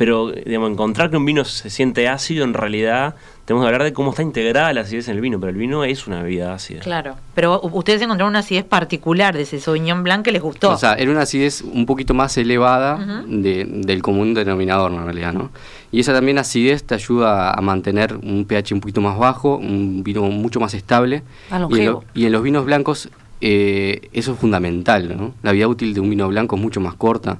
Pero, 0.00 0.30
digamos, 0.32 0.70
encontrar 0.70 1.10
que 1.10 1.18
un 1.18 1.26
vino 1.26 1.44
se 1.44 1.68
siente 1.68 2.08
ácido, 2.08 2.44
en 2.44 2.54
realidad, 2.54 3.16
tenemos 3.44 3.64
que 3.64 3.66
hablar 3.66 3.82
de 3.84 3.92
cómo 3.92 4.10
está 4.10 4.22
integrada 4.22 4.72
la 4.72 4.80
acidez 4.80 5.08
en 5.08 5.16
el 5.16 5.20
vino. 5.20 5.38
Pero 5.38 5.50
el 5.50 5.58
vino 5.58 5.84
es 5.84 6.06
una 6.06 6.22
bebida 6.22 6.54
ácida. 6.54 6.80
Claro, 6.80 7.16
pero 7.34 7.60
u- 7.60 7.76
ustedes 7.76 8.00
encontraron 8.00 8.30
una 8.30 8.38
acidez 8.38 8.64
particular 8.64 9.36
de 9.36 9.42
ese 9.42 9.60
Sauvignon 9.60 10.02
Blanc 10.02 10.24
que 10.24 10.32
les 10.32 10.40
gustó. 10.40 10.70
O 10.70 10.78
sea, 10.78 10.94
era 10.94 11.10
una 11.10 11.20
acidez 11.20 11.60
un 11.60 11.84
poquito 11.84 12.14
más 12.14 12.34
elevada 12.38 12.96
de- 13.26 13.66
del 13.66 14.00
común 14.00 14.32
denominador, 14.32 14.90
en 14.90 15.04
realidad, 15.04 15.34
¿no? 15.34 15.50
Y 15.92 16.00
esa 16.00 16.14
también 16.14 16.38
acidez 16.38 16.82
te 16.84 16.94
ayuda 16.94 17.50
a 17.52 17.60
mantener 17.60 18.14
un 18.16 18.46
pH 18.46 18.72
un 18.72 18.80
poquito 18.80 19.02
más 19.02 19.18
bajo, 19.18 19.58
un 19.58 20.02
vino 20.02 20.22
mucho 20.22 20.60
más 20.60 20.72
estable. 20.72 21.22
Ah, 21.50 21.58
y, 21.70 21.74
en 21.80 21.86
lo- 21.86 22.04
y 22.14 22.24
en 22.24 22.32
los 22.32 22.42
vinos 22.42 22.64
blancos 22.64 23.10
eh, 23.42 24.10
eso 24.12 24.32
es 24.32 24.38
fundamental, 24.38 25.16
¿no? 25.16 25.32
La 25.42 25.52
vida 25.52 25.66
útil 25.66 25.94
de 25.94 26.00
un 26.00 26.10
vino 26.10 26.28
blanco 26.28 26.56
es 26.56 26.62
mucho 26.62 26.78
más 26.80 26.94
corta 26.94 27.38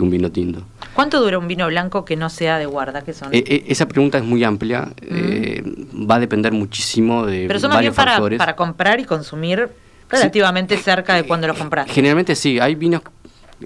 que 0.00 0.04
un 0.04 0.10
vino 0.10 0.30
tinto. 0.32 0.62
¿Cuánto 0.94 1.20
dura 1.20 1.38
un 1.38 1.46
vino 1.46 1.66
blanco 1.66 2.04
que 2.04 2.16
no 2.16 2.30
sea 2.30 2.58
de 2.58 2.66
guarda? 2.66 3.02
que 3.02 3.12
son? 3.12 3.32
Eh, 3.34 3.44
eh, 3.46 3.64
esa 3.68 3.86
pregunta 3.86 4.18
es 4.18 4.24
muy 4.24 4.42
amplia, 4.42 4.88
eh, 5.02 5.62
va 6.10 6.14
a 6.16 6.20
depender 6.20 6.52
muchísimo 6.52 7.26
de 7.26 7.46
pero 7.46 7.60
son 7.60 7.68
más 7.70 7.80
bien 7.80 7.92
varios 7.92 7.96
para, 7.96 8.12
factores. 8.12 8.38
para 8.38 8.56
comprar 8.56 8.98
y 9.00 9.04
consumir 9.04 9.68
relativamente 10.08 10.76
cerca 10.78 11.14
de 11.14 11.24
cuando 11.24 11.46
los 11.46 11.56
compraste. 11.58 11.92
Generalmente 11.92 12.34
sí, 12.34 12.58
hay 12.58 12.74
vinos 12.74 13.02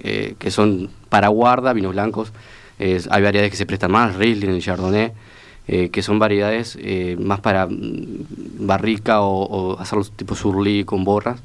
eh, 0.03 0.35
que 0.37 0.51
son 0.51 0.89
para 1.09 1.29
guarda, 1.29 1.73
vinos 1.73 1.93
blancos. 1.93 2.31
eh, 2.79 3.01
hay 3.09 3.21
variedades 3.23 3.51
que 3.51 3.57
se 3.57 3.65
prestan 3.65 3.91
más, 3.91 4.15
Riesling, 4.15 4.49
el 4.51 4.61
Chardonnay, 4.61 5.13
eh, 5.67 5.89
que 5.89 6.03
son 6.03 6.19
variedades 6.19 6.77
eh, 6.81 7.15
más 7.19 7.39
para 7.39 7.65
mm, 7.65 8.25
barrica 8.59 9.21
o, 9.21 9.45
o 9.45 9.79
hacerlos 9.79 10.11
tipo 10.11 10.35
surly 10.35 10.83
con 10.83 11.03
borras, 11.03 11.39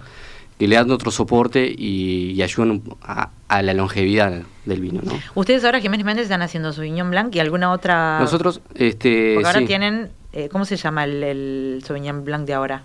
que 0.60 0.68
le 0.68 0.76
dan 0.76 0.90
otro 0.90 1.10
soporte 1.10 1.66
y, 1.76 2.32
y 2.32 2.42
ayudan 2.42 2.82
a, 3.02 3.30
a 3.48 3.62
la 3.62 3.72
longevidad 3.72 4.42
del 4.66 4.80
vino. 4.82 5.00
¿no? 5.02 5.12
Ustedes 5.34 5.64
ahora, 5.64 5.80
Jiménez 5.80 6.04
Méndez, 6.04 6.24
están 6.24 6.42
haciendo 6.42 6.72
Sauvignon 6.74 7.10
Blanc 7.10 7.34
y 7.34 7.40
alguna 7.40 7.72
otra... 7.72 8.20
Nosotros, 8.20 8.60
este, 8.74 9.32
Porque 9.36 9.46
ahora 9.48 9.60
sí, 9.60 9.64
tienen... 9.66 10.10
eh, 10.34 10.50
¿Cómo 10.52 10.66
se 10.66 10.76
llama 10.76 11.04
el, 11.04 11.22
el 11.24 11.82
Sauvignon 11.86 12.24
Blanc 12.26 12.46
de 12.46 12.52
ahora? 12.54 12.82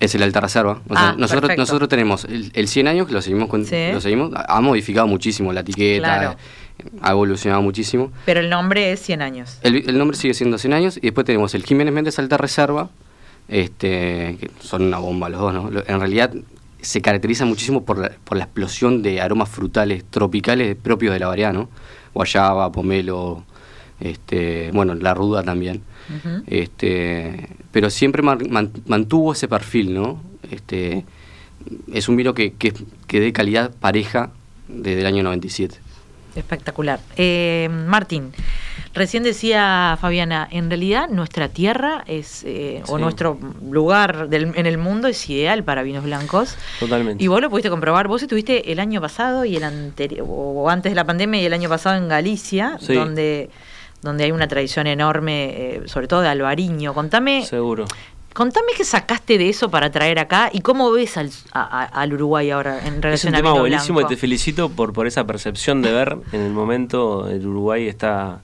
es 0.00 0.14
el 0.14 0.22
Alta 0.22 0.40
Reserva. 0.40 0.80
O 0.88 0.94
sea, 0.94 1.08
Ah, 1.08 1.14
nosotros, 1.18 1.40
perfecto. 1.40 1.62
nosotros 1.62 1.88
tenemos 1.88 2.24
el, 2.26 2.52
el 2.54 2.68
100 2.68 2.86
años, 2.88 3.06
que 3.08 3.14
lo 3.14 3.20
seguimos, 3.22 3.48
con, 3.48 3.64
Sí. 3.64 3.88
lo 3.92 4.00
seguimos, 4.00 4.30
ha 4.34 4.60
modificado 4.60 5.06
muchísimo 5.08 5.52
la 5.52 5.60
etiqueta, 5.60 6.18
Claro. 6.18 6.36
ha 7.02 7.10
evolucionado 7.10 7.62
muchísimo. 7.62 8.12
Pero 8.26 8.38
el 8.40 8.48
nombre 8.50 8.92
es 8.92 9.00
100 9.00 9.22
años. 9.22 9.58
El, 9.62 9.88
el 9.88 9.96
nombre 9.98 10.16
sigue 10.16 10.34
siendo 10.34 10.56
100 10.58 10.72
años 10.74 10.96
y 10.98 11.00
después 11.00 11.24
tenemos 11.26 11.52
el 11.56 11.64
Jiménez 11.64 11.92
Méndez 11.94 12.18
Alta 12.20 12.36
Reserva, 12.36 12.90
este, 13.48 14.36
que 14.38 14.50
son 14.60 14.82
una 14.82 14.98
bomba 14.98 15.28
los 15.30 15.40
dos, 15.40 15.54
¿no? 15.54 15.70
En 15.86 15.98
realidad 16.00 16.32
se 16.80 17.00
caracteriza 17.02 17.44
muchísimo 17.44 17.84
por 17.84 17.98
la, 17.98 18.10
por 18.24 18.38
la 18.38 18.44
explosión 18.44 19.02
de 19.02 19.20
aromas 19.20 19.48
frutales 19.48 20.04
tropicales 20.04 20.76
propios 20.76 21.12
de 21.12 21.20
la 21.20 21.26
variedad, 21.28 21.52
¿no? 21.52 21.68
Guayaba, 22.14 22.70
pomelo, 22.72 23.44
este, 24.00 24.70
bueno, 24.72 24.94
la 24.94 25.14
ruda 25.14 25.42
también. 25.42 25.82
Este, 26.46 27.48
pero 27.72 27.90
siempre 27.90 28.22
man- 28.22 28.46
man- 28.50 28.72
mantuvo 28.86 29.32
ese 29.32 29.48
perfil, 29.48 29.94
¿no? 29.94 30.22
Este, 30.50 31.04
es 31.92 32.08
un 32.08 32.16
vino 32.16 32.32
que, 32.34 32.52
que, 32.52 32.72
que 33.06 33.20
de 33.20 33.32
calidad 33.32 33.72
pareja 33.74 34.30
desde 34.68 35.00
el 35.00 35.06
año 35.06 35.22
97. 35.22 35.78
Espectacular. 36.38 37.00
Eh, 37.16 37.68
Martín, 37.86 38.32
recién 38.94 39.22
decía 39.22 39.98
Fabiana, 40.00 40.48
en 40.50 40.70
realidad 40.70 41.08
nuestra 41.08 41.48
tierra 41.48 42.04
es, 42.06 42.44
eh, 42.46 42.82
o 42.88 42.98
nuestro 42.98 43.38
lugar 43.70 44.28
del- 44.28 44.52
en 44.56 44.66
el 44.66 44.78
mundo 44.78 45.08
es 45.08 45.28
ideal 45.28 45.64
para 45.64 45.82
vinos 45.82 46.04
blancos. 46.04 46.56
Totalmente. 46.80 47.22
Y 47.22 47.26
vos 47.26 47.40
lo 47.40 47.50
pudiste 47.50 47.70
comprobar. 47.70 48.08
Vos 48.08 48.22
estuviste 48.22 48.70
el 48.72 48.78
año 48.80 49.00
pasado 49.00 49.44
y 49.44 49.56
el 49.56 49.64
anterior, 49.64 50.26
o 50.28 50.68
antes 50.70 50.92
de 50.92 50.96
la 50.96 51.04
pandemia 51.04 51.40
y 51.42 51.46
el 51.46 51.52
año 51.52 51.68
pasado 51.68 51.96
en 51.96 52.08
Galicia, 52.08 52.76
Sí. 52.80 52.94
donde, 52.94 53.50
donde 54.02 54.24
hay 54.24 54.30
una 54.32 54.46
tradición 54.48 54.86
enorme, 54.86 55.44
eh, 55.50 55.82
sobre 55.86 56.06
todo 56.06 56.20
de 56.20 56.28
albariño. 56.28 56.94
Contame, 56.94 57.44
Seguro. 57.44 57.84
Contame 58.38 58.68
qué 58.76 58.84
sacaste 58.84 59.36
de 59.36 59.48
eso 59.48 59.68
para 59.68 59.90
traer 59.90 60.20
acá 60.20 60.48
y 60.52 60.60
cómo 60.60 60.92
ves 60.92 61.16
al, 61.16 61.30
a- 61.52 61.82
a- 61.82 61.84
al 62.02 62.12
Uruguay 62.12 62.50
ahora 62.52 62.86
en 62.86 62.94
Es 62.94 63.02
relación 63.02 63.32
un 63.32 63.34
al 63.34 63.40
tema 63.42 63.50
vino 63.52 63.60
buenísimo 63.62 64.00
y 64.00 64.04
te 64.06 64.16
felicito 64.16 64.68
por, 64.68 64.92
por 64.92 65.08
esa 65.08 65.26
percepción 65.26 65.82
de 65.82 65.90
ver. 65.92 66.16
En 66.32 66.40
el 66.42 66.52
momento 66.52 67.28
el 67.28 67.44
Uruguay 67.46 67.88
está 67.88 68.40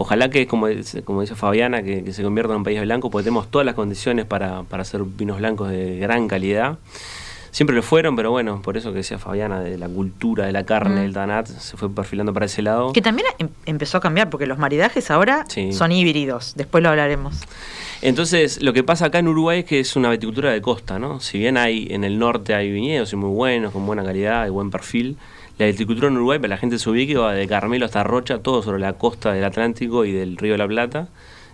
Ojalá 0.00 0.28
que, 0.30 0.46
como, 0.46 0.68
como 1.04 1.22
dice 1.22 1.34
Fabiana, 1.34 1.82
que, 1.82 2.12
se 2.12 2.22
convierta 2.22 2.52
en 2.52 2.58
un 2.58 2.62
país 2.64 2.80
blanco, 2.80 3.10
porque 3.10 3.24
tenemos 3.24 3.48
todas 3.50 3.64
las 3.66 3.74
condiciones 3.74 4.26
para, 4.26 4.62
para 4.62 4.82
hacer 4.82 5.02
vinos 5.02 5.38
blancos 5.38 5.70
de 5.70 5.98
gran 5.98 6.28
calidad. 6.28 6.78
Siempre 7.58 7.74
lo 7.74 7.82
fueron, 7.82 8.14
pero 8.14 8.30
bueno, 8.30 8.62
por 8.62 8.76
eso 8.76 8.92
que 8.92 8.98
decía 8.98 9.18
Fabiana, 9.18 9.58
de 9.58 9.76
la 9.78 9.88
cultura 9.88 10.46
de 10.46 10.52
la 10.52 10.64
carne, 10.64 11.00
mm. 11.00 11.02
del 11.02 11.12
Tanat, 11.12 11.48
se 11.48 11.76
fue 11.76 11.92
perfilando 11.92 12.32
para 12.32 12.46
ese 12.46 12.62
lado. 12.62 12.92
Que 12.92 13.02
también 13.02 13.26
em, 13.40 13.48
empezó 13.66 13.98
a 13.98 14.00
cambiar, 14.00 14.30
porque 14.30 14.46
los 14.46 14.58
maridajes 14.58 15.10
ahora 15.10 15.44
son 15.72 15.90
híbridos, 15.90 16.54
después 16.54 16.84
lo 16.84 16.90
hablaremos. 16.90 17.34
Entonces, 18.00 18.62
lo 18.62 18.72
que 18.72 18.84
pasa 18.84 19.06
acá 19.06 19.18
en 19.18 19.26
Uruguay 19.26 19.58
es 19.58 19.64
que 19.64 19.80
es 19.80 19.96
una 19.96 20.08
viticultura 20.08 20.52
de 20.52 20.62
costa, 20.62 21.00
¿no? 21.00 21.18
Si 21.18 21.36
bien 21.36 21.56
hay 21.56 21.88
en 21.90 22.04
el 22.04 22.20
norte 22.20 22.54
hay 22.54 22.70
viñedos 22.70 23.12
y 23.12 23.16
muy 23.16 23.30
buenos, 23.30 23.72
con 23.72 23.84
buena 23.84 24.04
calidad 24.04 24.46
y 24.46 24.50
buen 24.50 24.70
perfil, 24.70 25.16
la 25.58 25.66
viticultura 25.66 26.06
en 26.06 26.14
Uruguay, 26.14 26.38
para 26.38 26.50
la 26.50 26.58
gente 26.58 26.78
se 26.78 26.88
ubique, 26.88 27.16
va 27.16 27.34
de 27.34 27.48
Carmelo 27.48 27.86
hasta 27.86 28.04
Rocha, 28.04 28.38
todo 28.38 28.62
sobre 28.62 28.78
la 28.78 28.92
costa 28.92 29.32
del 29.32 29.42
Atlántico 29.42 30.04
y 30.04 30.12
del 30.12 30.36
Río 30.36 30.52
de 30.52 30.58
la 30.58 30.68
Plata. 30.68 31.08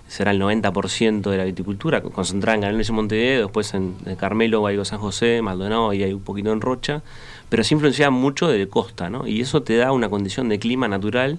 Será 0.08 0.30
el 0.30 0.40
90% 0.40 1.30
de 1.30 1.36
la 1.36 1.44
viticultura, 1.44 2.02
concentrada 2.02 2.54
en 2.56 2.60
Canelones 2.62 2.88
y 2.88 2.92
Montevideo, 2.92 3.42
después 3.42 3.74
en, 3.74 3.94
Carmelo, 4.18 4.66
algo 4.66 4.84
San 4.84 4.98
José, 4.98 5.42
Maldonado 5.42 5.92
y 5.92 6.02
hay 6.02 6.12
un 6.12 6.20
poquito 6.20 6.52
en 6.52 6.60
Rocha, 6.60 7.02
pero 7.48 7.64
se 7.64 7.74
influencia 7.74 8.10
mucho 8.10 8.48
de 8.48 8.68
costa, 8.68 9.10
¿no? 9.10 9.26
Y 9.26 9.40
eso 9.40 9.62
te 9.62 9.76
da 9.76 9.92
una 9.92 10.08
condición 10.08 10.48
de 10.48 10.58
clima 10.58 10.88
natural 10.88 11.38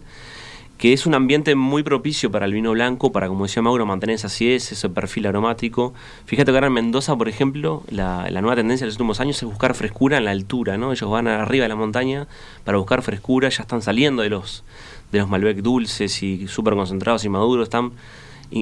que 0.77 0.91
es 0.91 1.05
un 1.05 1.13
ambiente 1.13 1.55
muy 1.55 1.83
propicio 1.83 2.31
para 2.31 2.45
el 2.45 2.53
vino 2.53 2.71
blanco, 2.71 3.11
para, 3.11 3.27
como 3.29 3.45
decía 3.45 3.61
Mauro, 3.61 3.85
mantener 3.85 4.15
esa 4.15 4.27
acidez, 4.27 4.71
ese 4.73 4.89
perfil 4.89 5.25
aromático. 5.25 5.93
Fíjate 6.25 6.51
que 6.51 6.57
ahora 6.57 6.67
en 6.67 6.73
Mendoza, 6.73 7.15
por 7.15 7.29
ejemplo, 7.29 7.83
la, 7.89 8.29
nueva 8.41 8.57
tendencia 8.57 8.83
de 8.83 8.89
los 8.89 8.95
últimos 8.95 9.21
años 9.21 9.37
es 9.37 9.43
buscar 9.43 9.73
frescura 9.73 10.17
en 10.17 10.25
la 10.25 10.31
altura, 10.31 10.77
¿no? 10.77 10.91
Ellos 10.91 11.09
van 11.09 11.27
arriba 11.27 11.63
de 11.63 11.69
la 11.69 11.75
montaña 11.75 12.27
para 12.65 12.77
buscar 12.77 13.03
frescura, 13.03 13.47
ya 13.47 13.61
están 13.61 13.81
saliendo 13.81 14.21
de 14.21 14.29
los, 14.29 14.65
de 15.13 15.19
los 15.19 15.29
Malbec 15.29 15.57
dulces 15.59 16.21
y 16.21 16.47
súper 16.47 16.75
concentrados 16.75 17.23
y 17.23 17.29
maduros, 17.29 17.63
están 17.63 17.93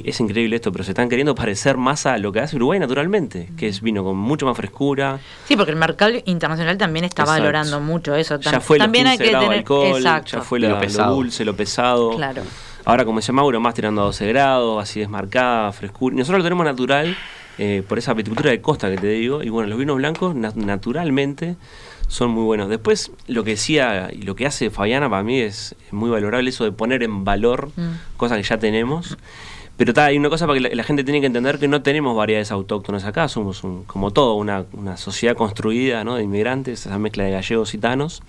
es 0.05 0.19
increíble 0.19 0.55
esto, 0.55 0.71
pero 0.71 0.83
se 0.83 0.91
están 0.91 1.09
queriendo 1.09 1.35
parecer 1.35 1.77
más 1.77 2.05
a 2.05 2.17
lo 2.17 2.31
que 2.31 2.39
hace 2.39 2.55
Uruguay 2.55 2.79
naturalmente, 2.79 3.49
que 3.57 3.67
es 3.67 3.81
vino 3.81 4.03
con 4.03 4.17
mucho 4.17 4.45
más 4.45 4.57
frescura. 4.57 5.19
Sí, 5.45 5.55
porque 5.55 5.71
el 5.71 5.77
mercado 5.77 6.13
internacional 6.25 6.77
también 6.77 7.05
está 7.05 7.25
valorando 7.25 7.79
mucho 7.79 8.15
eso. 8.15 8.39
Ya 8.39 8.59
fue 8.59 8.77
también 8.77 9.07
hay 9.07 9.17
que 9.17 9.25
tener 9.25 9.51
alcohol, 9.51 10.01
ya 10.01 10.41
fue 10.41 10.59
lo, 10.59 10.79
dulce, 11.09 11.45
lo 11.45 11.55
pesado. 11.55 12.15
Claro. 12.15 12.43
Ahora, 12.85 13.05
como 13.05 13.19
decía 13.19 13.33
Mauro, 13.33 13.59
más 13.61 13.73
tirando 13.73 14.01
a 14.01 14.05
12 14.05 14.27
grados, 14.27 14.81
así 14.81 14.99
desmarcada, 14.99 15.71
frescura. 15.71 16.15
Y 16.15 16.19
nosotros 16.19 16.39
lo 16.39 16.43
tenemos 16.43 16.65
natural 16.65 17.15
eh, 17.57 17.83
por 17.87 17.97
esa 17.97 18.13
viticultura 18.13 18.51
de 18.51 18.61
costa 18.61 18.89
que 18.89 18.97
te 18.97 19.07
digo. 19.07 19.43
Y 19.43 19.49
bueno, 19.49 19.69
los 19.69 19.77
vinos 19.77 19.95
blancos 19.95 20.35
naturalmente 20.35 21.55
son 22.07 22.31
muy 22.31 22.43
buenos. 22.43 22.69
Después, 22.69 23.11
lo 23.27 23.43
que 23.43 23.51
decía 23.51 24.09
y 24.11 24.23
lo 24.23 24.35
que 24.35 24.45
hace 24.45 24.69
Fabiana 24.69 25.09
para 25.09 25.23
mí 25.23 25.39
es, 25.39 25.75
muy 25.91 26.09
valorable 26.09 26.49
eso 26.49 26.63
de 26.63 26.71
poner 26.71 27.03
en 27.03 27.23
valor 27.23 27.71
mm. 27.75 28.17
cosas 28.17 28.37
que 28.37 28.43
ya 28.43 28.57
tenemos. 28.57 29.17
Pero 29.75 29.91
está, 29.91 30.05
hay 30.05 30.17
una 30.17 30.29
cosa 30.29 30.45
para 30.45 30.59
que 30.59 30.75
la, 30.75 30.83
gente 30.83 31.03
tiene 31.03 31.19
que 31.19 31.25
entender 31.25 31.57
que 31.57 31.67
no 31.67 31.81
tenemos 31.81 32.15
variedades 32.15 32.51
autóctonas 32.51 33.05
acá, 33.05 33.27
somos 33.27 33.63
un, 33.63 33.83
como 33.85 34.11
todo 34.11 34.35
una, 34.35 34.65
sociedad 34.97 35.35
construida 35.35 36.03
¿no? 36.03 36.15
de 36.15 36.23
inmigrantes, 36.23 36.85
esa 36.85 36.99
mezcla 36.99 37.23
de 37.23 37.31
gallegos 37.31 37.73
y 37.73 37.79
tanos. 37.79 38.21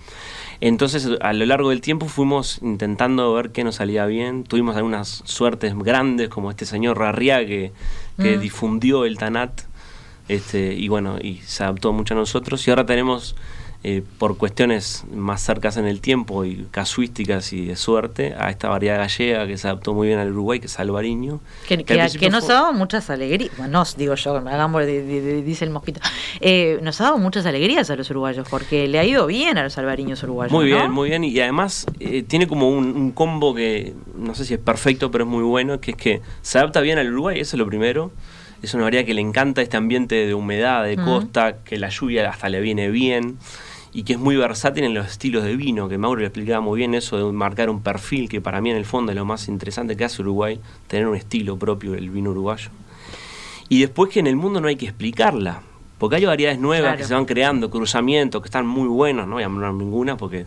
Entonces, 0.59 1.07
a 1.21 1.33
lo 1.33 1.45
largo 1.45 1.69
del 1.69 1.81
tiempo 1.81 2.07
fuimos 2.07 2.59
intentando 2.63 3.31
ver 3.33 3.51
qué 3.51 3.63
nos 3.63 3.75
salía 3.75 4.05
bien. 4.07 4.43
Tuvimos 4.43 4.75
algunas 4.75 5.21
suertes 5.25 5.77
grandes, 5.77 6.29
como 6.29 6.49
este 6.49 6.65
señor 6.65 6.97
Rarriá 6.97 7.45
que, 7.45 7.71
que 8.17 8.37
mm. 8.37 8.39
difundió 8.39 9.05
el 9.05 9.17
Tanat, 9.17 9.61
este, 10.27 10.73
y 10.73 10.87
bueno, 10.87 11.17
y 11.21 11.41
se 11.45 11.63
adaptó 11.63 11.93
mucho 11.93 12.15
a 12.15 12.17
nosotros. 12.17 12.65
Y 12.67 12.71
ahora 12.71 12.85
tenemos 12.87 13.35
eh, 13.87 14.01
por 14.17 14.35
cuestiones 14.35 15.03
más 15.13 15.43
cercas 15.43 15.77
en 15.77 15.85
el 15.85 16.01
tiempo 16.01 16.43
y 16.43 16.65
casuísticas 16.71 17.53
y 17.53 17.67
de 17.67 17.75
suerte, 17.75 18.33
a 18.35 18.49
esta 18.49 18.67
variedad 18.67 18.97
gallega 18.97 19.45
que 19.45 19.59
se 19.59 19.67
adaptó 19.67 19.93
muy 19.93 20.07
bien 20.07 20.17
al 20.17 20.31
Uruguay, 20.31 20.59
que 20.59 20.65
es 20.65 20.79
Alvariño. 20.79 21.39
Que, 21.67 21.83
que, 21.83 22.29
nos 22.31 22.49
ha 22.49 22.53
dado 22.53 22.73
muchas 22.73 23.11
alegrías, 23.11 23.55
bueno, 23.59 23.73
nos 23.73 23.95
digo 23.95 24.15
yo, 24.15 24.37
hagamos, 24.37 24.87
dice 24.87 25.65
el 25.65 25.69
mosquito, 25.69 26.01
eh, 26.41 26.79
nos 26.81 26.99
ha 26.99 27.03
dado 27.03 27.19
muchas 27.19 27.45
alegrías 27.45 27.87
a 27.91 27.95
los 27.95 28.09
uruguayos, 28.09 28.47
porque 28.49 28.87
le 28.87 28.97
ha 28.97 29.03
ido 29.03 29.27
bien 29.27 29.59
a 29.59 29.63
los 29.63 29.77
albariños 29.77 30.23
uruguayos. 30.23 30.51
Muy 30.51 30.65
bien, 30.65 30.89
muy 30.89 31.09
bien, 31.09 31.23
y 31.23 31.39
además 31.39 31.85
eh, 31.99 32.23
tiene 32.23 32.47
como 32.47 32.69
un, 32.69 32.85
un, 32.87 33.11
combo 33.11 33.53
que 33.53 33.93
no 34.17 34.33
sé 34.33 34.45
si 34.45 34.55
es 34.55 34.59
perfecto, 34.59 35.11
pero 35.11 35.25
es 35.25 35.29
muy 35.29 35.43
bueno, 35.43 35.79
que 35.79 35.91
es 35.91 35.97
que 35.97 36.21
se 36.41 36.57
adapta 36.57 36.81
bien 36.81 36.97
al 36.97 37.11
Uruguay, 37.13 37.39
eso 37.39 37.55
es 37.55 37.59
lo 37.59 37.67
primero. 37.67 38.11
Es 38.63 38.73
una 38.73 38.85
variedad 38.85 39.05
que 39.05 39.13
le 39.13 39.21
encanta 39.21 39.61
este 39.61 39.77
ambiente 39.77 40.25
de 40.25 40.33
humedad, 40.33 40.83
de 40.85 40.95
costa, 40.95 41.57
que 41.63 41.77
la 41.77 41.89
lluvia 41.89 42.27
hasta 42.27 42.49
le 42.49 42.61
viene 42.61 42.89
bien 42.89 43.37
y 43.95 44.03
que 44.03 44.11
es 44.11 44.19
muy 44.19 44.35
versátil 44.35 44.83
en 44.83 44.93
los 44.93 45.07
estilos 45.07 45.45
de 45.45 45.55
vino, 45.55 45.87
que 45.87 45.97
Mauro 45.97 46.19
le 46.19 46.27
explicaba 46.27 46.59
muy 46.59 46.79
bien 46.79 46.93
eso 46.93 47.15
de 47.15 47.31
marcar 47.31 47.69
un 47.69 47.81
perfil, 47.81 48.27
que 48.27 48.41
para 48.41 48.59
mí 48.59 48.69
en 48.69 48.75
el 48.75 48.83
fondo 48.83 49.13
es 49.13 49.15
lo 49.15 49.23
más 49.23 49.47
interesante 49.47 49.95
que 49.95 50.03
hace 50.03 50.21
Uruguay, 50.21 50.59
tener 50.87 51.07
un 51.07 51.15
estilo 51.15 51.57
propio 51.57 51.93
del 51.93 52.09
vino 52.09 52.31
uruguayo. 52.31 52.71
Y 53.69 53.79
después 53.79 54.11
que 54.11 54.19
en 54.19 54.27
el 54.27 54.35
mundo 54.35 54.59
no 54.59 54.67
hay 54.67 54.75
que 54.75 54.85
explicarla, 54.85 55.61
porque 55.97 56.17
hay 56.17 56.25
variedades 56.25 56.59
nuevas 56.59 56.97
que 56.97 57.05
se 57.05 57.13
van 57.13 57.23
creando, 57.23 57.69
cruzamientos 57.69 58.41
que 58.41 58.47
están 58.47 58.67
muy 58.67 58.89
buenos, 58.89 59.27
no 59.27 59.35
voy 59.35 59.43
a 59.43 59.47
nombrar 59.47 59.73
ninguna 59.73 60.17
porque 60.17 60.45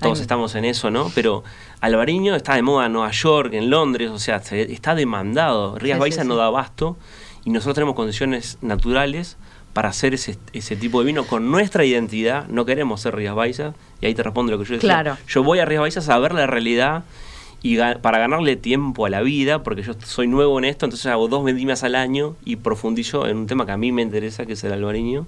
todos 0.00 0.20
estamos 0.20 0.54
en 0.54 0.64
eso, 0.64 0.88
¿no? 0.92 1.10
Pero 1.12 1.42
Alvariño 1.80 2.36
está 2.36 2.54
de 2.54 2.62
moda 2.62 2.86
en 2.86 2.92
Nueva 2.92 3.10
York, 3.10 3.52
en 3.54 3.68
Londres, 3.68 4.12
o 4.12 4.20
sea, 4.20 4.36
está 4.36 4.94
demandado. 4.94 5.76
Rías 5.76 5.98
Baiza 5.98 6.22
no 6.22 6.36
da 6.36 6.46
abasto 6.46 6.96
y 7.44 7.50
nosotros 7.50 7.74
tenemos 7.74 7.96
condiciones 7.96 8.58
naturales 8.62 9.38
para 9.76 9.90
hacer 9.90 10.14
ese, 10.14 10.38
ese 10.54 10.74
tipo 10.74 11.00
de 11.00 11.04
vino 11.04 11.26
con 11.26 11.50
nuestra 11.50 11.84
identidad. 11.84 12.48
No 12.48 12.64
queremos 12.64 13.02
ser 13.02 13.14
Rías 13.14 13.34
Baixas. 13.34 13.74
Y 14.00 14.06
ahí 14.06 14.14
te 14.14 14.22
respondo 14.22 14.50
lo 14.50 14.58
que 14.58 14.64
yo 14.64 14.74
decía. 14.76 14.88
Claro. 14.88 15.18
Yo 15.28 15.42
voy 15.42 15.58
a 15.58 15.66
Rías 15.66 15.82
Baixas 15.82 16.08
a 16.08 16.18
ver 16.18 16.32
la 16.32 16.46
realidad 16.46 17.04
y 17.62 17.76
para 18.00 18.16
ganarle 18.16 18.56
tiempo 18.56 19.04
a 19.04 19.10
la 19.10 19.20
vida, 19.20 19.62
porque 19.62 19.82
yo 19.82 19.92
soy 20.02 20.28
nuevo 20.28 20.58
en 20.58 20.64
esto, 20.64 20.86
entonces 20.86 21.04
hago 21.08 21.28
dos 21.28 21.44
vendimias 21.44 21.84
al 21.84 21.94
año 21.94 22.36
y 22.42 22.56
profundizo 22.56 23.28
en 23.28 23.36
un 23.36 23.46
tema 23.46 23.66
que 23.66 23.72
a 23.72 23.76
mí 23.76 23.92
me 23.92 24.00
interesa, 24.00 24.46
que 24.46 24.54
es 24.54 24.64
el 24.64 24.72
albariño. 24.72 25.26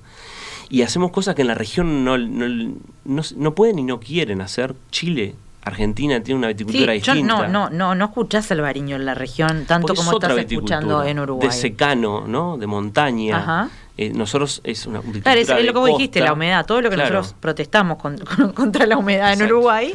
Y 0.70 0.80
hacemos 0.80 1.10
cosas 1.10 1.34
que 1.34 1.42
en 1.42 1.48
la 1.48 1.54
región 1.54 2.02
no, 2.06 2.16
no, 2.16 3.22
no, 3.36 3.54
pueden 3.54 3.78
y 3.78 3.82
no 3.82 4.00
quieren 4.00 4.40
hacer. 4.40 4.74
Chile 4.90 5.34
Argentina 5.62 6.22
tiene 6.22 6.38
una 6.38 6.48
viticultura 6.48 6.94
sí, 6.94 7.00
distinta. 7.00 7.22
no, 7.22 7.48
no, 7.48 7.68
no, 7.68 7.94
no 7.94 8.04
escuchás 8.06 8.50
albariño 8.50 8.96
en 8.96 9.04
la 9.04 9.14
región 9.14 9.66
tanto 9.66 9.94
como 9.94 10.12
estás 10.12 10.38
escuchando 10.38 11.04
en 11.04 11.18
Uruguay. 11.18 11.48
De 11.48 11.54
secano, 11.54 12.26
¿no? 12.26 12.56
De 12.56 12.66
montaña. 12.66 13.36
Ajá. 13.36 13.70
Eh, 14.00 14.12
nosotros 14.14 14.60
es 14.62 14.86
una 14.86 15.00
Claro, 15.00 15.40
es, 15.40 15.48
lo 15.48 15.72
que 15.72 15.78
vos 15.80 15.88
dijiste, 15.88 16.20
la 16.20 16.32
humedad, 16.32 16.64
todo 16.64 16.80
lo 16.80 16.88
que 16.88 16.96
nosotros 16.96 17.34
protestamos 17.40 17.98
contra 18.54 18.86
la 18.86 18.96
humedad 18.96 19.32
en 19.32 19.42
Uruguay, 19.42 19.92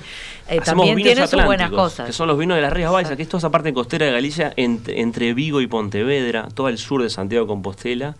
eh, 0.50 0.60
también 0.60 0.98
tiene 0.98 1.26
sus 1.26 1.42
buenas 1.46 1.72
cosas. 1.72 2.08
Que 2.08 2.13
son 2.13 2.28
los 2.28 2.38
vinos 2.38 2.56
de 2.56 2.62
las 2.62 2.74
Rías 2.74 2.92
Baixas, 2.92 3.16
que 3.16 3.24
es 3.24 3.30
toda 3.30 3.39
esa 3.39 3.50
parte 3.50 3.74
costera 3.74 4.06
de 4.06 4.12
Galicia 4.12 4.54
entre 4.58 5.34
Vigo 5.34 5.62
y 5.62 5.68
Pontevedra, 5.68 6.50
todo 6.54 6.68
el 6.68 6.78
sur 6.78 7.02
de 7.02 7.10
Santiago 7.10 7.46
de 7.46 7.48
Compostela 7.48 8.16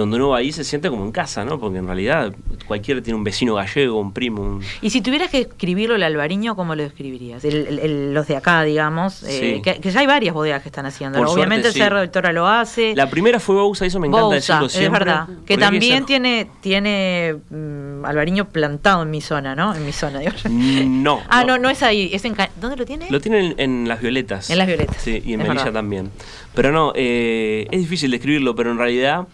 donde 0.00 0.16
uno 0.16 0.30
va 0.30 0.38
ahí 0.38 0.52
se 0.52 0.64
siente 0.64 0.90
como 0.90 1.04
en 1.04 1.12
casa, 1.12 1.44
¿no? 1.44 1.60
Porque 1.60 1.78
en 1.78 1.86
realidad 1.86 2.34
cualquiera 2.66 3.00
tiene 3.02 3.16
un 3.16 3.24
vecino 3.24 3.54
gallego, 3.54 4.00
un 4.00 4.12
primo. 4.12 4.60
Y 4.82 4.90
si 4.90 5.00
tuvieras 5.00 5.30
que 5.30 5.40
escribirlo 5.40 5.94
el 5.94 6.02
albariño, 6.02 6.56
¿cómo 6.56 6.74
lo 6.74 6.82
describirías? 6.82 7.42
los 7.44 8.26
de 8.26 8.36
acá, 8.36 8.62
digamos, 8.62 9.22
eh, 9.24 9.60
que, 9.62 9.90
ya 9.90 10.00
hay 10.00 10.06
varias 10.06 10.34
bodegas 10.34 10.62
que 10.62 10.68
están 10.68 10.86
haciendo. 10.86 11.20
Obviamente 11.20 11.68
el 11.68 11.74
Cerro 11.74 12.00
del 12.00 12.10
Toro 12.10 12.32
lo 12.32 12.46
hace. 12.46 12.94
La 12.96 13.08
primera 13.08 13.38
fue 13.40 13.56
Bousa, 13.56 13.86
eso 13.86 14.00
me 14.00 14.06
encanta 14.06 14.34
decirlo 14.34 14.68
siempre. 14.68 14.86
Es 14.86 15.06
verdad, 15.06 15.28
que 15.46 15.58
también 15.58 16.06
tiene, 16.06 16.48
tiene 16.60 17.36
mm, 17.50 18.04
albariño 18.04 18.48
plantado 18.48 19.02
en 19.02 19.10
mi 19.10 19.20
zona, 19.20 19.54
¿no? 19.54 19.74
En 19.74 19.84
mi 19.84 19.92
zona, 19.92 20.20
digo. 20.20 20.32
No. 20.90 21.20
ah, 21.28 21.44
no. 21.44 21.58
no, 21.58 21.70
es 21.70 21.82
ahí. 21.82 22.10
Es 22.12 22.24
en, 22.24 22.34
¿Dónde 22.60 22.76
lo 22.76 22.84
tiene? 22.84 23.10
Lo 23.10 23.20
tiene 23.20 23.54
en, 23.58 23.88
Las 23.88 24.00
Violetas. 24.00 24.50
En 24.50 24.58
Las 24.58 24.66
Violetas. 24.66 24.96
Sí, 24.98 25.22
y 25.24 25.34
en 25.34 25.40
Melilla 25.40 25.72
también. 25.72 26.10
Pero 26.54 26.72
no, 26.72 26.92
eh, 26.94 27.66
es 27.70 27.80
difícil 27.80 28.10
describirlo, 28.10 28.54
pero 28.54 28.70
en 28.70 28.78
realidad 28.78 29.26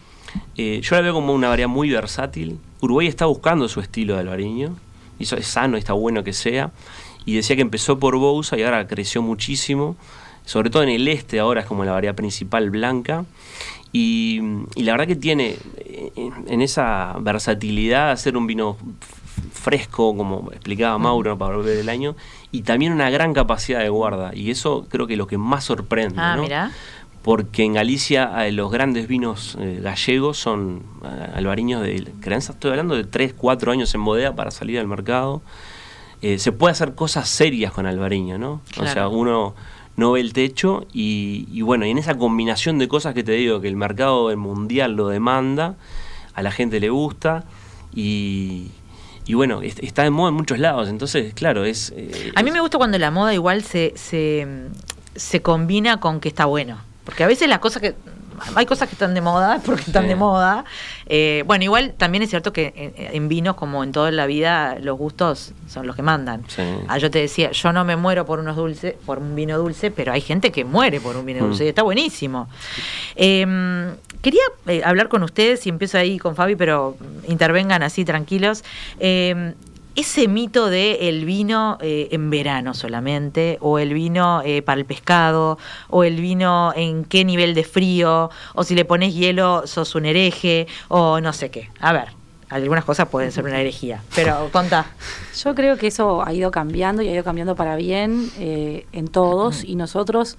eh, 0.57 0.79
yo 0.81 0.95
la 0.95 1.01
veo 1.01 1.13
como 1.13 1.33
una 1.33 1.49
variedad 1.49 1.69
muy 1.69 1.89
versátil. 1.89 2.59
Uruguay 2.81 3.07
está 3.07 3.25
buscando 3.25 3.67
su 3.67 3.79
estilo 3.79 4.13
de 4.15 4.21
albariño, 4.21 4.75
y 5.19 5.23
eso 5.23 5.35
es 5.35 5.47
sano, 5.47 5.77
y 5.77 5.79
está 5.79 5.93
bueno 5.93 6.23
que 6.23 6.33
sea. 6.33 6.71
Y 7.25 7.35
decía 7.35 7.55
que 7.55 7.61
empezó 7.61 7.99
por 7.99 8.17
Bousa 8.17 8.57
y 8.57 8.63
ahora 8.63 8.87
creció 8.87 9.21
muchísimo, 9.21 9.95
sobre 10.45 10.69
todo 10.69 10.83
en 10.83 10.89
el 10.89 11.07
este 11.07 11.39
ahora 11.39 11.61
es 11.61 11.67
como 11.67 11.83
la 11.83 11.91
variedad 11.91 12.15
principal 12.15 12.69
blanca. 12.69 13.25
Y, 13.91 14.41
la 14.75 14.91
verdad 14.93 15.07
que 15.07 15.15
tiene 15.15 15.55
eh, 15.77 16.11
en 16.15 16.61
esa 16.61 17.15
versatilidad 17.19 18.11
hacer 18.11 18.37
un 18.37 18.47
vino 18.47 18.77
fresco, 19.51 20.15
como 20.15 20.51
explicaba 20.51 20.97
Mauro 20.97 21.37
para 21.37 21.55
volver 21.55 21.77
el 21.77 21.89
año, 21.89 22.15
y 22.51 22.61
también 22.61 22.93
una 22.93 23.09
gran 23.09 23.33
capacidad 23.33 23.79
de 23.79 23.89
guarda. 23.89 24.33
Y 24.33 24.51
eso 24.51 24.85
creo 24.89 25.07
que 25.07 25.13
es 25.13 25.17
lo 25.17 25.27
que 25.27 25.37
más 25.37 25.65
sorprende. 25.65 26.15
Ah, 26.17 26.37
mira 26.39 26.71
porque 27.27 27.63
en 27.63 27.73
Galicia 27.73 28.47
eh, 28.47 28.53
los 28.53 28.71
grandes 28.71 29.09
vinos 29.09 29.57
eh, 29.59 29.81
gallegos 29.83 30.37
son 30.37 30.83
eh, 31.03 31.31
albariños 31.35 31.81
de 31.81 32.09
crianza, 32.21 32.53
estoy 32.53 32.71
hablando 32.71 32.95
de 32.95 33.03
3, 33.03 33.33
4 33.33 33.73
años 33.73 33.93
en 33.93 34.05
bodega 34.05 34.33
para 34.33 34.49
salir 34.49 34.79
al 34.79 34.87
mercado. 34.87 35.41
se 36.21 36.51
puede 36.53 36.71
hacer 36.71 36.95
cosas 36.95 37.27
serias 37.27 37.73
con 37.73 37.85
albariño, 37.85 38.37
¿no? 38.37 38.61
O 38.79 38.85
sea, 38.85 39.09
uno 39.09 39.55
no 39.97 40.13
ve 40.13 40.21
el 40.21 40.31
techo 40.31 40.87
y, 40.93 41.61
bueno, 41.63 41.85
y 41.85 41.89
en 41.89 41.97
esa 41.97 42.17
combinación 42.17 42.79
de 42.79 42.87
cosas 42.87 43.13
que 43.13 43.25
te 43.25 43.33
digo, 43.33 43.59
que 43.59 43.67
el 43.67 43.75
mercado 43.75 44.33
mundial 44.37 44.93
lo 44.93 45.09
demanda, 45.09 45.75
a 46.33 46.41
la 46.41 46.51
gente 46.51 46.79
le 46.79 46.89
gusta 46.89 47.43
y, 47.93 48.67
y 49.25 49.33
bueno, 49.33 49.61
está 49.63 50.03
de 50.03 50.11
moda 50.11 50.29
en 50.29 50.35
muchos 50.35 50.59
lados, 50.59 50.87
entonces, 50.87 51.33
claro, 51.33 51.65
es... 51.65 51.93
a 52.35 52.41
mí 52.41 52.51
me 52.51 52.61
gusta 52.61 52.77
cuando 52.77 52.97
la 52.97 53.11
moda 53.11 53.33
igual 53.33 53.63
se, 53.63 53.91
se 53.97 54.47
se 55.17 55.41
combina 55.41 55.99
con 55.99 56.19
que 56.19 56.29
está 56.29 56.45
bueno. 56.45 56.86
Porque 57.07 57.23
a 57.23 57.27
veces 57.27 57.47
las 57.47 57.59
cosas 57.59 57.81
que 57.81 57.95
hay 58.55 58.65
cosas 58.65 58.89
que 58.89 58.95
están 58.95 59.13
de 59.13 59.21
moda 59.21 59.61
porque 59.65 59.83
están 59.83 60.09
de 60.09 60.15
moda. 60.15 60.65
Eh, 61.05 61.43
bueno, 61.47 61.63
igual 61.63 61.93
también 61.97 62.21
es 62.21 62.29
cierto 62.29 62.51
que 62.51 62.93
en, 63.13 63.29
vinos, 63.29 63.55
como 63.55 63.81
en 63.81 63.93
toda 63.93 64.11
la 64.11 64.25
vida, 64.25 64.77
los 64.81 64.97
gustos 64.97 65.53
son 65.69 65.87
los 65.87 65.95
que 65.95 66.01
mandan. 66.01 66.43
Ah, 66.89 66.97
yo 66.97 67.09
te 67.09 67.19
decía, 67.19 67.51
yo 67.51 67.71
no 67.71 67.85
me 67.85 67.95
muero 67.95 68.25
por 68.25 68.39
unos 68.39 68.57
dulces, 68.57 68.95
por 69.05 69.19
un 69.19 69.35
vino 69.35 69.57
dulce, 69.57 69.89
pero 69.89 70.11
hay 70.11 70.19
gente 70.19 70.51
que 70.51 70.65
muere 70.65 70.99
por 70.99 71.15
un 71.15 71.25
vino 71.25 71.45
dulce 71.45 71.63
y 71.63 71.69
está 71.69 71.83
buenísimo. 71.83 72.49
Em, 73.15 73.95
quería 74.21 74.43
eh, 74.67 74.81
hablar 74.83 75.07
con 75.07 75.23
ustedes 75.23 75.65
y 75.65 75.69
empiezo 75.69 75.97
ahí 75.97 76.19
con 76.19 76.35
Fabi, 76.35 76.57
pero 76.57 76.97
intervengan 77.27 77.83
así 77.83 78.03
tranquilos. 78.03 78.65
Em, 78.99 79.53
ese 79.97 80.27
mito 80.27 80.69
de 80.69 81.09
el 81.09 81.25
vino 81.25 81.79
eh, 81.81 82.09
en 82.11 82.29
verano 82.29 82.75
solamente, 82.75 83.57
o 83.61 83.79
el 83.79 83.93
vino 83.93 84.43
eh, 84.45 84.61
para 84.61 84.79
el 84.79 84.85
pescado, 84.85 85.57
o 85.89 86.03
el 86.03 86.21
vino 86.21 86.71
en 86.75 87.03
qué 87.03 87.25
nivel 87.25 87.55
de 87.55 87.63
frío, 87.63 88.29
o 88.53 88.63
si 88.63 88.75
le 88.75 88.85
pones 88.85 89.15
hielo 89.15 89.65
sos 89.65 89.95
un 89.95 90.05
hereje, 90.05 90.67
o 90.87 91.19
no 91.19 91.33
sé 91.33 91.49
qué. 91.49 91.71
A 91.79 91.93
ver, 91.93 92.09
algunas 92.49 92.85
cosas 92.85 93.09
pueden 93.09 93.31
ser 93.31 93.43
una 93.43 93.59
herejía, 93.59 94.03
pero 94.15 94.49
conta. 94.51 94.85
Yo 95.43 95.55
creo 95.55 95.77
que 95.77 95.87
eso 95.87 96.23
ha 96.23 96.31
ido 96.31 96.51
cambiando 96.51 97.01
y 97.01 97.09
ha 97.09 97.13
ido 97.13 97.23
cambiando 97.23 97.55
para 97.55 97.75
bien 97.75 98.29
eh, 98.37 98.85
en 98.93 99.07
todos, 99.07 99.63
y 99.63 99.75
nosotros 99.75 100.37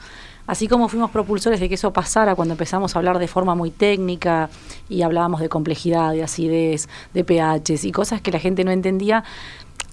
Así 0.49 0.67
como 0.67 0.89
fuimos 0.89 1.11
propulsores 1.11 1.61
de 1.61 1.69
que 1.69 1.75
eso 1.75 1.93
pasara 1.93 2.35
cuando 2.35 2.55
empezamos 2.55 2.97
a 2.97 2.99
hablar 2.99 3.19
de 3.19 3.29
forma 3.29 3.55
muy 3.55 3.71
técnica 3.71 4.49
y 4.89 5.03
hablábamos 5.03 5.41
de 5.41 5.51
complejidad, 5.51 6.13
de 6.13 6.23
acidez, 6.23 6.89
de 7.13 7.23
pHs 7.23 7.85
y 7.85 7.93
cosas 7.93 8.23
que 8.23 8.33
la 8.33 8.39
gente 8.39 8.65
no 8.65 8.71
entendía, 8.71 9.25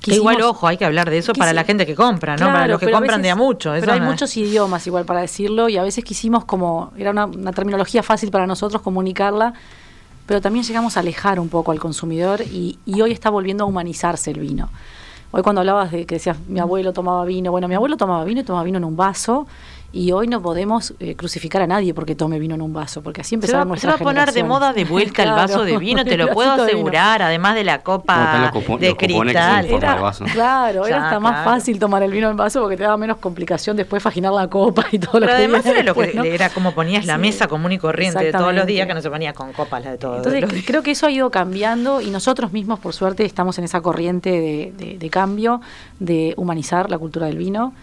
igual, 0.07 0.41
ojo, 0.41 0.65
hay 0.65 0.77
que 0.77 0.85
hablar 0.85 1.09
de 1.09 1.17
eso 1.17 1.33
para 1.33 1.51
la 1.51 1.65
gente 1.65 1.85
que 1.85 1.93
compra, 1.93 2.37
¿no? 2.37 2.45
para 2.45 2.67
los 2.67 2.79
que 2.79 2.89
compran 2.89 3.21
de 3.21 3.31
a 3.31 3.35
mucho. 3.35 3.73
pero 3.77 3.91
hay 3.91 3.99
muchos 3.99 4.37
idiomas 4.37 4.87
igual 4.87 5.03
para 5.03 5.19
decirlo 5.19 5.67
y 5.67 5.75
a 5.75 5.83
veces 5.83 6.05
quisimos 6.05 6.45
como, 6.45 6.93
era 6.97 7.11
una, 7.11 7.27
terminología 7.51 8.01
fácil 8.01 8.31
para 8.31 8.47
nosotros 8.47 8.81
comunicarla, 8.81 9.53
pero 10.25 10.39
también 10.39 10.63
llegamos 10.63 10.95
a 10.95 11.01
alejar 11.01 11.37
un 11.37 11.49
poco 11.49 11.73
al 11.73 11.79
consumidor 11.79 12.41
y, 12.41 12.79
y 12.85 13.01
hoy 13.01 13.11
está 13.11 13.29
volviendo 13.29 13.65
a 13.65 13.67
humanizarse 13.67 14.31
el 14.31 14.39
vino. 14.39 14.69
Hoy 15.31 15.41
cuando 15.41 15.59
hablabas 15.59 15.91
de 15.91 16.05
que 16.05 16.15
decías, 16.15 16.37
mi 16.47 16.61
abuelo 16.61 16.93
tomaba 16.93 17.25
vino, 17.25 17.51
bueno, 17.51 17.67
mi 17.67 17.75
abuelo 17.75 17.97
tomaba 17.97 18.23
vino 18.23 18.39
y 18.39 18.43
tomaba 18.45 18.63
vino 18.63 18.77
en 18.77 18.85
un 18.85 18.95
vaso 18.95 19.47
y 19.91 20.11
hoy 20.11 20.27
no 20.27 20.41
podemos 20.41 20.93
eh, 20.99 21.15
crucificar 21.15 21.61
a 21.61 21.67
nadie 21.67 21.93
porque 21.93 22.15
tome 22.15 22.37
vino 22.37 22.55
en 22.55 22.61
un 22.61 22.73
vaso, 22.73 23.01
porque 23.01 23.21
así 23.21 23.35
empezaron 23.35 23.67
nuestras 23.67 23.95
Se 23.95 24.03
va 24.03 24.09
a 24.09 24.13
poner 24.13 24.33
de 24.33 24.43
moda 24.43 24.73
de 24.73 24.83
vuelta 24.83 25.23
el 25.23 25.31
vaso 25.31 25.63
de 25.63 25.77
vino, 25.79 26.03
te 26.03 26.17
lo 26.17 26.29
puedo 26.29 26.51
asegurar, 26.51 27.21
además 27.21 27.55
de 27.55 27.63
la 27.63 27.81
copa 27.81 28.51
de 28.79 28.95
cristal. 28.95 29.67
claro, 30.33 30.85
era 30.85 31.05
hasta 31.05 31.19
más 31.19 31.45
fácil 31.45 31.79
tomar 31.79 32.03
el 32.03 32.11
vino 32.11 32.29
en 32.29 32.37
vaso 32.37 32.61
porque 32.61 32.77
te 32.77 32.83
daba 32.83 32.97
menos 32.97 33.17
complicación 33.17 33.77
después 33.77 34.03
faginar 34.03 34.33
la 34.33 34.47
copa 34.49 34.85
y 34.91 34.99
todo 34.99 35.19
lo 35.19 35.27
Pero 35.27 35.37
además 35.37 35.65
era, 35.65 35.83
lo 35.83 35.95
que, 35.95 36.33
era 36.33 36.49
como 36.49 36.73
ponías 36.73 37.05
la 37.05 37.17
mesa 37.17 37.47
común 37.47 37.71
y 37.71 37.77
corriente 37.77 38.23
de 38.23 38.31
todos 38.31 38.53
los 38.53 38.65
días 38.65 38.87
que 38.87 38.93
no 38.93 39.01
se 39.01 39.09
ponía 39.09 39.33
con 39.33 39.53
copas 39.53 39.83
la 39.83 39.91
de 39.91 39.97
todos. 39.97 40.25
Entonces 40.25 40.63
creo 40.65 40.83
que 40.83 40.91
eso 40.91 41.07
ha 41.07 41.11
ido 41.11 41.29
cambiando 41.29 42.01
y 42.01 42.09
nosotros 42.09 42.51
mismos 42.51 42.79
por 42.79 42.93
suerte 42.93 43.23
estamos 43.25 43.57
en 43.57 43.63
esa 43.63 43.81
corriente 43.81 44.73
de 44.75 45.09
cambio, 45.09 45.61
de 45.99 46.33
humanizar 46.37 46.89
la 46.89 46.97
cultura 46.97 47.27
del 47.27 47.37
vino 47.37 47.73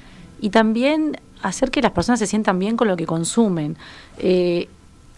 y 0.43 0.51
también 0.51 1.19
hacer 1.41 1.71
que 1.71 1.81
las 1.81 1.93
personas 1.93 2.19
se 2.19 2.27
sientan 2.27 2.59
bien 2.59 2.77
con 2.77 2.89
lo 2.89 2.97
que 2.97 3.07
consumen. 3.07 3.77
Eh, 4.19 4.69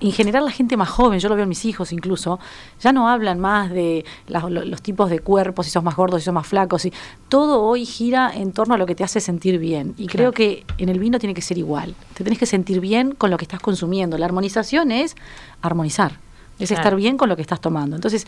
en 0.01 0.13
general 0.13 0.45
la 0.45 0.51
gente 0.51 0.77
más 0.77 0.91
joven, 0.91 1.19
yo 1.19 1.31
lo 1.31 1.35
veo 1.35 1.45
en 1.45 1.49
mis 1.49 1.65
hijos 1.65 1.93
incluso, 1.93 2.39
ya 2.81 2.93
no 2.93 3.09
hablan 3.09 3.41
más 3.41 3.71
de 3.71 4.05
los, 4.29 4.83
tipos 4.83 5.09
de 5.09 5.21
cuerpos, 5.21 5.65
si 5.65 5.73
sos 5.73 5.83
más 5.83 5.97
gordos, 5.97 6.21
si 6.21 6.27
sos 6.27 6.35
más 6.35 6.47
flacos, 6.47 6.85
y 6.85 6.93
todo 7.31 7.63
hoy 7.63 7.87
gira 7.87 8.31
en 8.35 8.53
torno 8.53 8.75
a 8.75 8.77
lo 8.77 8.85
que 8.85 8.95
te 8.95 9.03
hace 9.03 9.21
sentir 9.21 9.59
bien. 9.59 9.95
Y 9.97 10.07
creo 10.07 10.33
que 10.33 10.67
en 10.77 10.91
el 10.91 10.99
vino 10.99 11.19
tiene 11.19 11.33
que 11.33 11.41
ser 11.41 11.57
igual. 11.57 11.95
Te 12.13 12.23
tenés 12.23 12.39
que 12.39 12.47
sentir 12.47 12.81
bien 12.81 13.15
con 13.15 13.31
lo 13.31 13.39
que 13.39 13.45
estás 13.45 13.61
consumiendo. 13.61 14.19
La 14.19 14.27
armonización 14.27 14.91
es 14.91 15.17
armonizar, 15.63 16.19
es 16.59 16.71
estar 16.71 16.95
bien 16.97 17.17
con 17.17 17.31
lo 17.31 17.37
que 17.37 17.43
estás 17.43 17.63
tomando. 17.63 17.97
Entonces, 17.97 18.27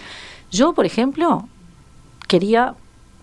yo, 0.50 0.72
por 0.72 0.86
ejemplo, 0.86 1.46
quería 2.26 2.74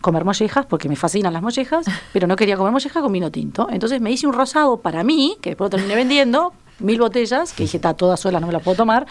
comer 0.04 0.26
mollejas 0.26 0.66
porque 0.68 0.89
me 0.89 0.95
fascinan 0.95 1.34
las 1.34 1.41
mollejas, 1.41 1.86
pero 2.14 2.28
no 2.28 2.36
quería 2.36 2.58
comer 2.58 2.72
mollejas 2.74 3.01
con 3.01 3.12
vino 3.12 3.32
tinto. 3.32 3.68
Entonces 3.72 4.01
me 4.01 4.12
hice 4.12 4.28
un 4.28 4.34
rosado 4.34 4.78
para 4.78 5.04
mí, 5.04 5.38
que 5.41 5.51
después 5.51 5.72
lo 5.72 5.78
terminé 5.78 5.95
vendiendo, 5.95 6.54
mil 6.80 6.99
botellas, 6.99 7.54
que 7.54 7.64
dije, 7.64 7.78
está 7.78 7.95
toda 7.95 8.18
sola, 8.18 8.39
no 8.39 8.47
me 8.47 8.54
la 8.54 8.60
puedo 8.60 8.78
tomar, 8.78 9.08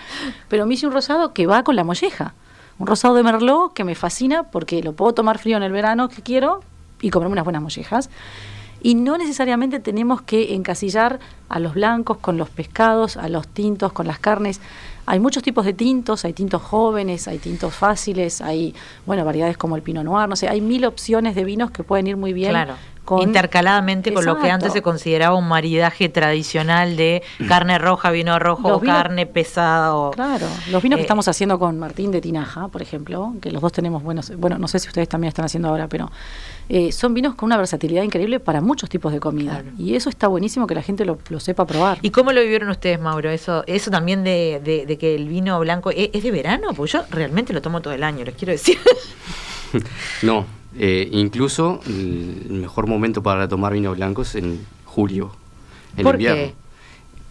pero 0.48 0.66
me 0.66 0.74
hice 0.74 0.86
un 0.86 0.92
rosado 0.92 1.32
que 1.32 1.46
va 1.46 1.64
con 1.64 1.74
la 1.74 1.82
molleja. 1.82 2.34
Un 2.78 2.86
rosado 2.86 3.14
de 3.14 3.22
Merlot 3.22 3.72
que 3.72 3.84
me 3.84 3.94
fascina 3.94 4.44
porque 4.44 4.82
lo 4.82 4.92
puedo 4.92 5.14
tomar 5.14 5.38
frío 5.38 5.56
en 5.56 5.62
el 5.62 5.72
verano 5.72 6.08
que 6.08 6.22
quiero 6.22 6.60
y 7.00 7.10
comerme 7.10 7.32
unas 7.32 7.44
buenas 7.44 7.62
mollejas. 7.62 8.10
Y 8.82 8.94
no 8.94 9.16
necesariamente 9.16 9.80
tenemos 9.80 10.22
que 10.22 10.54
encasillar 10.54 11.20
a 11.48 11.58
los 11.58 11.74
blancos 11.74 12.18
con 12.18 12.36
los 12.36 12.50
pescados, 12.50 13.16
a 13.16 13.28
los 13.28 13.46
tintos 13.46 13.92
con 13.92 14.06
las 14.06 14.18
carnes. 14.18 14.60
Hay 15.06 15.18
muchos 15.18 15.42
tipos 15.42 15.64
de 15.64 15.72
tintos, 15.72 16.24
hay 16.24 16.32
tintos 16.32 16.62
jóvenes, 16.62 17.26
hay 17.28 17.38
tintos 17.38 17.74
fáciles, 17.74 18.40
hay 18.40 18.74
bueno 19.04 19.24
variedades 19.24 19.56
como 19.56 19.76
el 19.76 19.82
Pinot 19.82 20.04
Noir, 20.04 20.28
no 20.28 20.36
sé, 20.36 20.48
hay 20.48 20.60
mil 20.60 20.84
opciones 20.84 21.34
de 21.34 21.44
vinos 21.44 21.70
que 21.70 21.82
pueden 21.82 22.06
ir 22.06 22.16
muy 22.16 22.32
bien 22.32 22.50
claro 22.50 22.74
intercaladamente 23.20 24.12
con 24.12 24.24
lo 24.24 24.38
que 24.38 24.50
antes 24.50 24.72
se 24.72 24.82
consideraba 24.82 25.36
un 25.36 25.48
maridaje 25.48 26.08
tradicional 26.08 26.96
de 26.96 27.22
carne 27.48 27.78
roja, 27.78 28.10
vino 28.10 28.38
rojo, 28.38 28.80
carne 28.80 29.26
pesada. 29.26 29.94
O, 29.94 30.10
claro, 30.12 30.46
los 30.70 30.82
vinos 30.82 30.96
que 30.96 31.02
eh, 31.02 31.04
estamos 31.04 31.28
haciendo 31.28 31.58
con 31.58 31.78
Martín 31.78 32.10
de 32.10 32.20
Tinaja, 32.20 32.68
por 32.68 32.82
ejemplo, 32.82 33.34
que 33.40 33.50
los 33.50 33.60
dos 33.60 33.72
tenemos 33.72 34.02
buenos, 34.02 34.34
bueno, 34.36 34.58
no 34.58 34.68
sé 34.68 34.78
si 34.78 34.88
ustedes 34.88 35.08
también 35.08 35.28
están 35.28 35.44
haciendo 35.44 35.68
ahora, 35.68 35.88
pero 35.88 36.10
eh, 36.68 36.92
son 36.92 37.12
vinos 37.12 37.34
con 37.34 37.46
una 37.46 37.56
versatilidad 37.56 38.02
increíble 38.02 38.40
para 38.40 38.60
muchos 38.60 38.88
tipos 38.88 39.12
de 39.12 39.20
comida. 39.20 39.62
Y 39.78 39.94
eso 39.94 40.08
está 40.08 40.28
buenísimo 40.28 40.66
que 40.66 40.74
la 40.74 40.82
gente 40.82 41.04
lo, 41.04 41.18
sepa 41.40 41.66
probar. 41.66 41.98
¿Y 42.02 42.10
cómo 42.10 42.32
lo 42.32 42.40
vivieron 42.40 42.68
ustedes, 42.70 43.00
Mauro? 43.00 43.30
Eso 43.30 43.64
eso 43.66 43.90
también 43.90 44.24
de, 44.24 44.60
de, 44.86 44.98
que 44.98 45.14
el 45.14 45.28
vino 45.28 45.58
blanco 45.60 45.90
¿es, 45.90 46.10
¿es 46.12 46.22
de 46.22 46.30
verano, 46.30 46.72
pues 46.74 46.92
yo 46.92 47.02
realmente 47.10 47.52
lo 47.52 47.60
tomo 47.60 47.80
todo 47.80 47.94
el 47.94 48.02
año, 48.02 48.24
les 48.24 48.34
quiero 48.34 48.52
decir. 48.52 48.78
no, 50.22 50.46
eh, 50.78 51.08
incluso 51.12 51.80
el 51.86 52.46
mejor 52.50 52.86
momento 52.86 53.22
para 53.22 53.48
tomar 53.48 53.72
vino 53.72 53.94
blanco 53.94 54.22
es 54.22 54.34
en 54.34 54.64
julio, 54.84 55.32
en 55.96 56.04
¿Por 56.04 56.14
invierno. 56.14 56.42
Qué? 56.42 56.54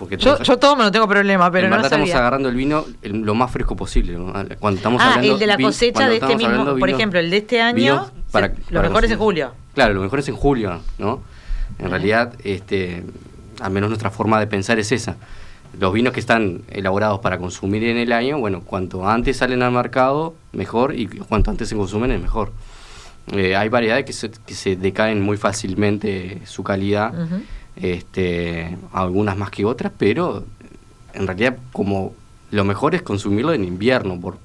Porque 0.01 0.17
yo, 0.17 0.41
yo 0.41 0.57
tomo, 0.57 0.81
no 0.81 0.91
tengo 0.91 1.07
problema, 1.07 1.51
pero 1.51 1.67
en 1.67 1.73
no 1.73 1.79
estamos 1.79 2.09
agarrando 2.11 2.49
el 2.49 2.55
vino 2.55 2.85
lo 3.03 3.35
más 3.35 3.51
fresco 3.51 3.75
posible. 3.75 4.17
Cuando 4.59 4.77
estamos 4.79 4.99
ah, 4.99 5.19
el 5.21 5.37
de 5.37 5.45
la 5.45 5.57
cosecha 5.59 6.09
de 6.09 6.15
este 6.15 6.35
mismo, 6.35 6.75
por 6.75 6.89
ejemplo, 6.89 7.19
el 7.19 7.29
de 7.29 7.37
este 7.37 7.61
año, 7.61 8.09
lo 8.71 8.81
mejor 8.81 9.05
es 9.05 9.11
en 9.11 9.19
julio. 9.19 9.53
Claro, 9.75 9.93
lo 9.93 10.01
mejor 10.01 10.17
es 10.17 10.27
en 10.27 10.35
julio, 10.35 10.79
¿no? 10.97 11.21
En 11.77 11.91
realidad, 11.91 12.33
este, 12.43 13.03
al 13.59 13.71
menos 13.71 13.89
nuestra 13.89 14.09
forma 14.09 14.39
de 14.39 14.47
pensar 14.47 14.79
es 14.79 14.91
esa. 14.91 15.17
Los 15.79 15.93
vinos 15.93 16.13
que 16.13 16.19
están 16.19 16.63
elaborados 16.69 17.19
para 17.19 17.37
consumir 17.37 17.83
en 17.83 17.97
el 17.97 18.11
año, 18.11 18.39
bueno, 18.39 18.61
cuanto 18.61 19.07
antes 19.07 19.37
salen 19.37 19.61
al 19.61 19.71
mercado, 19.71 20.33
mejor, 20.51 20.95
y 20.95 21.05
cuanto 21.05 21.51
antes 21.51 21.69
se 21.69 21.75
consumen, 21.75 22.11
es 22.11 22.19
mejor. 22.19 22.51
Eh, 23.31 23.55
hay 23.55 23.69
variedades 23.69 24.05
que 24.05 24.13
se, 24.13 24.29
que 24.29 24.53
se, 24.53 24.75
decaen 24.75 25.21
muy 25.21 25.37
fácilmente 25.37 26.41
su 26.45 26.63
calidad, 26.63 27.13
este, 27.75 28.77
algunas 28.91 29.37
más 29.37 29.51
que 29.51 29.65
otras, 29.65 29.91
pero 29.97 30.45
en 31.13 31.27
realidad 31.27 31.57
como 31.71 32.13
lo 32.51 32.65
mejor 32.65 32.95
es 32.95 33.01
consumirlo 33.01 33.53
en 33.53 33.63
invierno 33.63 34.19
por, 34.19 34.37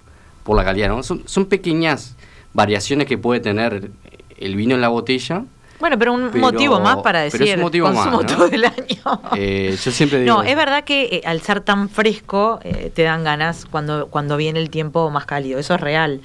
por 0.44 0.56
la 0.56 0.64
calidad. 0.64 0.88
¿no? 0.88 1.02
Son, 1.02 1.22
son 1.26 1.46
pequeñas 1.46 2.14
variaciones 2.54 3.06
que 3.06 3.18
puede 3.18 3.40
tener 3.40 3.90
el 4.38 4.56
vino 4.56 4.74
en 4.74 4.80
la 4.80 4.88
botella 4.88 5.44
bueno, 5.78 5.98
pero 5.98 6.12
un 6.12 6.38
motivo 6.38 6.80
más 6.80 6.98
para 6.98 7.20
decir 7.20 7.40
pero 7.40 7.50
es 7.50 7.56
un 7.56 7.62
motivo 7.62 7.86
consumo 7.88 8.22
más, 8.22 8.26
todo 8.26 8.46
el 8.46 8.64
año. 8.64 9.20
Eh, 9.36 9.76
yo 9.82 9.90
siempre 9.90 10.20
digo. 10.20 10.34
No, 10.34 10.42
es 10.42 10.56
verdad 10.56 10.84
que 10.84 11.04
eh, 11.04 11.22
al 11.24 11.40
ser 11.42 11.60
tan 11.60 11.88
fresco 11.88 12.60
eh, 12.62 12.90
te 12.94 13.02
dan 13.02 13.24
ganas 13.24 13.66
cuando, 13.66 14.08
cuando 14.08 14.36
viene 14.36 14.60
el 14.60 14.70
tiempo 14.70 15.10
más 15.10 15.26
cálido, 15.26 15.58
eso 15.58 15.74
es 15.74 15.80
real. 15.80 16.20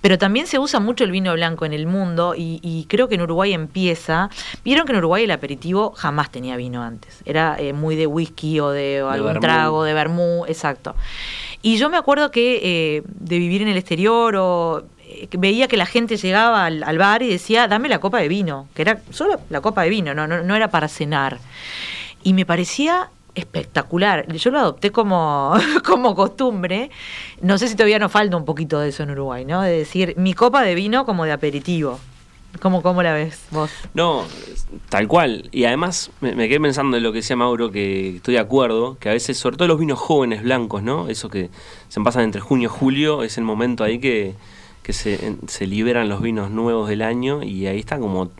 Pero 0.00 0.18
también 0.18 0.46
se 0.46 0.58
usa 0.58 0.80
mucho 0.80 1.04
el 1.04 1.10
vino 1.10 1.32
blanco 1.34 1.64
en 1.64 1.72
el 1.72 1.86
mundo 1.86 2.34
y, 2.36 2.86
creo 2.88 3.08
que 3.08 3.14
en 3.14 3.22
Uruguay 3.22 3.52
empieza. 3.52 4.30
Vieron 4.64 4.86
que 4.86 4.92
en 4.92 4.98
Uruguay 4.98 5.24
el 5.24 5.30
aperitivo 5.30 5.92
jamás 5.96 6.30
tenía 6.30 6.56
vino 6.56 6.82
antes. 6.82 7.20
Era 7.24 7.56
muy 7.74 7.96
de 7.96 8.06
whisky 8.06 8.60
o 8.60 8.70
de, 8.70 9.00
algún 9.00 9.40
trago, 9.40 9.84
de 9.84 9.94
vermú, 9.94 10.44
exacto. 10.46 10.94
Y 11.62 11.76
yo 11.76 11.88
me 11.88 11.96
acuerdo 11.96 12.30
que 12.30 13.02
de 13.06 13.38
vivir 13.38 13.62
en 13.62 13.68
el 13.68 13.76
exterior 13.76 14.36
o 14.36 14.84
veía 15.38 15.68
que 15.68 15.76
la 15.76 15.86
gente 15.86 16.16
llegaba 16.16 16.66
al, 16.66 16.98
bar 16.98 17.22
y 17.22 17.28
decía, 17.28 17.68
dame 17.68 17.88
la 17.88 17.98
copa 18.00 18.18
de 18.18 18.28
vino, 18.28 18.68
que 18.74 18.82
era 18.82 19.00
solo 19.10 19.40
la 19.50 19.60
copa 19.60 19.82
de 19.82 19.90
vino, 19.90 20.14
no, 20.14 20.26
no, 20.26 20.56
era 20.56 20.68
para 20.68 20.88
cenar. 20.88 21.38
Y 22.22 22.32
me 22.32 22.46
parecía 22.46 23.10
espectacular. 23.34 24.32
Yo 24.32 24.50
lo 24.50 24.60
adopté 24.60 24.92
como, 24.92 25.54
como 25.84 26.14
costumbre. 26.14 26.90
No 27.40 27.58
sé 27.58 27.68
si 27.68 27.74
todavía 27.74 27.98
nos 27.98 28.12
falta 28.12 28.36
un 28.36 28.44
poquito 28.44 28.80
de 28.80 28.90
eso 28.90 29.02
en 29.02 29.10
Uruguay, 29.10 29.44
¿no? 29.44 29.62
De 29.62 29.78
decir, 29.78 30.14
mi 30.16 30.34
copa 30.34 30.62
de 30.62 30.74
vino 30.74 31.04
como 31.04 31.24
de 31.24 31.32
aperitivo. 31.32 31.98
¿Cómo, 32.62 32.82
cómo 32.82 33.02
la 33.02 33.12
ves 33.12 33.46
vos? 33.50 33.70
No, 33.94 34.24
tal 34.88 35.08
cual. 35.08 35.48
Y 35.50 35.64
además 35.64 36.12
me, 36.20 36.36
quedé 36.48 36.60
pensando 36.60 36.96
en 36.96 37.02
lo 37.02 37.10
que 37.10 37.18
decía 37.18 37.34
Mauro, 37.34 37.72
que 37.72 38.16
estoy 38.16 38.34
de 38.34 38.40
acuerdo, 38.40 38.96
que 39.00 39.08
a 39.08 39.12
veces, 39.12 39.36
sobre 39.36 39.56
todo 39.56 39.66
los 39.66 39.80
vinos 39.80 39.98
jóvenes 39.98 40.44
blancos, 40.44 40.82
¿no? 40.84 41.08
Eso 41.08 41.28
que 41.28 41.50
se 41.88 42.00
pasan 42.00 42.22
entre 42.22 42.40
junio 42.40 42.70
y 42.72 42.78
julio, 42.78 43.24
es 43.24 43.38
el 43.38 43.44
momento 43.44 43.82
ahí 43.82 43.98
que, 43.98 44.34
que 44.84 44.92
se, 44.92 45.36
se 45.48 45.66
liberan 45.66 46.08
los 46.08 46.22
vinos 46.22 46.50
nuevos 46.50 46.88
del 46.88 47.02
año 47.02 47.42
y 47.42 47.66
ahí 47.66 47.80
están 47.80 48.00
como 48.00 48.30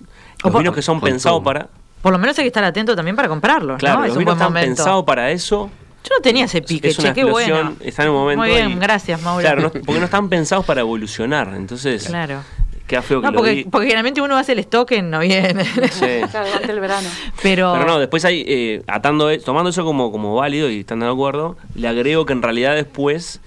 los 0.44 0.54
vinos 0.56 0.74
que 0.74 0.82
son 0.82 1.00
pensados 1.00 1.42
para 1.42 1.68
por 2.04 2.12
lo 2.12 2.18
menos 2.18 2.38
hay 2.38 2.44
que 2.44 2.48
estar 2.48 2.62
atento 2.62 2.94
también 2.94 3.16
para 3.16 3.28
comprarlo. 3.28 3.78
Claro, 3.78 4.00
¿no? 4.00 4.06
los 4.08 4.18
vinos 4.18 4.34
están 4.34 4.52
pensados 4.52 5.04
para 5.04 5.30
eso. 5.30 5.70
Yo 6.04 6.10
no 6.14 6.20
tenía 6.22 6.44
ese 6.44 6.60
pique, 6.60 6.88
es 6.88 6.98
una 6.98 7.08
che, 7.08 7.14
qué 7.14 7.24
bueno. 7.24 7.76
Está 7.80 8.02
en 8.02 8.10
un 8.10 8.16
momento. 8.16 8.44
Muy 8.44 8.50
bien, 8.50 8.78
gracias, 8.78 9.22
Mauro. 9.22 9.40
Claro, 9.40 9.62
no, 9.62 9.72
porque 9.72 10.00
no 10.00 10.04
están 10.04 10.28
pensados 10.28 10.66
para 10.66 10.82
evolucionar. 10.82 11.54
Entonces, 11.56 12.06
claro. 12.06 12.42
Queda 12.86 13.02
feo 13.02 13.20
que 13.20 13.26
No, 13.26 13.32
lo 13.32 13.36
porque, 13.38 13.50
di- 13.52 13.64
porque 13.64 13.86
generalmente 13.86 14.20
uno 14.20 14.36
hace 14.36 14.52
el 14.52 14.58
stock 14.60 14.90
en 14.92 15.10
noviembre. 15.10 15.64
Sí. 15.90 16.06
Claro, 16.30 16.46
durante 16.48 16.72
el 16.72 16.80
verano. 16.80 17.08
Pero, 17.42 17.72
Pero 17.72 17.86
no, 17.86 17.98
después 17.98 18.24
hay, 18.24 18.44
eh, 18.46 18.82
atando, 18.86 19.30
e- 19.30 19.38
tomando 19.38 19.70
eso 19.70 19.84
como, 19.84 20.10
como 20.12 20.34
válido 20.34 20.70
y 20.70 20.80
estando 20.80 21.06
de 21.06 21.12
acuerdo, 21.12 21.56
le 21.74 21.88
agrego 21.88 22.26
que 22.26 22.32
en 22.32 22.42
realidad 22.42 22.74
después, 22.74 23.40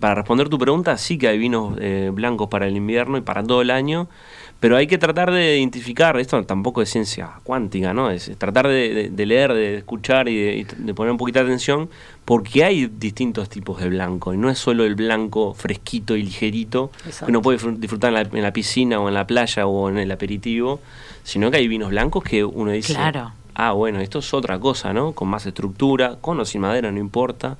para 0.00 0.14
responder 0.14 0.48
tu 0.48 0.58
pregunta, 0.58 0.96
sí 0.98 1.18
que 1.18 1.28
hay 1.28 1.38
vinos 1.38 1.74
eh, 1.80 2.10
blancos 2.12 2.48
para 2.48 2.66
el 2.66 2.76
invierno 2.76 3.18
y 3.18 3.20
para 3.20 3.42
todo 3.42 3.62
el 3.62 3.70
año, 3.70 4.08
pero 4.60 4.76
hay 4.76 4.88
que 4.88 4.98
tratar 4.98 5.30
de 5.30 5.58
identificar, 5.58 6.18
esto 6.18 6.42
tampoco 6.44 6.82
es 6.82 6.90
ciencia 6.90 7.30
cuántica, 7.44 7.94
¿no? 7.94 8.10
Es, 8.10 8.30
tratar 8.38 8.66
de, 8.66 8.92
de- 8.92 9.08
de 9.10 9.26
leer, 9.26 9.52
de 9.54 9.76
escuchar 9.78 10.28
y 10.28 10.36
de, 10.42 10.56
y 10.56 10.64
de 10.64 10.94
poner 10.94 11.12
un 11.12 11.18
poquito 11.18 11.38
de 11.38 11.44
atención, 11.44 11.88
porque 12.28 12.62
hay 12.62 12.86
distintos 12.88 13.48
tipos 13.48 13.80
de 13.80 13.88
blanco, 13.88 14.34
y 14.34 14.36
no 14.36 14.50
es 14.50 14.58
solo 14.58 14.84
el 14.84 14.94
blanco 14.96 15.54
fresquito 15.54 16.14
y 16.14 16.22
ligerito, 16.22 16.90
que 17.24 17.24
uno 17.30 17.40
puede 17.40 17.58
disfr- 17.58 17.78
disfrutar 17.78 18.08
en 18.08 18.14
la, 18.14 18.20
en 18.20 18.42
la 18.42 18.52
piscina 18.52 19.00
o 19.00 19.08
en 19.08 19.14
la 19.14 19.26
playa 19.26 19.66
o 19.66 19.88
en 19.88 19.96
el 19.96 20.10
aperitivo, 20.12 20.78
sino 21.24 21.50
que 21.50 21.56
hay 21.56 21.68
vinos 21.68 21.88
blancos 21.88 22.22
que 22.22 22.44
uno 22.44 22.70
dice, 22.70 22.92
Claro. 22.92 23.32
ah, 23.54 23.72
bueno, 23.72 24.00
esto 24.00 24.18
es 24.18 24.34
otra 24.34 24.58
cosa, 24.58 24.92
¿no? 24.92 25.12
Con 25.12 25.28
más 25.28 25.46
estructura, 25.46 26.16
con 26.20 26.38
o 26.38 26.44
sin 26.44 26.60
madera, 26.60 26.92
no 26.92 26.98
importa, 26.98 27.56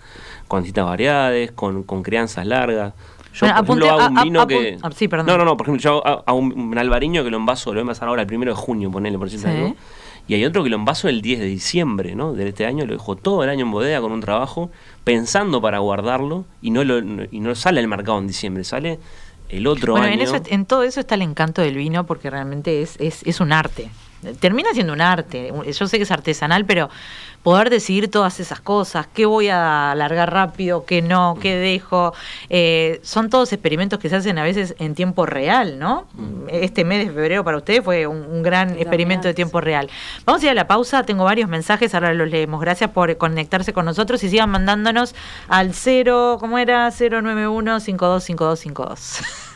con 0.49 0.63
distintas 0.63 0.85
variedades, 0.85 1.51
con, 1.53 1.83
con 1.83 2.03
crianzas 2.03 2.47
largas. 2.47 2.93
Yo, 3.33 3.47
Bueno, 3.47 3.65
por 3.65 3.79
ejemplo, 3.79 3.91
hago 4.01 4.11
un 4.13 4.19
a- 4.19 4.21
a- 4.21 4.25
vino 4.25 4.47
que... 4.47 4.79
ah, 4.83 4.91
sí, 4.95 5.09
perdón. 5.09 5.27
No, 5.29 5.39
no, 5.39 5.45
no, 5.47 5.57
por 5.57 5.65
ejemplo, 5.67 5.83
yo 5.83 6.07
hago 6.07 6.39
un, 6.39 6.53
un 6.53 6.77
albariño 6.79 7.25
que 7.25 7.31
lo 7.31 7.39
envaso, 7.39 7.71
lo 7.71 7.77
voy 7.77 7.81
a 7.81 7.87
envasar 7.89 8.09
ahora 8.09 8.21
el 8.21 8.29
primero 8.29 8.53
de 8.53 8.57
junio, 8.61 8.91
ponele 8.91 9.17
por 9.17 9.31
decirte 9.31 9.51
Sí. 9.69 9.75
Y 10.29 10.35
hay 10.35 10.45
otro 10.45 10.63
que 10.63 10.69
lo 10.69 10.77
envaso 10.77 11.09
el 11.09 11.23
10 11.23 11.41
de 11.41 11.47
diciembre, 11.47 12.15
¿no? 12.15 12.35
De 12.35 12.47
este 12.47 12.67
año, 12.67 12.85
lo 12.85 12.93
dejo 12.93 13.17
todo 13.17 13.43
el 13.43 13.51
año 13.51 13.65
en 13.65 13.71
bodega 13.71 14.01
con 14.03 14.13
un 14.13 14.21
trabajo, 14.21 14.71
pensando 15.03 15.63
para 15.63 15.79
guardarlo, 15.79 16.45
y 16.61 16.71
no, 16.71 16.85
lo, 16.85 16.99
y 16.99 17.41
no 17.41 17.55
sale 17.55 17.81
al 17.81 17.89
mercado 17.89 18.19
en 18.19 18.27
diciembre, 18.27 18.63
sale 18.63 18.99
el 19.49 19.67
otro 19.67 19.93
bueno, 19.93 20.07
año. 20.07 20.15
en, 20.17 20.21
eso, 20.21 20.41
en 20.47 20.67
todo 20.67 20.83
eso 20.83 21.01
está 21.01 21.15
el 21.15 21.23
encanto 21.23 21.63
del 21.63 21.77
vino 21.77 22.05
porque 22.05 22.29
realmente 22.29 22.83
es, 22.83 22.97
es, 23.01 23.23
es 23.25 23.41
un 23.41 23.53
arte. 23.53 23.89
Termina 24.41 24.71
siendo 24.73 24.93
un 24.93 25.01
arte. 25.01 25.53
Yo 25.73 25.87
sé 25.87 25.97
que 25.97 26.03
es 26.03 26.11
artesanal, 26.11 26.65
pero 26.65 26.91
poder 27.43 27.71
decidir 27.71 28.11
todas 28.11 28.41
esas 28.41 28.61
cosas, 28.61 29.07
qué 29.15 29.25
voy 29.25 29.49
a 29.49 29.93
alargar 29.93 30.33
rápido, 30.33 30.85
qué 30.85 31.03
no, 31.03 31.39
qué 31.41 31.57
dejo, 31.57 32.13
eh, 32.51 33.01
son 33.03 33.31
todos 33.31 33.53
experimentos 33.53 33.99
que 33.99 34.09
se 34.09 34.17
hacen 34.17 34.39
a 34.39 34.43
veces 34.43 34.75
en 34.79 34.95
tiempo 34.95 35.25
real, 35.25 35.79
¿no? 35.79 36.07
Este 36.51 36.85
mes 36.85 37.07
de 37.07 37.13
febrero 37.13 37.45
para 37.45 37.57
ustedes 37.57 37.85
fue 37.85 38.07
un, 38.07 38.19
un 38.19 38.43
gran 38.43 38.71
experimento 38.71 39.29
de 39.29 39.35
tiempo 39.35 39.61
real. 39.61 39.89
Vamos 40.27 40.43
a 40.43 40.47
ir 40.47 40.51
a 40.51 40.55
la 40.55 40.67
pausa, 40.67 41.05
tengo 41.05 41.25
varios 41.25 41.49
mensajes, 41.49 41.95
ahora 41.95 42.13
los 42.13 42.29
leemos. 42.29 42.61
Gracias 42.61 42.91
por 42.91 43.17
conectarse 43.17 43.73
con 43.73 43.85
nosotros 43.85 44.23
y 44.25 44.29
sigan 44.29 44.51
mandándonos 44.51 45.15
al 45.49 45.75
0, 45.75 46.39
¿cómo 46.41 46.59
era? 46.59 46.91
091 46.91 47.81
525252. 47.81 49.21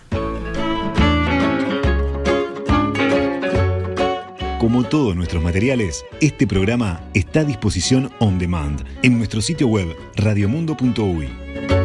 Como 4.63 4.85
todos 4.85 5.17
nuestros 5.17 5.43
materiales, 5.43 6.05
este 6.21 6.47
programa 6.47 7.01
está 7.15 7.41
a 7.41 7.45
disposición 7.45 8.13
on 8.21 8.39
demand 8.39 8.85
en 9.03 9.19
nuestro 9.19 9.41
sitio 9.41 9.67
web 9.67 9.89
radiomundo.uy 10.15 11.82